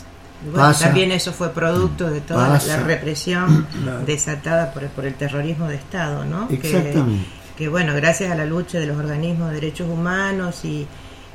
Y 0.45 0.51
bueno, 0.51 0.69
Pasa. 0.69 0.87
también 0.87 1.11
eso 1.13 1.33
fue 1.33 1.49
producto 1.51 2.09
de 2.11 2.21
toda 2.21 2.47
la- 2.49 2.55
Pasa. 2.55 2.77
la 2.77 2.83
represión 2.85 3.67
Claro. 3.83 4.05
desatada 4.05 4.73
por, 4.73 4.87
por 4.89 5.07
el 5.07 5.15
terrorismo 5.15 5.67
de 5.67 5.77
Estado, 5.77 6.25
¿no? 6.25 6.47
Que- 6.49 6.55
Exactamente. 6.57 7.27
Que, 7.57 7.69
bueno, 7.69 7.95
gracias 7.95 8.31
a 8.31 8.35
la 8.35 8.45
lucha 8.45 8.79
de 8.79 8.87
los 8.87 8.99
organismos 8.99 9.49
de 9.49 9.55
derechos 9.55 9.89
humanos 9.89 10.63
y, 10.65 10.87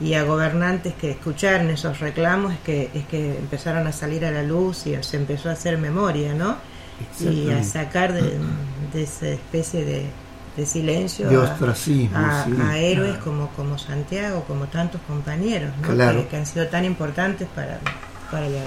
y 0.02 0.14
a 0.16 0.24
gobernantes 0.24 0.94
que 0.96 1.12
escucharon 1.12 1.70
esos 1.70 2.00
reclamos 2.00 2.54
es 2.54 2.60
que, 2.60 2.90
es 2.94 3.06
que 3.06 3.38
empezaron 3.38 3.86
a 3.88 3.92
salir 3.92 4.26
a 4.26 4.32
la 4.32 4.44
luz 4.44 4.88
y 4.88 4.96
se 5.02 5.18
empezó 5.18 5.50
a 5.50 5.54
hacer 5.54 5.78
memoria, 5.78 6.34
¿no? 6.34 6.56
Y 7.20 7.50
a 7.50 7.64
sacar 7.64 8.14
de, 8.14 8.38
de 8.94 9.04
esa 9.04 9.28
especie 9.28 9.86
de, 9.86 10.06
de 10.58 10.66
silencio 10.66 11.30
De 11.30 11.36
a- 11.36 11.40
ostracismo, 11.40 12.18
a, 12.18 12.46
sí. 12.46 12.52
a 12.62 12.78
héroes 12.78 13.18
como, 13.18 13.50
como 13.50 13.78
Santiago, 13.78 14.44
como 14.48 14.66
tantos 14.66 15.02
compañeros, 15.08 15.72
¿no? 15.82 15.90
Claro. 15.94 16.22
que, 16.24 16.28
que 16.28 16.38
han 16.38 16.46
sido 16.46 16.68
tan 16.68 16.86
importantes 16.86 17.48
para, 17.56 17.80
para 18.32 18.48
la 18.50 18.60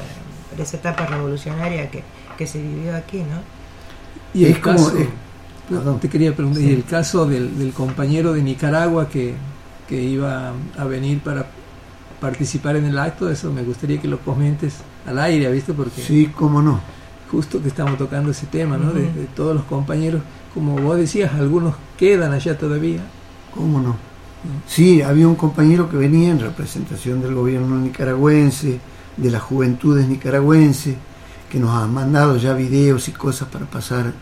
por 0.51 0.61
esa 0.61 0.77
etapa 0.77 1.07
revolucionaria 1.07 1.91
que, 1.91 2.03
que 2.39 2.47
se 2.47 2.61
vivió 2.61 2.95
aquí, 2.97 3.19
¿no? 3.19 3.41
Y 4.39 4.45
el 4.47 4.53
Es 4.53 4.59
como- 4.59 4.91
perdón. 5.69 5.99
te 6.01 6.09
quería 6.09 6.35
preguntar, 6.35 6.63
Sí. 6.63 6.69
y 6.71 6.73
el 6.75 6.85
caso 6.85 7.27
del, 7.27 7.59
del 7.59 7.73
compañero 7.73 8.33
de 8.35 8.43
Nicaragua 8.43 9.09
que, 9.09 9.35
que 9.89 10.03
iba 10.03 10.53
a 10.79 10.85
venir 10.85 11.21
para 11.21 11.47
participar 12.21 12.77
en 12.77 12.87
el 12.87 12.99
acto, 12.99 13.29
eso 13.29 13.53
me 13.53 13.63
gustaría 13.63 14.01
que 14.01 14.09
lo 14.09 14.19
comentes 14.21 14.77
al 15.07 15.19
aire, 15.19 15.51
¿viste? 15.53 15.73
Porque 15.73 16.01
Sí, 16.03 16.31
cómo 16.35 16.63
no. 16.63 16.81
justo 17.31 17.61
que 17.61 17.69
estamos 17.69 17.99
tocando 17.99 18.31
ese 18.31 18.47
tema, 18.47 18.79
¿no? 18.79 18.93
de, 18.93 19.07
todos 19.35 19.55
los 19.55 19.65
compañeros, 19.65 20.23
como 20.55 20.77
vos 20.77 20.97
decías, 20.97 21.35
algunos 21.35 21.75
quedan 21.99 22.33
allá 22.33 22.57
todavía. 22.57 23.01
¿Cómo 23.55 23.81
no? 23.81 23.97
Sí, 24.67 25.03
había 25.03 25.27
un 25.27 25.35
compañero 25.35 25.89
que 25.91 25.97
venía 25.97 26.31
en 26.31 26.41
representación 26.41 27.21
del 27.21 27.35
gobierno 27.35 27.77
nicaragüense, 27.77 28.79
de 29.17 29.31
las 29.31 29.43
juventudes 29.43 30.07
nicaragüenses, 30.09 30.97
que 31.51 31.59
nos 31.59 31.71
han 31.71 31.93
mandado 31.93 32.37
ya 32.37 32.53
videos 32.55 33.09
y 33.09 33.13
cosas 33.13 33.49
para 33.49 33.67
pasar 33.67 34.13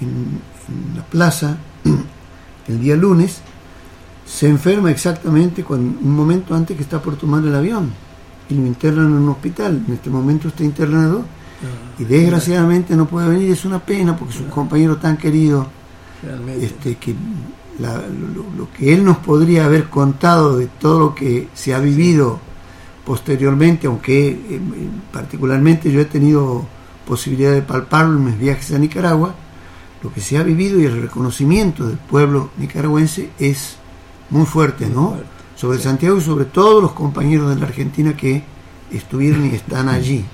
en, 0.00 0.08
en 0.08 0.96
la 0.96 1.02
plaza 1.04 1.56
el 2.68 2.80
día 2.80 2.96
lunes. 2.96 3.40
Se 4.26 4.48
enferma 4.48 4.90
exactamente 4.90 5.62
con 5.64 5.78
un 5.80 6.14
momento 6.16 6.54
antes 6.54 6.76
que 6.76 6.82
está 6.82 7.00
por 7.00 7.16
tomar 7.16 7.44
el 7.44 7.54
avión 7.54 7.90
y 8.50 8.54
lo 8.54 8.66
internan 8.66 9.06
en 9.06 9.12
un 9.14 9.28
hospital. 9.30 9.84
En 9.86 9.94
este 9.94 10.10
momento 10.10 10.48
está 10.48 10.64
internado 10.64 11.24
y 11.98 12.04
desgraciadamente 12.04 12.94
no 12.96 13.06
puede 13.06 13.28
venir. 13.28 13.50
Es 13.52 13.64
una 13.64 13.78
pena 13.78 14.16
porque 14.16 14.34
es 14.34 14.40
un 14.40 14.48
compañero 14.50 14.96
tan 14.96 15.16
querido 15.16 15.66
este, 16.60 16.96
que 16.96 17.14
la- 17.78 17.98
lo, 17.98 18.44
lo 18.56 18.72
que 18.72 18.92
él 18.94 19.04
nos 19.04 19.18
podría 19.18 19.66
haber 19.66 19.84
contado 19.88 20.56
de 20.58 20.66
todo 20.66 20.98
lo 20.98 21.14
que 21.14 21.48
se 21.54 21.72
ha 21.74 21.78
vivido 21.78 22.40
posteriormente, 23.04 23.86
aunque 23.86 24.28
eh, 24.30 24.60
particularmente 25.12 25.90
yo 25.92 26.00
he 26.00 26.04
tenido 26.06 26.66
posibilidad 27.06 27.52
de 27.52 27.62
palparlo 27.62 28.18
en 28.18 28.24
mis 28.24 28.38
viajes 28.38 28.72
a 28.72 28.78
Nicaragua, 28.78 29.34
lo 30.02 30.12
que 30.12 30.20
se 30.20 30.36
ha 30.38 30.42
vivido 30.42 30.80
y 30.80 30.84
el 30.86 31.00
reconocimiento 31.02 31.86
del 31.86 31.98
pueblo 31.98 32.50
nicaragüense 32.58 33.30
es 33.38 33.76
muy 34.30 34.46
fuerte, 34.46 34.86
¿no? 34.86 35.08
fuerte, 35.10 35.26
Sobre 35.56 35.78
Santiago 35.78 36.18
y 36.18 36.20
sobre 36.20 36.44
todos 36.44 36.82
los 36.82 36.92
compañeros 36.92 37.48
de 37.54 37.56
la 37.60 37.66
Argentina 37.66 38.14
que 38.14 38.42
estuvieron 38.92 39.46
y 39.46 39.54
están 39.54 39.88
allí. 39.88 40.24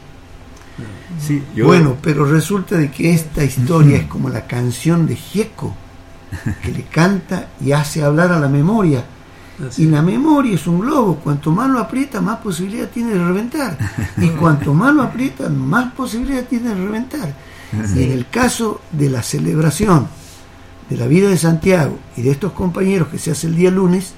Sí, 1.21 1.43
yo- 1.55 1.67
Bueno, 1.67 1.97
pero 2.03 2.25
resulta 2.25 2.77
de 2.77 2.91
que 2.91 3.13
esta 3.13 3.45
historia 3.45 3.99
es 3.99 4.05
como 4.07 4.29
la 4.31 4.47
canción 4.47 5.07
de 5.07 5.15
Gieco, 5.17 5.75
que 6.63 6.73
le 6.73 6.83
canta 6.85 7.49
y 7.61 7.73
hace 7.73 8.03
hablar 8.03 8.33
a 8.33 8.41
la 8.41 8.49
memoria. 8.49 9.05
Así. 9.69 9.85
Y 9.85 9.87
la 9.87 10.03
memoria 10.03 10.55
es 10.55 10.67
un 10.67 10.81
globo, 10.81 11.17
cuanto 11.17 11.51
más 11.53 11.69
lo 11.71 11.79
aprieta, 11.79 12.21
más 12.21 12.39
posibilidad 12.39 12.89
tiene 12.89 13.13
de 13.13 13.25
reventar. 13.25 13.79
Y 14.17 14.29
cuanto 14.31 14.73
más 14.75 14.93
lo 14.95 15.03
aprieta, 15.03 15.49
más 15.51 15.93
posibilidad 15.93 16.43
tiene 16.45 16.71
de 16.71 16.75
reventar. 16.75 17.35
Y 17.95 18.03
en 18.03 18.13
el 18.13 18.29
caso 18.29 18.81
de 18.91 19.09
la 19.09 19.23
celebración 19.23 20.07
de 20.91 20.97
la 20.97 21.07
vida 21.07 21.29
de 21.29 21.39
Santiago 21.39 21.99
y 22.17 22.23
de 22.23 22.31
estos 22.31 22.53
compañeros 22.53 23.09
que 23.09 23.19
se 23.19 23.31
hace 23.31 23.47
el 23.47 23.57
día 23.57 23.71
lunes, 23.71 24.13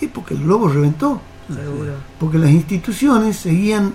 es 0.00 0.08
porque 0.08 0.34
el 0.34 0.42
globo 0.44 0.68
reventó 0.68 1.20
Seguro. 1.48 1.92
porque 2.18 2.38
las 2.38 2.50
instituciones 2.50 3.36
seguían 3.36 3.94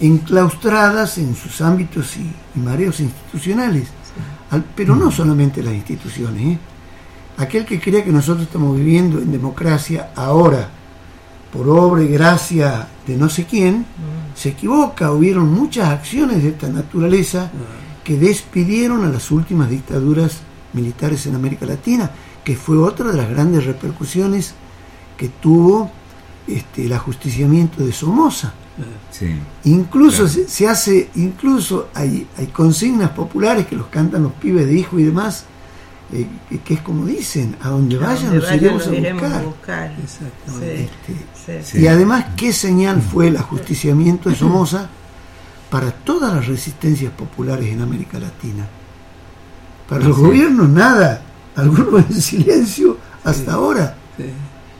enclaustradas 0.00 1.18
en 1.18 1.34
sus 1.34 1.60
ámbitos 1.60 2.16
y, 2.16 2.30
y 2.58 2.60
mareos 2.62 3.00
institucionales. 3.00 3.88
Al- 4.50 4.64
pero 4.74 4.94
no 4.96 5.10
solamente 5.10 5.62
las 5.62 5.74
instituciones. 5.74 6.42
¿eh? 6.54 6.58
Aquel 7.38 7.64
que 7.64 7.80
crea 7.80 8.04
que 8.04 8.12
nosotros 8.12 8.46
estamos 8.46 8.76
viviendo 8.76 9.18
en 9.18 9.32
democracia 9.32 10.10
ahora, 10.16 10.68
por 11.52 11.68
obra 11.68 12.02
y 12.02 12.08
gracia 12.08 12.88
de 13.06 13.16
no 13.16 13.28
sé 13.28 13.44
quién, 13.44 13.86
se 14.34 14.50
equivoca. 14.50 15.12
Hubieron 15.12 15.52
muchas 15.52 15.88
acciones 15.88 16.42
de 16.42 16.50
esta 16.50 16.68
naturaleza 16.68 17.50
que 18.02 18.16
despidieron 18.18 19.04
a 19.04 19.08
las 19.08 19.30
últimas 19.30 19.70
dictaduras 19.70 20.38
militares 20.74 21.26
en 21.26 21.34
América 21.34 21.66
Latina, 21.66 22.10
que 22.44 22.56
fue 22.56 22.76
otra 22.78 23.10
de 23.10 23.16
las 23.16 23.30
grandes 23.30 23.64
repercusiones 23.64 24.54
que 25.16 25.28
tuvo 25.28 25.90
este, 26.46 26.84
el 26.86 26.92
ajusticiamiento 26.92 27.84
de 27.84 27.92
Somoza. 27.92 28.52
sí. 29.10 29.34
Incluso 29.64 30.24
Claro. 30.24 30.28
se, 30.28 30.48
se 30.48 30.68
hace, 30.68 31.08
incluso 31.14 31.88
hay, 31.94 32.26
hay 32.36 32.46
consignas 32.48 33.10
populares 33.10 33.66
que 33.66 33.76
los 33.76 33.86
cantan 33.86 34.24
los 34.24 34.32
pibes 34.32 34.66
de 34.66 34.74
hijo 34.74 34.98
y 34.98 35.04
demás, 35.04 35.44
eh, 36.12 36.26
que, 36.50 36.58
que 36.58 36.74
es 36.74 36.80
como 36.80 37.06
dicen, 37.06 37.56
a 37.62 37.70
donde 37.70 37.96
vayan 37.96 38.24
Donde 38.24 38.36
los 38.40 38.44
vayan, 38.50 38.64
iremos 38.64 38.86
los 38.86 38.94
a 38.94 38.96
iremos 38.98 39.22
buscar. 39.22 39.40
a 39.40 39.44
buscar. 39.44 39.96
Sí, 40.06 40.64
Este, 41.46 41.62
sí. 41.64 41.78
Y 41.78 41.86
además, 41.86 42.26
¿qué 42.36 42.52
señal 42.52 43.00
fue 43.00 43.28
el 43.28 43.36
ajusticiamiento 43.36 44.28
de 44.28 44.34
Somoza 44.36 44.88
para 45.70 45.90
todas 45.92 46.34
las 46.34 46.46
resistencias 46.46 47.12
populares 47.12 47.66
en 47.72 47.80
América 47.80 48.18
Latina? 48.18 48.66
Para 49.88 50.04
los 50.04 50.12
Así 50.16 50.22
es. 50.22 50.26
gobiernos 50.28 50.68
nada, 50.68 51.22
algunos 51.56 52.04
en 52.10 52.20
silencio 52.20 52.96
hasta 53.24 53.54
ahora, 53.54 53.96
Sí. 54.16 54.24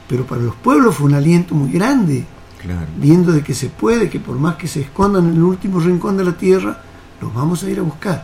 pero 0.07 0.25
para 0.25 0.41
los 0.41 0.55
pueblos 0.55 0.95
fue 0.95 1.07
un 1.07 1.13
aliento 1.15 1.53
muy 1.55 1.71
grande, 1.71 2.25
Claro. 2.61 2.87
viendo 2.97 3.31
de 3.31 3.43
que 3.43 3.53
se 3.53 3.69
puede, 3.69 4.09
que 4.09 4.19
por 4.19 4.37
más 4.39 4.55
que 4.55 4.67
se 4.67 4.81
escondan 4.81 5.27
en 5.29 5.35
el 5.35 5.43
último 5.43 5.79
rincón 5.79 6.17
de 6.17 6.23
la 6.25 6.33
tierra, 6.33 6.81
los 7.21 7.33
vamos 7.33 7.63
a 7.63 7.69
ir 7.69 7.79
a 7.79 7.83
buscar. 7.83 8.23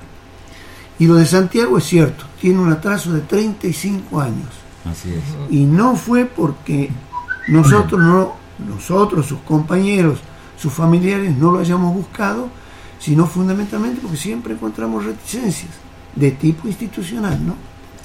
Y 1.00 1.06
lo 1.08 1.16
de 1.16 1.26
Santiago 1.26 1.78
es 1.78 1.84
cierto, 1.86 2.26
tiene 2.40 2.60
un 2.60 2.72
atraso 2.72 3.12
de 3.14 3.22
35 3.22 4.20
años. 4.22 4.48
Así 4.86 5.10
es. 5.14 5.22
Y 5.52 5.64
no 5.66 5.96
fue 5.96 6.26
porque 6.26 6.90
nosotros 7.48 8.00
no, 8.02 8.34
nosotros, 8.68 9.26
sus 9.28 9.40
compañeros, 9.42 10.20
sus 10.58 10.74
familiares 10.74 11.36
no 11.38 11.52
lo 11.52 11.60
hayamos 11.60 11.94
buscado, 11.96 12.50
sino 13.00 13.26
fundamentalmente 13.26 14.00
porque 14.02 14.18
siempre 14.18 14.54
encontramos 14.54 15.06
reticencias 15.06 15.72
de 16.16 16.32
tipo 16.32 16.68
institucional, 16.68 17.46
¿no? 17.46 17.56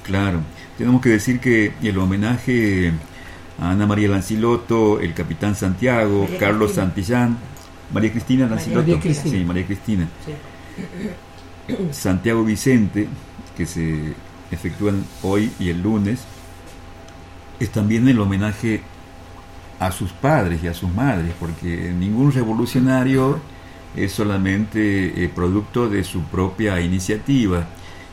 Claro, 0.02 0.40
tenemos 0.78 1.00
que 1.00 1.08
decir 1.10 1.40
que 1.40 1.72
el 1.82 1.98
homenaje 1.98 2.92
a 3.58 3.70
Ana 3.70 3.86
María 3.86 4.08
Lancilotto, 4.08 5.00
el 5.00 5.14
capitán 5.14 5.54
Santiago, 5.54 6.22
María 6.22 6.38
Carlos 6.38 6.72
Cristina. 6.72 6.86
Santillán, 6.86 7.38
María 7.92 8.12
Cristina 8.12 8.46
Lancilotto, 8.46 8.80
María 8.86 9.00
Cristina. 9.00 9.34
sí, 9.38 9.44
María 9.44 9.66
Cristina, 9.66 10.08
Sí. 10.24 10.32
Santiago 11.92 12.44
Vicente, 12.44 13.08
que 13.56 13.66
se 13.66 14.14
efectúan 14.50 15.04
hoy 15.22 15.50
y 15.58 15.70
el 15.70 15.82
lunes, 15.82 16.20
es 17.58 17.70
también 17.70 18.06
el 18.08 18.20
homenaje 18.20 18.82
a 19.80 19.90
sus 19.90 20.12
padres 20.12 20.62
y 20.62 20.68
a 20.68 20.74
sus 20.74 20.92
madres, 20.94 21.32
porque 21.38 21.92
ningún 21.98 22.32
revolucionario 22.32 23.40
es 23.96 24.12
solamente 24.12 25.24
eh, 25.24 25.28
producto 25.34 25.88
de 25.88 26.04
su 26.04 26.22
propia 26.24 26.80
iniciativa. 26.80 27.66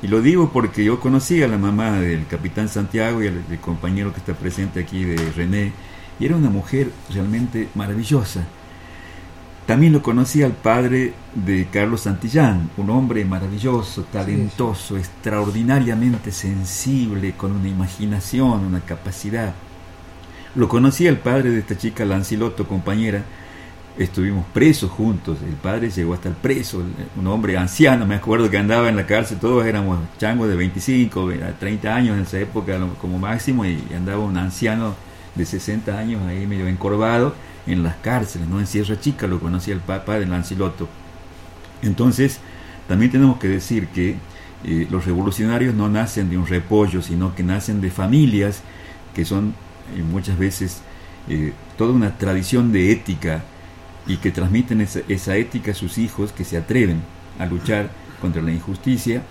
Y 0.03 0.07
lo 0.09 0.21
digo 0.21 0.49
porque 0.51 0.83
yo 0.83 0.99
conocí 0.99 1.41
a 1.43 1.47
la 1.47 1.57
mamá 1.57 1.93
del 2.01 2.27
capitán 2.27 2.67
Santiago 2.67 3.23
y 3.23 3.27
al 3.27 3.47
del 3.47 3.59
compañero 3.59 4.11
que 4.11 4.19
está 4.19 4.33
presente 4.33 4.81
aquí 4.81 5.05
de 5.05 5.31
René, 5.31 5.71
y 6.19 6.25
era 6.25 6.35
una 6.35 6.49
mujer 6.49 6.91
realmente 7.09 7.69
maravillosa. 7.73 8.43
También 9.65 9.93
lo 9.93 10.03
conocí 10.03 10.43
al 10.43 10.51
padre 10.51 11.13
de 11.33 11.67
Carlos 11.71 12.01
Santillán, 12.01 12.69
un 12.75 12.89
hombre 12.89 13.23
maravilloso, 13.23 14.03
talentoso, 14.11 14.97
extraordinariamente 14.97 16.33
sensible, 16.33 17.31
con 17.37 17.53
una 17.53 17.69
imaginación, 17.69 18.65
una 18.65 18.81
capacidad. 18.81 19.53
Lo 20.55 20.67
conocí 20.67 21.07
al 21.07 21.19
padre 21.19 21.51
de 21.51 21.59
esta 21.59 21.77
chica 21.77 22.03
Lancilotto, 22.03 22.67
compañera. 22.67 23.23
Estuvimos 23.97 24.45
presos 24.53 24.89
juntos. 24.89 25.37
El 25.47 25.55
padre 25.55 25.91
llegó 25.91 26.15
hasta 26.15 26.29
el 26.29 26.35
preso, 26.35 26.83
un 27.15 27.27
hombre 27.27 27.57
anciano. 27.57 28.07
Me 28.07 28.15
acuerdo 28.15 28.49
que 28.49 28.57
andaba 28.57 28.89
en 28.89 28.95
la 28.95 29.05
cárcel. 29.05 29.37
Todos 29.39 29.65
éramos 29.65 29.99
changos 30.17 30.49
de 30.49 30.55
25, 30.55 31.29
a 31.47 31.59
30 31.59 31.95
años 31.95 32.17
en 32.17 32.23
esa 32.23 32.39
época 32.39 32.79
como 32.99 33.19
máximo. 33.19 33.65
Y 33.65 33.83
andaba 33.95 34.23
un 34.23 34.37
anciano 34.37 34.95
de 35.35 35.45
60 35.45 35.97
años 35.97 36.21
ahí 36.27 36.47
medio 36.47 36.67
encorvado 36.67 37.35
en 37.67 37.83
las 37.83 37.95
cárceles, 37.97 38.47
¿no? 38.47 38.59
En 38.59 38.67
Sierra 38.67 38.99
Chica 38.99 39.27
lo 39.27 39.39
conocía 39.39 39.73
el 39.73 39.79
papá 39.79 40.19
de 40.19 40.25
Lancilotto. 40.25 40.87
Entonces, 41.81 42.39
también 42.87 43.11
tenemos 43.11 43.37
que 43.37 43.47
decir 43.47 43.87
que 43.87 44.15
eh, 44.63 44.87
los 44.89 45.05
revolucionarios 45.05 45.75
no 45.75 45.87
nacen 45.87 46.29
de 46.29 46.37
un 46.37 46.47
repollo, 46.47 47.01
sino 47.01 47.35
que 47.35 47.43
nacen 47.43 47.81
de 47.81 47.91
familias 47.91 48.61
que 49.13 49.25
son 49.25 49.53
eh, 49.95 50.01
muchas 50.01 50.37
veces 50.37 50.81
eh, 51.29 51.53
toda 51.77 51.93
una 51.93 52.17
tradición 52.17 52.71
de 52.71 52.91
ética 52.91 53.43
y 54.07 54.17
que 54.17 54.31
transmiten 54.31 54.81
esa, 54.81 54.99
esa 55.07 55.35
ética 55.35 55.71
a 55.71 55.75
sus 55.75 55.97
hijos 55.97 56.31
que 56.31 56.43
se 56.43 56.57
atreven 56.57 57.01
a 57.39 57.45
luchar 57.45 57.89
contra 58.21 58.41
la 58.41 58.51
injusticia 58.51 59.23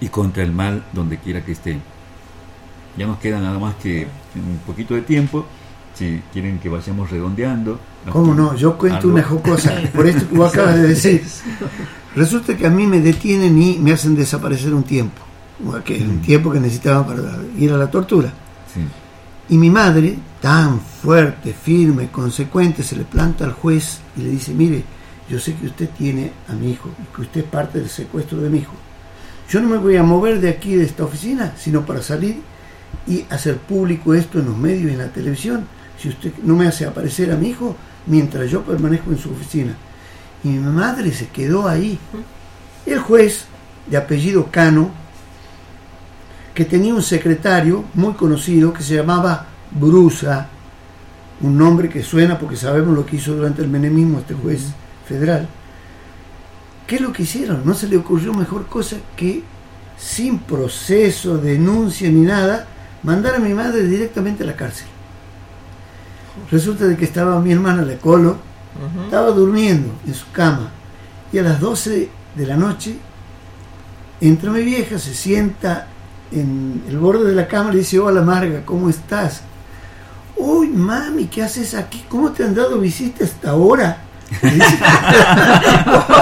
y 0.00 0.08
contra 0.08 0.42
el 0.42 0.52
mal 0.52 0.84
donde 0.92 1.18
quiera 1.18 1.44
que 1.44 1.52
estén. 1.52 1.80
Ya 2.96 3.06
nos 3.06 3.18
queda 3.18 3.40
nada 3.40 3.58
más 3.58 3.76
que 3.76 4.06
un 4.34 4.58
poquito 4.66 4.94
de 4.94 5.02
tiempo. 5.02 5.46
Si 5.94 6.22
quieren 6.32 6.58
que 6.60 6.68
vayamos 6.68 7.10
redondeando. 7.10 7.80
¿Cómo 8.12 8.34
no? 8.34 8.54
Yo 8.54 8.78
cuento 8.78 8.98
Algo. 8.98 9.12
una 9.14 9.22
jocosa, 9.24 9.74
por 9.94 10.06
esto 10.06 10.28
que 10.28 10.36
vos 10.36 10.52
acabas 10.52 10.76
de 10.76 10.88
decir. 10.88 11.24
Resulta 12.14 12.56
que 12.56 12.66
a 12.66 12.70
mí 12.70 12.86
me 12.86 13.00
detienen 13.00 13.60
y 13.60 13.78
me 13.78 13.92
hacen 13.92 14.14
desaparecer 14.14 14.72
un 14.74 14.84
tiempo, 14.84 15.22
que 15.84 15.96
es 15.96 16.02
un 16.02 16.20
tiempo 16.20 16.52
que 16.52 16.60
necesitaba 16.60 17.06
para 17.06 17.38
ir 17.58 17.72
a 17.72 17.76
la 17.76 17.90
tortura. 17.90 18.32
Sí. 18.72 18.80
Y 19.54 19.58
mi 19.58 19.70
madre, 19.70 20.16
tan 20.40 20.80
fuerte, 20.80 21.52
firme, 21.52 22.10
consecuente, 22.10 22.82
se 22.82 22.96
le 22.96 23.04
planta 23.04 23.44
al 23.44 23.52
juez 23.52 24.00
y 24.16 24.22
le 24.22 24.30
dice, 24.30 24.52
mire, 24.52 24.84
yo 25.28 25.38
sé 25.38 25.54
que 25.54 25.66
usted 25.66 25.88
tiene 25.90 26.32
a 26.48 26.52
mi 26.52 26.70
hijo 26.70 26.90
que 27.14 27.22
usted 27.22 27.40
es 27.42 27.46
parte 27.46 27.80
del 27.80 27.88
secuestro 27.88 28.38
de 28.38 28.48
mi 28.48 28.58
hijo. 28.58 28.74
Yo 29.48 29.60
no 29.60 29.68
me 29.68 29.78
voy 29.78 29.96
a 29.96 30.02
mover 30.02 30.40
de 30.40 30.50
aquí, 30.50 30.74
de 30.74 30.84
esta 30.84 31.04
oficina, 31.04 31.54
sino 31.56 31.84
para 31.84 32.02
salir 32.02 32.40
y 33.06 33.24
hacer 33.30 33.56
público 33.56 34.14
esto 34.14 34.38
en 34.38 34.46
los 34.46 34.56
medios 34.56 34.90
y 34.90 34.94
en 34.94 34.98
la 34.98 35.08
televisión. 35.08 35.66
Si 35.98 36.08
usted 36.08 36.32
no 36.42 36.54
me 36.54 36.66
hace 36.66 36.86
aparecer 36.86 37.32
a 37.32 37.36
mi 37.36 37.48
hijo 37.48 37.76
mientras 38.06 38.50
yo 38.50 38.62
permanezco 38.62 39.10
en 39.10 39.18
su 39.18 39.30
oficina. 39.30 39.74
Y 40.44 40.48
mi 40.48 40.58
madre 40.58 41.12
se 41.12 41.28
quedó 41.28 41.68
ahí. 41.68 41.98
El 42.86 43.00
juez, 43.00 43.46
de 43.86 43.96
apellido 43.96 44.50
Cano, 44.50 44.90
que 46.54 46.64
tenía 46.64 46.94
un 46.94 47.02
secretario 47.02 47.84
muy 47.94 48.14
conocido 48.14 48.72
que 48.72 48.82
se 48.82 48.96
llamaba 48.96 49.46
Brusa, 49.70 50.48
un 51.40 51.56
nombre 51.56 51.88
que 51.88 52.02
suena 52.02 52.38
porque 52.38 52.56
sabemos 52.56 52.94
lo 52.94 53.06
que 53.06 53.16
hizo 53.16 53.34
durante 53.34 53.62
el 53.62 53.68
menemismo 53.68 54.18
este 54.18 54.34
juez 54.34 54.66
federal. 55.06 55.48
¿Qué 56.86 56.96
es 56.96 57.00
lo 57.00 57.12
que 57.12 57.22
hicieron? 57.22 57.62
No 57.64 57.74
se 57.74 57.86
le 57.86 57.96
ocurrió 57.96 58.32
mejor 58.32 58.66
cosa 58.66 58.96
que, 59.16 59.42
sin 59.98 60.38
proceso, 60.38 61.36
denuncia 61.36 62.08
ni 62.10 62.22
nada, 62.22 62.66
mandar 63.02 63.36
a 63.36 63.38
mi 63.38 63.52
madre 63.52 63.84
directamente 63.84 64.42
a 64.42 64.46
la 64.46 64.56
cárcel. 64.56 64.86
Resulta 66.50 66.86
de 66.86 66.96
que 66.96 67.04
estaba 67.04 67.40
mi 67.40 67.52
hermana, 67.52 67.82
la 67.82 67.96
Colo, 67.96 68.38
estaba 69.04 69.30
durmiendo 69.30 69.92
en 70.06 70.14
su 70.14 70.30
cama 70.30 70.70
y 71.32 71.38
a 71.38 71.42
las 71.42 71.60
12 71.60 72.08
de 72.36 72.46
la 72.46 72.56
noche 72.56 72.96
entra 74.20 74.50
mi 74.50 74.62
vieja, 74.62 74.98
se 74.98 75.14
sienta 75.14 75.88
en 76.30 76.82
el 76.88 76.98
borde 76.98 77.28
de 77.28 77.34
la 77.34 77.48
cama 77.48 77.70
y 77.70 77.72
le 77.74 77.78
dice, 77.80 77.98
hola 77.98 78.22
Marga, 78.22 78.64
¿cómo 78.64 78.88
estás? 78.88 79.42
Uy, 80.38 80.68
mami, 80.68 81.26
¿qué 81.26 81.42
haces 81.42 81.74
aquí? 81.74 82.04
¿Cómo 82.08 82.30
te 82.30 82.44
han 82.44 82.54
dado 82.54 82.78
visita 82.78 83.24
hasta 83.24 83.50
ahora? 83.50 83.98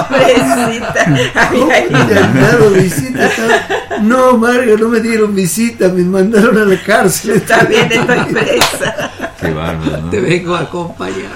Pobrecita. 0.09 1.05
¿Cómo 1.51 1.67
te 2.07 2.19
han 2.19 2.33
dado 2.41 2.69
visita? 2.71 3.25
hasta- 3.25 3.99
No, 4.01 4.37
Marga, 4.37 4.75
no 4.79 4.87
me 4.89 4.99
dieron 5.01 5.35
visita, 5.35 5.89
me 5.89 6.03
mandaron 6.03 6.57
a 6.57 6.65
la 6.65 6.81
cárcel. 6.81 7.41
También 7.43 7.91
estoy 7.91 8.33
presa. 8.33 9.11
Qué 9.39 9.51
bárbaro, 9.51 10.01
¿no? 10.01 10.09
Te 10.09 10.19
vengo 10.19 10.55
a 10.55 10.61
acompañar. 10.61 11.31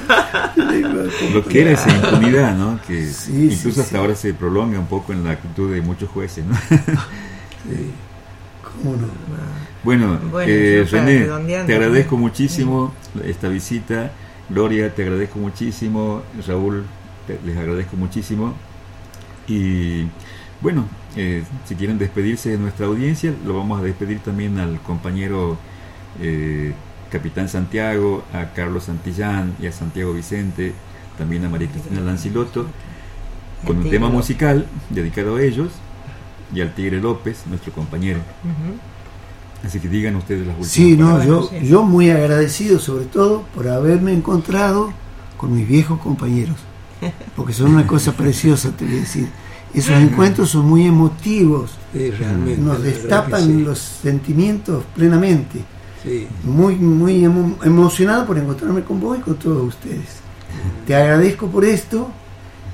Lo 1.33 1.45
que 1.45 1.61
era 1.61 1.71
esa 1.71 1.89
impunidad, 1.91 2.55
¿no? 2.55 2.79
Que 2.87 3.07
Sí, 3.07 3.49
incluso 3.51 3.71
sí, 3.75 3.79
hasta 3.81 3.91
sí. 3.91 3.95
ahora 3.97 4.15
se 4.15 4.33
prolonga 4.33 4.79
un 4.79 4.87
poco 4.87 5.13
en 5.13 5.23
la 5.23 5.31
actitud 5.31 5.71
de 5.71 5.81
muchos 5.81 6.09
jueces, 6.09 6.43
¿no? 6.45 6.55
¿Cómo 8.63 8.95
no? 8.95 9.07
Bueno, 9.83 10.19
Bueno, 10.31 10.51
eh, 10.51 10.85
René, 10.91 11.19
te 11.67 11.73
agradezco 11.75 12.17
muchísimo 12.17 12.93
esta 13.25 13.47
visita. 13.47 14.11
Gloria, 14.49 14.93
te 14.93 15.03
agradezco 15.03 15.39
muchísimo. 15.39 16.21
Raúl, 16.47 16.83
te- 17.27 17.39
les 17.45 17.57
agradezco 17.57 17.95
muchísimo. 17.97 18.53
Y 19.47 20.03
bueno, 20.61 20.85
eh, 21.15 21.43
si 21.65 21.75
quieren 21.75 21.97
despedirse 21.97 22.49
de 22.49 22.57
nuestra 22.57 22.85
audiencia, 22.85 23.33
lo 23.45 23.55
vamos 23.57 23.79
a 23.79 23.83
despedir 23.83 24.19
también 24.19 24.59
al 24.59 24.79
compañero 24.81 25.57
eh, 26.21 26.73
Capitán 27.11 27.49
Santiago, 27.49 28.23
a 28.33 28.53
Carlos 28.53 28.83
Santillán 28.83 29.55
y 29.59 29.65
a 29.67 29.71
Santiago 29.71 30.13
Vicente, 30.13 30.73
también 31.17 31.43
a 31.45 31.49
María 31.49 31.67
Cristina 31.69 32.01
Lanciloto, 32.01 32.67
con 33.65 33.77
un 33.77 33.83
tema 33.89 34.09
musical 34.09 34.65
dedicado 34.89 35.37
a 35.37 35.41
ellos 35.41 35.69
y 36.53 36.61
al 36.61 36.73
Tigre 36.75 36.99
López, 37.01 37.43
nuestro 37.47 37.71
compañero. 37.73 38.19
Así 39.65 39.79
que 39.79 39.87
digan 39.89 40.15
ustedes 40.15 40.41
las 40.47 40.55
últimas 40.55 40.71
Sí, 40.71 40.97
no, 40.97 41.05
palabras. 41.11 41.27
yo, 41.27 41.49
sí. 41.49 41.67
yo 41.67 41.83
muy 41.83 42.09
agradecido 42.09 42.79
sobre 42.79 43.05
todo 43.05 43.43
por 43.53 43.67
haberme 43.67 44.13
encontrado 44.13 44.91
con 45.37 45.53
mis 45.55 45.67
viejos 45.67 45.99
compañeros, 45.99 46.55
porque 47.35 47.53
son 47.53 47.71
una 47.73 47.85
cosa 47.87 48.11
preciosa, 48.13 48.71
te 48.71 48.85
voy 48.85 48.97
a 48.97 48.99
decir. 49.01 49.27
Esos 49.73 49.93
encuentros 49.95 50.49
son 50.49 50.65
muy 50.67 50.85
emotivos, 50.85 51.71
Sí, 51.93 52.11
realmente. 52.11 52.61
nos 52.61 52.83
destapan 52.83 53.45
sí. 53.45 53.61
los 53.63 53.79
sentimientos 53.79 54.83
plenamente. 54.95 55.59
Sí. 56.03 56.27
Muy, 56.43 56.75
muy 56.75 57.23
emo- 57.23 57.55
emocionado 57.63 58.25
por 58.25 58.37
encontrarme 58.37 58.83
con 58.83 58.99
vos 58.99 59.17
y 59.19 59.21
con 59.21 59.35
todos 59.35 59.67
ustedes. 59.67 60.19
Te 60.85 60.93
agradezco 60.95 61.47
por 61.47 61.63
esto 61.63 62.09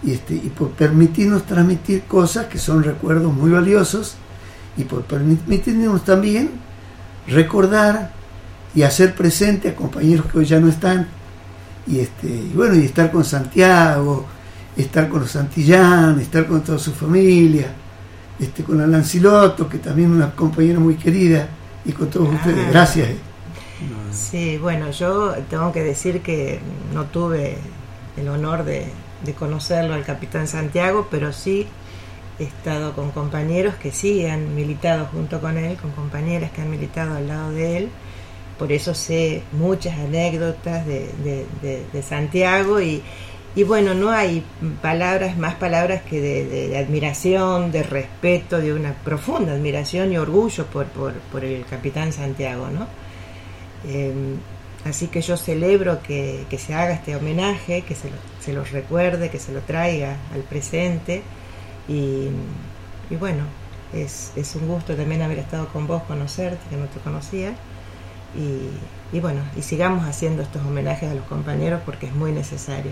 y, 0.04 0.12
este, 0.14 0.34
y 0.36 0.50
por 0.58 0.70
permitirnos 0.72 1.46
transmitir 1.46 2.04
cosas 2.04 2.46
que 2.48 2.58
son 2.58 2.84
recuerdos 2.84 3.32
muy 3.34 3.52
valiosos 3.52 4.16
y 4.78 4.84
por 4.84 5.04
permitirnos 5.04 6.04
también 6.04 6.52
recordar 7.28 8.12
y 8.76 8.84
hacer 8.84 9.16
presente 9.16 9.70
a 9.70 9.76
compañeros 9.76 10.26
que 10.32 10.40
hoy 10.40 10.46
ya 10.46 10.60
no 10.60 10.70
están 10.70 11.08
y 11.88 12.00
este 12.00 12.28
y 12.28 12.52
bueno 12.56 12.76
y 12.76 12.86
estar 12.86 13.12
con 13.12 13.24
Santiago 13.24 14.26
estar 14.76 15.10
con 15.10 15.22
los 15.22 15.32
Santillán 15.32 16.20
estar 16.20 16.46
con 16.46 16.62
toda 16.64 16.78
su 16.80 16.92
familia 16.94 17.68
este 18.40 18.64
con 18.64 18.80
Alan 18.82 19.04
Siloto 19.06 19.68
que 19.68 19.78
también 19.80 20.12
una 20.12 20.32
compañera 20.32 20.80
muy 20.80 20.96
querida 20.96 21.48
y 21.86 21.92
con 21.92 22.10
todos 22.10 22.30
ustedes 22.34 22.66
Ah. 22.68 22.72
gracias 22.72 23.10
eh. 23.10 23.18
Sí, 24.12 24.58
bueno, 24.58 24.90
yo 24.90 25.36
tengo 25.50 25.72
que 25.72 25.84
decir 25.84 26.22
que 26.22 26.60
no 26.94 27.06
tuve 27.06 27.58
el 28.18 28.28
honor 28.28 28.64
de, 28.64 28.88
de 29.24 29.34
conocerlo 29.34 29.94
al 29.94 30.04
capitán 30.04 30.48
Santiago, 30.48 31.08
pero 31.12 31.32
sí 31.32 31.68
he 32.40 32.44
estado 32.44 32.94
con 32.94 33.12
compañeros 33.12 33.76
que 33.76 33.92
sí 33.92 34.26
han 34.26 34.56
militado 34.56 35.06
junto 35.08 35.40
con 35.42 35.58
él, 35.58 35.76
con 35.78 35.92
compañeras 35.92 36.52
que 36.52 36.62
han 36.62 36.70
militado 36.70 37.16
al 37.18 37.28
lado 37.28 37.52
de 37.52 37.78
él. 37.78 37.90
Por 38.60 38.72
eso 38.72 38.94
sé 38.96 39.44
muchas 39.52 39.98
anécdotas 40.00 40.86
de, 40.86 41.10
de- 41.24 41.46
de- 41.62 42.02
Santiago 42.04 42.82
y, 42.82 43.04
y 43.56 43.64
bueno, 43.64 43.94
no 43.94 44.10
hay 44.12 44.44
palabras, 44.82 45.38
más 45.38 45.56
palabras 45.56 46.02
que 46.04 46.22
de, 46.22 46.78
admiración, 46.78 47.72
de 47.72 47.84
respeto, 47.84 48.60
de 48.60 48.74
una 48.74 48.94
profunda 48.94 49.54
admiración 49.54 50.12
y 50.12 50.18
orgullo 50.18 50.66
por, 50.68 50.86
por, 50.88 51.14
por 51.14 51.44
el 51.46 51.66
capitán 51.66 52.12
Santiago, 52.14 52.68
¿no? 52.70 52.88
Eh, 53.88 54.12
así 54.86 55.08
que 55.08 55.22
yo 55.22 55.38
celebro 55.38 56.02
que, 56.02 56.46
que 56.50 56.58
se 56.58 56.74
haga 56.74 56.94
este 56.94 57.16
homenaje, 57.16 57.82
que 57.82 57.96
se 57.96 58.10
se 58.40 58.54
lo 58.54 58.64
recuerde, 58.64 59.30
que 59.30 59.40
se 59.40 59.52
lo 59.52 59.60
traiga 59.62 60.16
al 60.34 60.42
presente. 60.42 61.22
Y, 61.88 62.30
bueno, 63.18 63.44
es, 63.94 64.32
es 64.36 64.56
un 64.56 64.68
gusto 64.68 64.96
también 64.96 65.22
haber 65.22 65.40
estado 65.40 65.68
con 65.70 65.88
vos, 65.88 66.04
conocerte, 66.04 66.60
que 66.70 66.78
no 66.78 66.86
te 66.86 67.00
conocía. 67.00 67.56
Y, 68.36 69.16
y 69.16 69.20
bueno, 69.22 69.42
y 69.56 69.62
sigamos 69.62 70.06
haciendo 70.06 70.44
estos 70.44 70.66
homenajes 70.66 71.10
a 71.10 71.16
los 71.16 71.26
compañeros 71.26 71.82
porque 71.86 72.08
es 72.08 72.14
muy 72.14 72.32
necesario. 72.32 72.92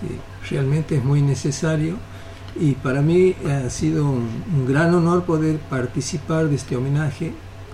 Sí, 0.00 0.18
realmente 0.50 0.96
es 0.96 1.04
muy 1.04 1.20
necesario 1.20 1.96
y 2.58 2.72
para 2.72 3.02
mí 3.02 3.34
ha 3.48 3.68
sido 3.70 4.04
un, 4.04 4.44
un 4.54 4.66
gran 4.66 4.94
honor 4.94 5.24
poder 5.24 5.58
participar 5.58 6.48
de 6.48 6.54
este 6.54 6.76
homenaje 6.76 7.32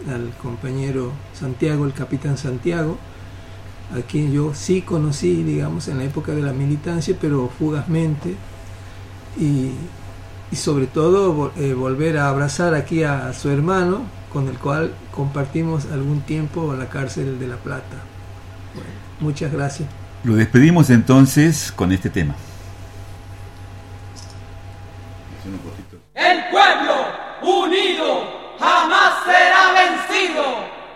al 0.08 0.30
compañero 0.42 1.12
Santiago, 1.34 1.84
el 1.84 1.92
capitán 1.92 2.38
Santiago, 2.38 2.96
a 3.94 4.00
quien 4.02 4.32
yo 4.32 4.54
sí 4.54 4.82
conocí, 4.82 5.42
digamos, 5.42 5.88
en 5.88 5.98
la 5.98 6.04
época 6.04 6.32
de 6.32 6.42
la 6.42 6.52
militancia, 6.52 7.16
pero 7.20 7.50
fugazmente, 7.58 8.36
y, 9.38 9.72
y 10.50 10.56
sobre 10.56 10.86
todo 10.86 11.52
eh, 11.56 11.74
volver 11.74 12.18
a 12.18 12.28
abrazar 12.28 12.74
aquí 12.74 13.02
a 13.02 13.32
su 13.32 13.50
hermano, 13.50 14.02
con 14.32 14.48
el 14.48 14.58
cual 14.58 14.92
compartimos 15.10 15.86
algún 15.92 16.20
tiempo 16.20 16.72
en 16.72 16.80
la 16.80 16.88
cárcel 16.88 17.38
de 17.38 17.48
La 17.48 17.56
Plata. 17.56 17.96
Bueno, 18.74 18.90
muchas 19.20 19.52
gracias. 19.52 19.88
Lo 20.22 20.34
despedimos 20.34 20.90
entonces 20.90 21.72
con 21.74 21.92
este 21.92 22.10
tema. 22.10 22.34
El 26.14 26.44
pueblo 26.50 26.94
unido 27.42 28.22
jamás 28.58 29.24
será 29.24 29.72
vencido. 29.72 30.44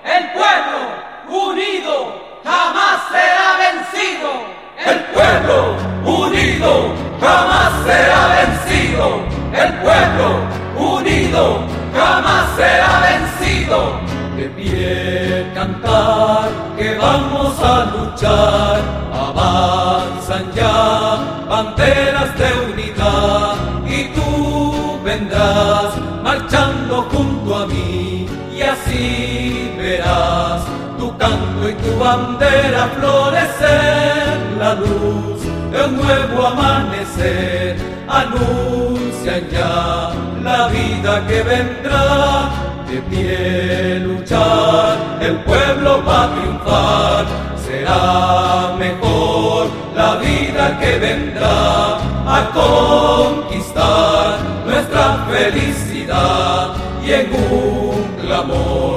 El 0.05 0.31
pueblo 0.33 1.51
unido 1.51 2.41
jamás 2.45 3.01
será 3.11 3.57
vencido. 3.59 4.64
El 4.77 4.99
pueblo 5.15 5.77
unido 6.05 6.93
jamás 7.21 7.73
será 7.85 8.23
vencido. 8.37 9.21
El 9.53 9.73
pueblo 9.75 10.41
unido 10.77 11.61
jamás 11.95 12.57
será 12.57 13.01
vencido. 13.09 14.01
De 14.37 14.49
pie 14.51 15.47
cantar 15.55 16.49
que 16.77 16.97
vamos 16.97 17.55
a 17.61 17.85
luchar. 17.85 18.81
Avanzan 19.13 20.53
ya 20.55 21.45
banderas 21.49 22.37
de 22.37 22.73
unidad 22.73 23.55
y 23.87 24.05
tú 24.15 25.01
vendrás 25.05 25.97
marchando 26.23 27.03
junto 27.13 27.57
a 27.57 27.67
mí 27.67 28.27
y 28.57 28.63
así 28.63 29.73
verás 29.79 30.63
tu 30.99 31.17
canto 31.17 31.69
y 31.69 31.75
tu 31.75 31.99
bandera 31.99 32.89
florecer 32.99 34.44
la 34.59 34.75
luz 34.75 35.43
de 35.71 35.85
un 35.85 35.97
nuevo 35.97 36.47
amanecer. 36.47 37.77
Anuncian 38.09 39.49
ya 39.51 40.13
la 40.43 40.69
vida 40.69 41.27
que 41.27 41.43
vendrá. 41.43 42.51
De 42.89 43.01
pie 43.11 44.01
luchar 44.01 44.97
el 45.21 45.37
pueblo 45.49 46.03
va 46.07 46.25
a 46.25 46.35
triunfar. 46.35 47.25
Será 47.67 48.77
mejor 48.79 49.69
la 49.97 50.17
vida 50.17 50.79
que 50.81 50.99
vendrá. 50.99 51.99
A 52.27 52.51
conquistar 52.55 54.39
nuestra 54.67 55.27
felicidad. 55.31 56.75
Y 57.05 57.13
en 57.13 57.31
un 57.35 58.05
clamor 58.23 58.94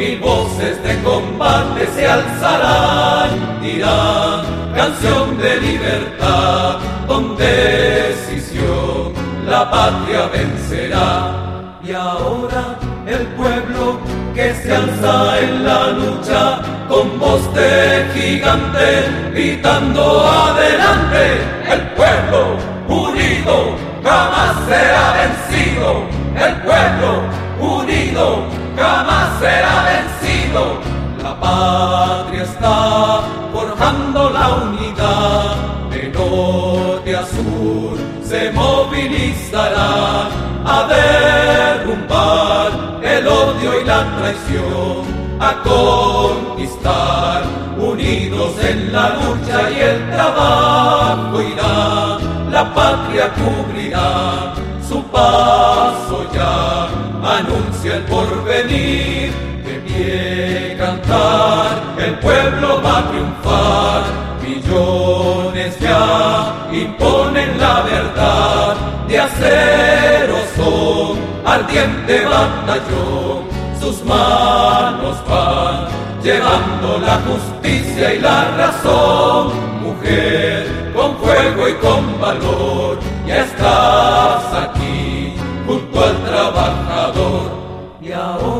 mil 0.00 0.18
voces 0.18 0.82
de 0.82 0.98
combate 1.02 1.86
se 1.94 2.06
alzarán, 2.06 3.60
dirán 3.60 4.40
canción 4.74 5.36
de 5.36 5.60
libertad, 5.60 6.78
con 7.06 7.36
decisión 7.36 9.12
la 9.46 9.70
patria 9.70 10.22
vencerá. 10.32 11.76
Y 11.84 11.92
ahora 11.92 12.78
el 13.06 13.26
pueblo 13.40 14.00
que 14.34 14.54
se 14.54 14.74
alza 14.74 15.38
en 15.38 15.64
la 15.66 15.90
lucha 15.90 16.60
con 16.88 17.18
voz 17.18 17.42
de 17.52 18.06
gigante, 18.14 18.88
gritando 19.32 20.02
adelante, 20.26 21.24
el 21.74 21.82
pueblo 21.98 22.40
unido 22.88 23.76
jamás 24.02 24.56
será 24.66 25.04
vencido, 25.20 25.88
el 26.46 26.54
pueblo 26.62 27.10
unido 27.60 28.60
jamás 28.76 29.38
será 29.40 29.74
vencido. 29.74 29.89
La 30.52 31.38
patria 31.38 32.42
está 32.42 33.20
forjando 33.52 34.30
la 34.30 34.48
unidad. 34.64 35.56
De 35.90 36.08
norte 36.08 37.16
a 37.16 37.24
sur, 37.24 37.96
se 38.24 38.50
movilizará 38.52 40.28
a 40.64 40.86
derrumbar 40.88 42.70
el 43.02 43.26
odio 43.26 43.80
y 43.80 43.84
la 43.84 44.04
traición, 44.16 45.04
a 45.40 45.54
conquistar, 45.62 47.42
unidos 47.78 48.52
en 48.62 48.92
la 48.92 49.10
lucha 49.10 49.70
y 49.70 49.80
el 49.80 50.10
trabajo 50.10 51.42
irá, 51.42 52.18
la 52.50 52.74
patria 52.74 53.32
cubrirá 53.34 54.54
su 54.86 55.02
paso 55.04 56.26
ya, 56.32 56.88
anuncia 57.38 57.96
el 57.96 58.02
porvenir, 58.04 59.49
pie 60.00 60.76
cantar, 60.78 61.82
el 61.98 62.14
pueblo 62.18 62.80
va 62.82 62.98
a 62.98 63.08
triunfar, 63.10 64.02
millones 64.42 65.78
ya 65.80 66.68
imponen 66.72 67.58
la 67.58 67.82
verdad, 67.82 68.76
de 69.08 69.18
acero 69.18 70.36
son, 70.56 71.18
ardiente 71.44 72.24
batallón, 72.24 73.38
sus 73.80 74.04
manos 74.04 75.16
van, 75.28 75.88
llevando 76.22 76.98
la 76.98 77.20
justicia 77.28 78.14
y 78.14 78.20
la 78.20 78.50
razón, 78.56 79.52
mujer, 79.82 80.92
con 80.94 81.16
fuego 81.16 81.68
y 81.68 81.74
con 81.74 82.20
valor, 82.20 82.98
ya 83.26 83.44
estás 83.44 84.44
aquí, 84.64 85.34
junto 85.66 86.04
al 86.04 86.16
trabajador, 86.24 87.50
y 88.02 88.12
ahora 88.12 88.59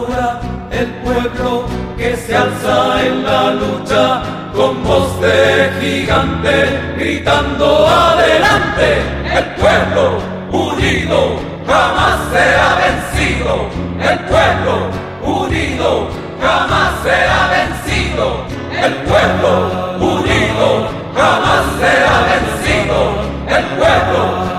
el 0.80 0.86
pueblo 1.04 1.66
que 1.98 2.16
se 2.16 2.34
alza 2.34 3.04
en 3.04 3.22
la 3.22 3.50
lucha, 3.52 4.22
con 4.54 4.82
voz 4.82 5.20
de 5.20 5.70
gigante, 5.78 6.94
gritando 6.96 7.86
adelante, 7.86 9.02
el 9.36 9.44
pueblo 9.60 10.18
unido 10.50 11.36
jamás 11.66 12.18
será 12.32 12.68
vencido, 12.84 13.68
el 14.10 14.18
pueblo 14.30 14.74
unido 15.22 16.08
jamás 16.40 16.92
será 17.02 17.40
vencido, 17.56 18.46
el 18.72 18.94
pueblo 19.08 19.52
unido 20.00 20.88
jamás 21.14 21.62
será 21.78 22.14
vencido, 22.32 22.98
el 23.48 23.64
pueblo 23.78 24.49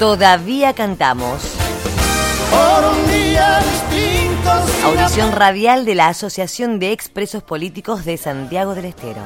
Todavía 0.00 0.72
cantamos. 0.72 1.42
por 2.50 2.84
un 2.86 3.12
día 3.12 3.60
distinto. 3.60 4.50
Audición 4.86 5.30
radial 5.32 5.84
de 5.84 5.94
la 5.94 6.08
Asociación 6.08 6.78
de 6.78 6.92
Expresos 6.92 7.42
Políticos 7.42 8.06
de 8.06 8.16
Santiago 8.16 8.74
del 8.74 8.86
Estero. 8.86 9.20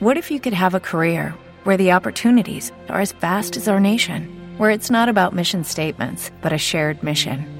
What 0.00 0.16
if 0.16 0.32
you 0.32 0.40
could 0.40 0.54
have 0.54 0.74
a 0.74 0.80
career 0.80 1.32
where 1.62 1.76
the 1.76 1.92
opportunities 1.92 2.72
are 2.88 3.00
as 3.00 3.12
vast 3.12 3.56
as 3.56 3.68
our 3.68 3.78
nation, 3.78 4.26
where 4.58 4.72
it's 4.72 4.90
not 4.90 5.08
about 5.08 5.32
mission 5.32 5.62
statements, 5.62 6.32
but 6.42 6.52
a 6.52 6.58
shared 6.58 7.04
mission? 7.04 7.59